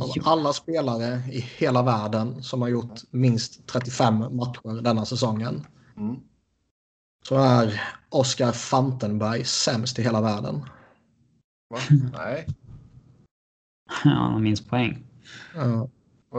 [0.00, 5.66] Av alla spelare i hela världen som har gjort minst 35 matcher denna säsongen
[5.96, 6.16] Mm.
[7.28, 10.64] så är Oscar Fantenberg sämst i hela världen.
[11.70, 11.78] Va?
[12.12, 12.46] Nej.
[14.04, 15.04] Ja, han har minst poäng.
[15.54, 15.88] Ja,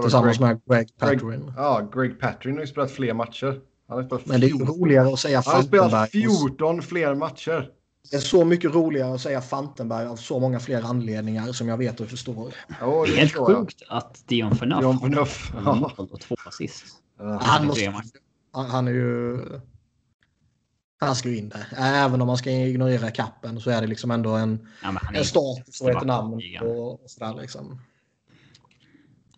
[0.01, 1.53] tillsammans Greg, med Greg Patrin.
[1.57, 3.61] Ja, Greg Patrin har ju spelat fler matcher.
[3.87, 6.39] Han har spelat Men det är ju 14 roligare att säga Han har spelat Fantenberg.
[6.49, 7.69] 14 fler matcher.
[8.11, 11.77] Det är så mycket roligare att säga Fantenberg av så många fler anledningar som jag
[11.77, 12.53] vet och förstår.
[12.79, 15.51] Ja, Det det är helt sjukt att Dion Phaneuf Dion har Phaneuf.
[15.65, 15.91] Ja.
[15.97, 16.85] och två assist.
[17.17, 17.39] Ja.
[17.41, 17.93] Han, måste,
[18.51, 19.39] han, han är ju...
[20.99, 21.67] Han ska ju in där.
[21.77, 25.81] Även om man ska ignorera kappen så är det liksom ändå en, Ja, en status
[25.81, 26.41] och ett namn.
[26.61, 27.81] Och, och sådär liksom.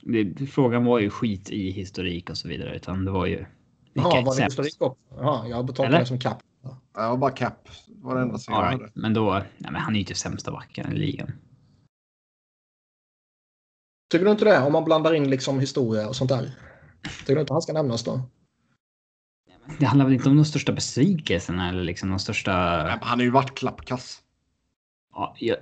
[0.02, 2.76] Det, frågan var ju skit i historik och så vidare.
[2.76, 3.46] Utan det var ju...
[3.94, 5.02] Vilka är var det historik också?
[5.18, 6.44] Jaha, jag det som kapp.
[6.94, 7.70] Ja, och bara cap.
[7.88, 8.78] Det var det enda som jag hade.
[8.78, 8.96] right.
[8.96, 9.34] Men då...
[9.34, 11.32] Nej, men han är ju inte sämsta backen i ligan.
[14.12, 14.62] Tycker du inte det?
[14.66, 16.56] Om man blandar in liksom historia och sånt där.
[17.20, 18.22] Tycker du inte han ska nämnas då?
[19.80, 22.84] Det handlar väl inte om de största besvikelserna eller liksom de största...
[22.84, 24.22] Nej, Han har ju varit klappkass.
[25.14, 25.58] Ja, jag...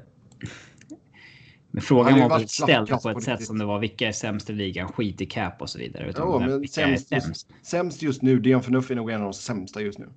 [1.71, 4.49] Men frågan var väl ställd på på ett sätt som det var vilka är sämst
[4.49, 6.09] i ligan, skit i cap och så vidare.
[6.09, 7.49] Utan Jo, men är sämst just, sämst?
[7.63, 8.39] sämst just nu.
[8.39, 10.09] Dion Phaneuf är nog en av de sämsta just nu.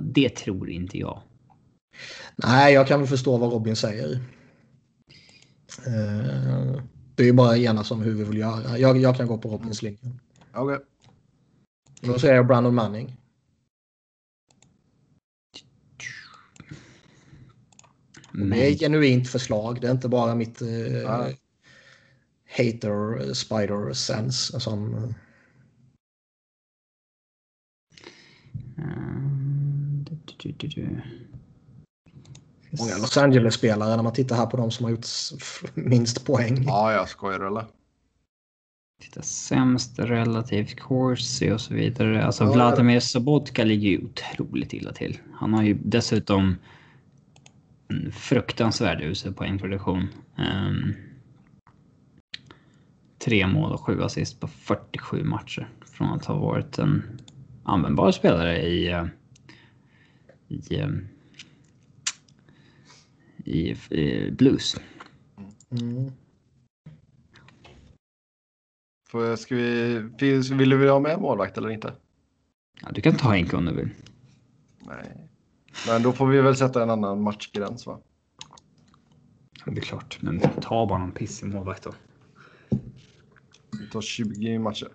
[0.00, 1.22] Det tror inte jag.
[2.36, 4.12] Nej, jag kan väl förstå vad Robin säger.
[5.86, 6.82] Eh,
[7.14, 8.78] Det är ju bara enas om hur vi vill göra.
[8.78, 10.12] Jag, jag kan gå på Robins linje.
[10.54, 10.78] Okej.
[12.00, 13.16] Då säger jag Brandon Manning.
[18.32, 19.80] Men, Det är ett genuint förslag.
[19.80, 21.28] Det är inte bara mitt eh, Ja.
[22.56, 24.94] hater spider sense som...
[24.94, 25.10] eh,
[28.78, 29.25] Eh,
[30.46, 31.00] du, du, du.
[32.78, 35.06] Många Los Angeles-spelare när man tittar här på de som har gjort
[35.74, 36.64] minst poäng.
[36.66, 37.64] Ja, jag skojar eller?
[39.02, 42.24] Titta, sämst relativt Corsi och så vidare.
[42.24, 45.18] Alltså Ja, Vladimir Sobotka ligger ju otroligt illa till.
[45.32, 46.56] Han har ju dessutom
[47.88, 50.08] en fruktansvärd usel poängproduktion.
[50.38, 50.94] Um,
[53.18, 55.68] tre mål och sju assist på 47 matcher.
[55.86, 57.20] Från att ha varit en
[57.62, 59.06] användbar spelare i, eh,
[60.48, 60.88] i, eh,
[63.44, 64.76] i, i Blues.
[65.70, 66.12] Mm.
[69.08, 71.94] Får, ska vi, finns- vill du ha med målvakt eller inte?
[72.82, 73.88] Ja, du kan ta Henke om du vill.
[74.86, 75.28] Nej.
[75.86, 78.00] Men då får vi väl sätta en annan matchgräns va?
[79.66, 80.18] Ja, det är klart.
[80.22, 81.94] Men ta bara någon pissig målvakt då.
[83.80, 84.88] Vi tar 20 matcher.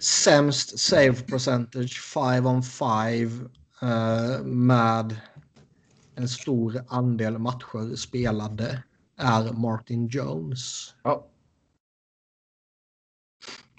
[0.00, 3.48] Sämst save percentage 5 on 5
[3.82, 5.16] eh, med
[6.14, 8.82] en stor andel matcher spelade
[9.16, 10.94] är Martin Jones.
[11.02, 11.26] Ja,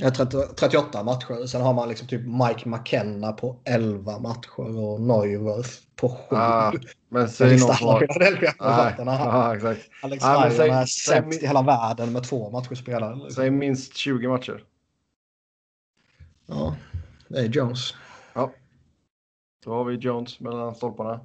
[0.03, 1.45] Ja, 30, 38 matcher.
[1.45, 6.15] Sen har man liksom typ Mike McKenna på 11 matcher och Neuwirth på 7.
[6.35, 6.73] ah,
[7.09, 7.99] men säg någon har...
[7.99, 9.11] Philadelphia-målvakterna.
[9.11, 9.81] Ja, exakt.
[10.03, 13.15] Alex men Lyon är sämst i hela världen med två matcher spelade.
[13.15, 13.31] liksom.
[13.31, 14.63] Säg minst 20 matcher.
[16.51, 16.75] Ja,
[17.27, 17.93] det är Jones.
[18.33, 18.53] Ja.
[19.65, 21.19] Då har vi Jones mellan stolparna.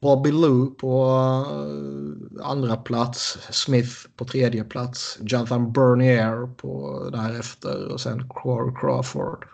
[0.00, 1.04] Bobby Lou på
[1.50, 3.38] eh, andra plats.
[3.50, 5.18] Smith på tredje plats.
[5.20, 9.46] Jonathan Bernier på därefter och sen Corey Crawford.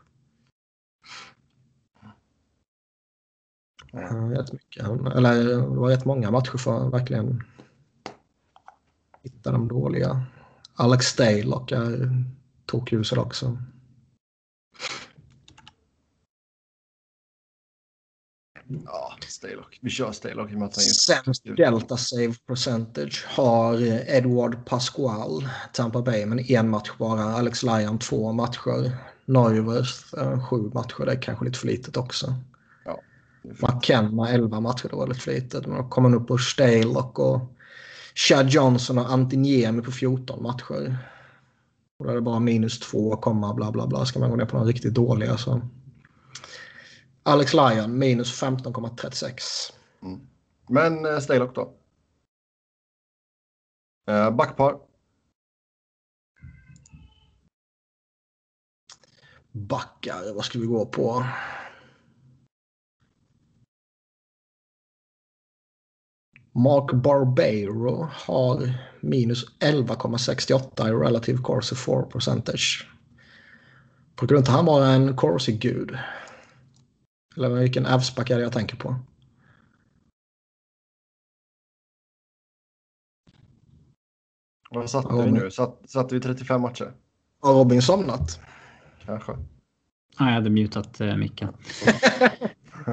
[4.31, 4.85] Rätt mycket.
[5.15, 7.43] Eller det var rätt många matcher för verkligen
[9.23, 10.23] hitta de dåliga.
[10.75, 12.25] Alex Stalock är
[12.67, 13.59] tokusel också.
[18.69, 19.79] Ja, Staylock.
[19.81, 25.49] Vi kör Staylock i och med att han Sämst delta save percentage har Edward Pascual,
[25.73, 27.23] Tampa Bay, men en match bara.
[27.23, 28.93] Alex Lyon två matcher.
[29.25, 32.35] Neuwirth eh, sju matcher, det är kanske lite för litet också.
[32.85, 33.01] Ja.
[33.43, 35.67] McKenna 11 matcher, det var lite för litet.
[35.67, 37.41] Men då kommer upp på Stalock och
[38.15, 40.99] Chad Johnson och Antiniemi på 14 matcher.
[41.99, 44.07] Och då är det bara minus två, komma bla bla bla.
[44.07, 45.63] Ska man gå ner på de riktigt dåliga så.
[47.29, 49.73] Alex Lyon minus 15,36.
[50.69, 51.75] Men eh, Staylock då?
[54.09, 54.79] Eh, backpar.
[59.53, 61.27] Backar, vad ska vi gå på?
[66.53, 72.89] Mark Barbero har minus 11,68 i relative corsi 4 percentage.
[74.17, 75.99] Brukar inte han vara en corsi-gud?
[77.39, 78.97] Eller vilken avsback är det jag tänker på?
[84.71, 85.51] Vad satte vi nu?
[85.51, 86.93] Satt, satte vi 35 matcher?
[87.41, 88.41] Har Robin somnat?
[89.05, 89.33] Kanske.
[90.19, 91.49] Ja, jag hade mutat uh, micken.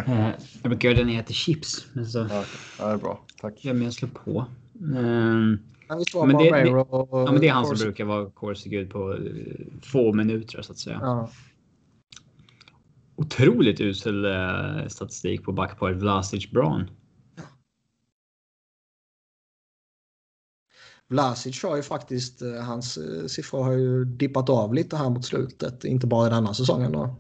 [0.08, 0.30] Eh,
[0.62, 1.86] jag brukar göra det när jag äter chips.
[1.94, 2.44] Men så Ja,
[2.80, 3.22] ja, det är bra.
[3.42, 3.54] Tack.
[3.62, 4.46] ja, men jag slår på.
[4.74, 5.58] Eh, Men
[6.38, 9.20] det- Barbero ja, men det är han som corsi- brukar vara Corsi-gud på eh,
[9.82, 11.00] få minuter så att säga.
[11.02, 11.30] Ja.
[13.16, 16.90] Otroligt usel eh, statistik på backparet Vlasic Braun.
[21.08, 25.26] Vlasic har ju faktiskt, eh, hans eh, siffror har ju dippat av lite här mot
[25.26, 25.84] slutet.
[25.84, 27.16] Inte bara i denna säsongen då.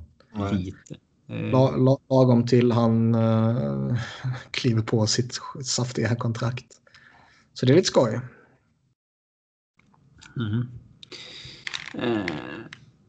[0.51, 0.95] Lite.
[1.27, 3.97] La, la, lagom till han uh,
[4.51, 6.65] kliver på sitt saftiga kontrakt.
[7.53, 8.21] Så det är lite skoj.
[10.35, 10.69] mhm.
[11.93, 12.25] Eh,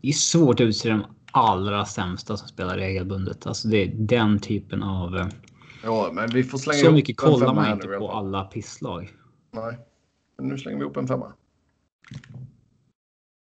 [0.01, 3.47] det är svårt att utse de allra sämsta som spelar regelbundet.
[3.47, 5.17] Alltså det är den typen av...
[5.17, 5.29] eh,
[5.83, 9.13] Ja, men vi får slänga Så mycket en kollar man inte på alla pisslag.
[9.51, 9.79] Nej.
[10.37, 11.33] Men nu slänger vi ihop en femma.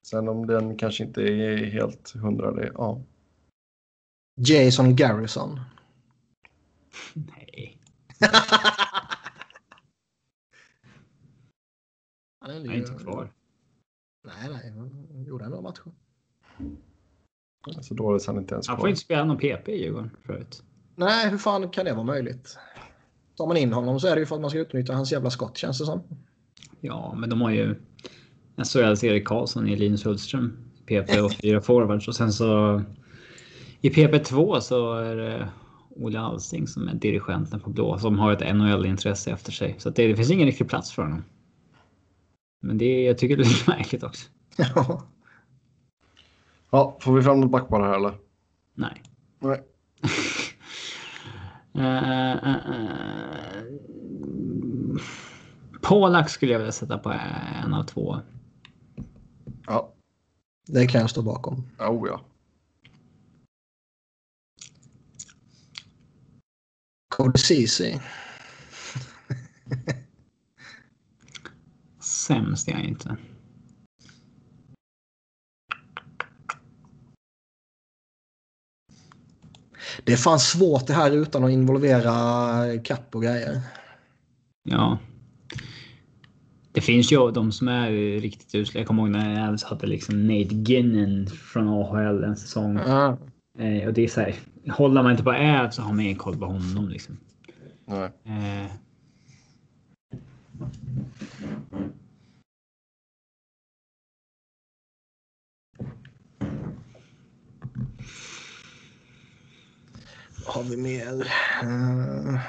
[0.07, 3.01] Sen om den kanske inte är helt hundra, det, ja.
[4.35, 5.59] Jason Garrison.
[7.13, 7.79] Nej,
[12.41, 13.33] Han är, han är inte kvar.
[14.23, 14.71] Nej, nej.
[14.71, 15.91] Han gjorde några matcher.
[17.81, 18.81] Så dåligt så han inte ens Han kvar.
[18.83, 20.63] får inte spela någon PP i Djurgården förut.
[20.95, 22.57] Nej, hur fan kan det vara möjligt?
[23.37, 25.29] Tar man in honom så är det ju för att man ska utnyttja hans jävla
[25.29, 26.01] skott känns det som.
[26.81, 27.75] Ja, men de har ju
[28.57, 30.57] SHLs Erik Karlsson i Linus Hultström.
[30.85, 32.81] PP och fyra forwards och sen så
[33.81, 35.49] i PP2 så är det
[35.95, 39.75] Olle Alsing som är dirigenten på blå som har ett NHL-intresse efter sig.
[39.77, 41.23] Så det, det finns ingen riktig plats för honom.
[42.61, 44.29] Men det, jag tycker det är lite märkligt också.
[44.75, 45.03] Ja.
[46.73, 48.17] Ja, får vi fram något backpar här eller?
[48.73, 49.03] Nej.
[49.39, 49.63] Nej.
[51.75, 51.83] Uh,
[52.45, 52.91] uh, uh.
[55.81, 57.11] Polak skulle jag vilja sätta på
[57.63, 58.19] en av två.
[59.67, 59.93] Ja.
[60.67, 61.69] Det kan jag stå bakom.
[61.79, 62.21] Oh, ja.
[67.09, 67.99] Cody Ceesay.
[71.99, 73.17] Sämst är jag inte.
[80.03, 82.13] Det är fan svårt det här utan att involvera
[82.83, 83.61] kapp och grejer.
[84.63, 84.97] Ja.
[86.71, 88.79] Det finns ju de som är riktigt usla.
[88.79, 92.79] Jag kommer ihåg när Avs hade liksom Nate Ginnon från AHL en säsong.
[92.87, 93.17] Ja.
[93.59, 94.35] Eh, och det är så här.
[94.69, 97.17] Håller man inte på Avs så har man ingen koll på honom liksom.
[97.85, 98.09] Nej.
[98.25, 98.71] Eh,
[110.45, 111.13] Vad har vi mer?
[111.63, 112.39] Uh,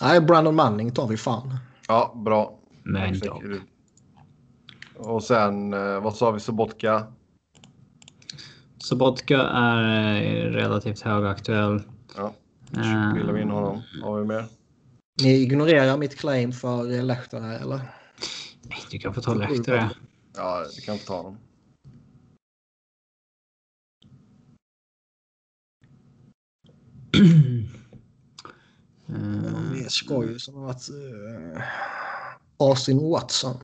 [0.00, 1.56] nej, Brandon Manning tar vi fan.
[1.88, 2.58] Ja, bra.
[2.82, 3.62] men du-
[4.96, 7.06] Och sen, eh, vad sa vi, Sobotka?
[8.78, 11.82] Sobotka är eh, relativt högaktuell.
[12.16, 12.32] Ja,
[12.76, 13.82] Eh, vill vi in honom?
[14.02, 14.44] Har vi mer?
[15.22, 17.76] Ni ignorerar mitt claim för Lehtara eller?
[18.62, 19.90] Nej, du kan få ta det.
[20.36, 21.38] Ja, vi kan inte ta honom.
[29.08, 31.62] Eh, Det är skoj som har varit uh,
[32.58, 33.56] Austin Watson.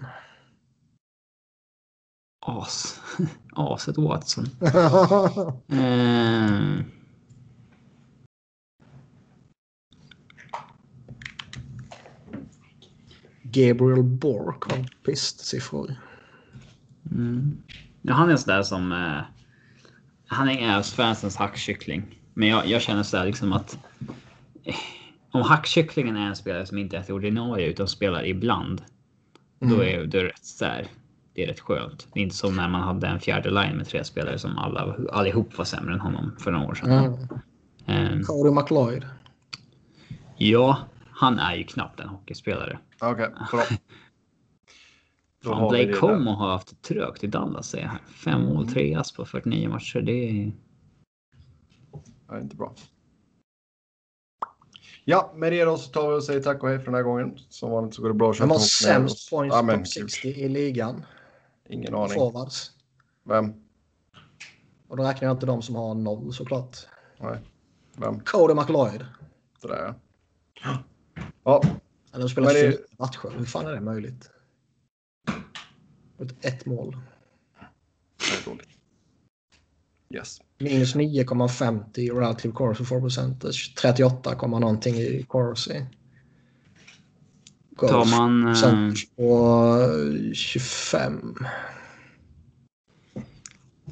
[2.49, 3.01] as.
[3.57, 4.47] Aset Watson.
[5.69, 6.85] Eh,
[13.43, 15.95] Gabriel Bork har pistsiffror.
[17.11, 17.63] mm.
[18.03, 18.93] ja, han är sådär som...
[18.93, 19.21] Eh,
[20.27, 22.18] han är Avs-fansens hackkyckling.
[22.39, 23.79] Men jag, jag känner sådär liksom att...
[24.65, 24.75] Eh,
[25.31, 28.83] om hackkycklingen är en spelare som inte är ordinarie utan spelar ibland.
[29.59, 30.87] Då är då är det rätt sådär.
[31.35, 32.09] Det är rätt skönt.
[32.13, 34.97] Det är inte som när man hade en fjärde line med tre spelare som alla,
[35.13, 37.19] allihop var sämre än honom för några år sedan.
[37.87, 38.19] Mm.
[38.19, 39.07] Eh, Cody McLeod.
[40.37, 40.79] ja,
[41.11, 42.79] han är ju knappt en hockeyspelare.
[43.01, 43.63] Okej, bra.
[45.45, 45.93] Då Fan, Blake.
[45.93, 48.01] Como har haft det trögt i Dallas säger jag här.
[48.09, 50.01] Fem mål, tre ass på 49 matcher.
[50.01, 50.53] Det är...
[52.29, 52.75] Det är inte bra.
[55.05, 57.03] Ja, med det då så tar vi och säger tack och hej för den här
[57.03, 57.39] gången.
[57.49, 59.11] Som vanligt så går det bra att Vem har köpa med oss.
[59.13, 61.05] sämst points Ja, men, top 60 i ligan?
[61.69, 62.15] Ingen aning.
[62.15, 62.73] Forwards.
[63.25, 63.55] Vem?
[64.89, 66.77] Och då räknar jag inte de som har noll såklart.
[67.19, 67.39] Nej.
[67.97, 68.21] Vem?
[68.21, 69.07] Cody McLeod.
[69.63, 69.95] Det där
[70.65, 70.79] ja.
[71.45, 71.63] Ja,
[72.11, 73.39] Han har spelat det- fyra matcher.
[73.39, 74.31] Hur fan är det möjligt?
[76.41, 76.97] Ett mål.
[78.17, 78.69] det är dåligt.
[80.15, 80.41] Yes.
[80.61, 83.75] Minus 9,50 i relative corsi for percentage.
[83.75, 85.25] 38, komma någonting i.
[85.29, 85.69] Goals
[87.79, 88.43] Tar man...
[88.43, 91.35] Eh, percentage på 25.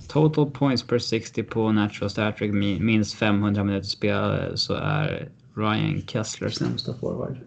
[0.09, 5.29] total points per 60 på natural stat trick mi- minst 500 minuter spelade så är
[5.55, 7.39] Ryan Kessler sämsta forward.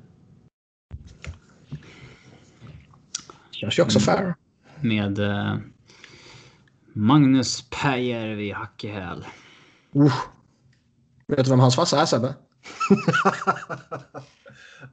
[3.51, 4.35] Känns ju också fair.
[4.81, 5.57] Med eh,
[6.93, 9.25] Magnus Päijärvi Hackehäl.
[9.95, 10.13] Uh.
[11.27, 12.35] Vet du vem hans farsa är Sebbe?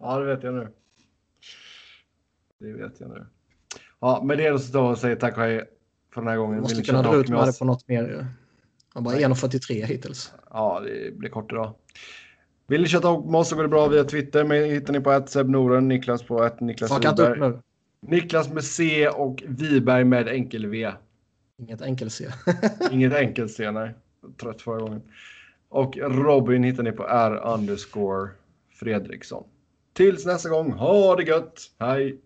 [0.00, 0.68] ja, det vet jag nu.
[2.60, 3.26] Det vet jag nu.
[4.00, 5.64] Ja, med det så tar vi och säger tack och hej
[6.14, 6.56] för den här gången.
[6.56, 8.26] Du måste kunna dra ut med med det på något mer.
[8.94, 9.24] Han bara Nej.
[9.24, 10.32] 1,43 hittills.
[10.50, 11.74] Ja, det blir kort idag.
[12.66, 14.44] Vill ni köta ihop med oss så går det bra via Twitter.
[14.44, 17.60] Mig hittar ni på att Noren, Niklas på att Niklas nu.
[18.00, 20.92] Niklas med C och Viberg med enkel V.
[21.58, 22.28] Inget enkel-C.
[22.90, 23.94] Inget enkelt C, nej.
[24.40, 25.02] Trött förra gången.
[25.68, 28.30] Och Robin hittar ni på R underscore
[28.80, 29.44] Fredriksson.
[29.92, 31.70] Tills nästa gång, ha det gött!
[31.78, 32.20] Hej!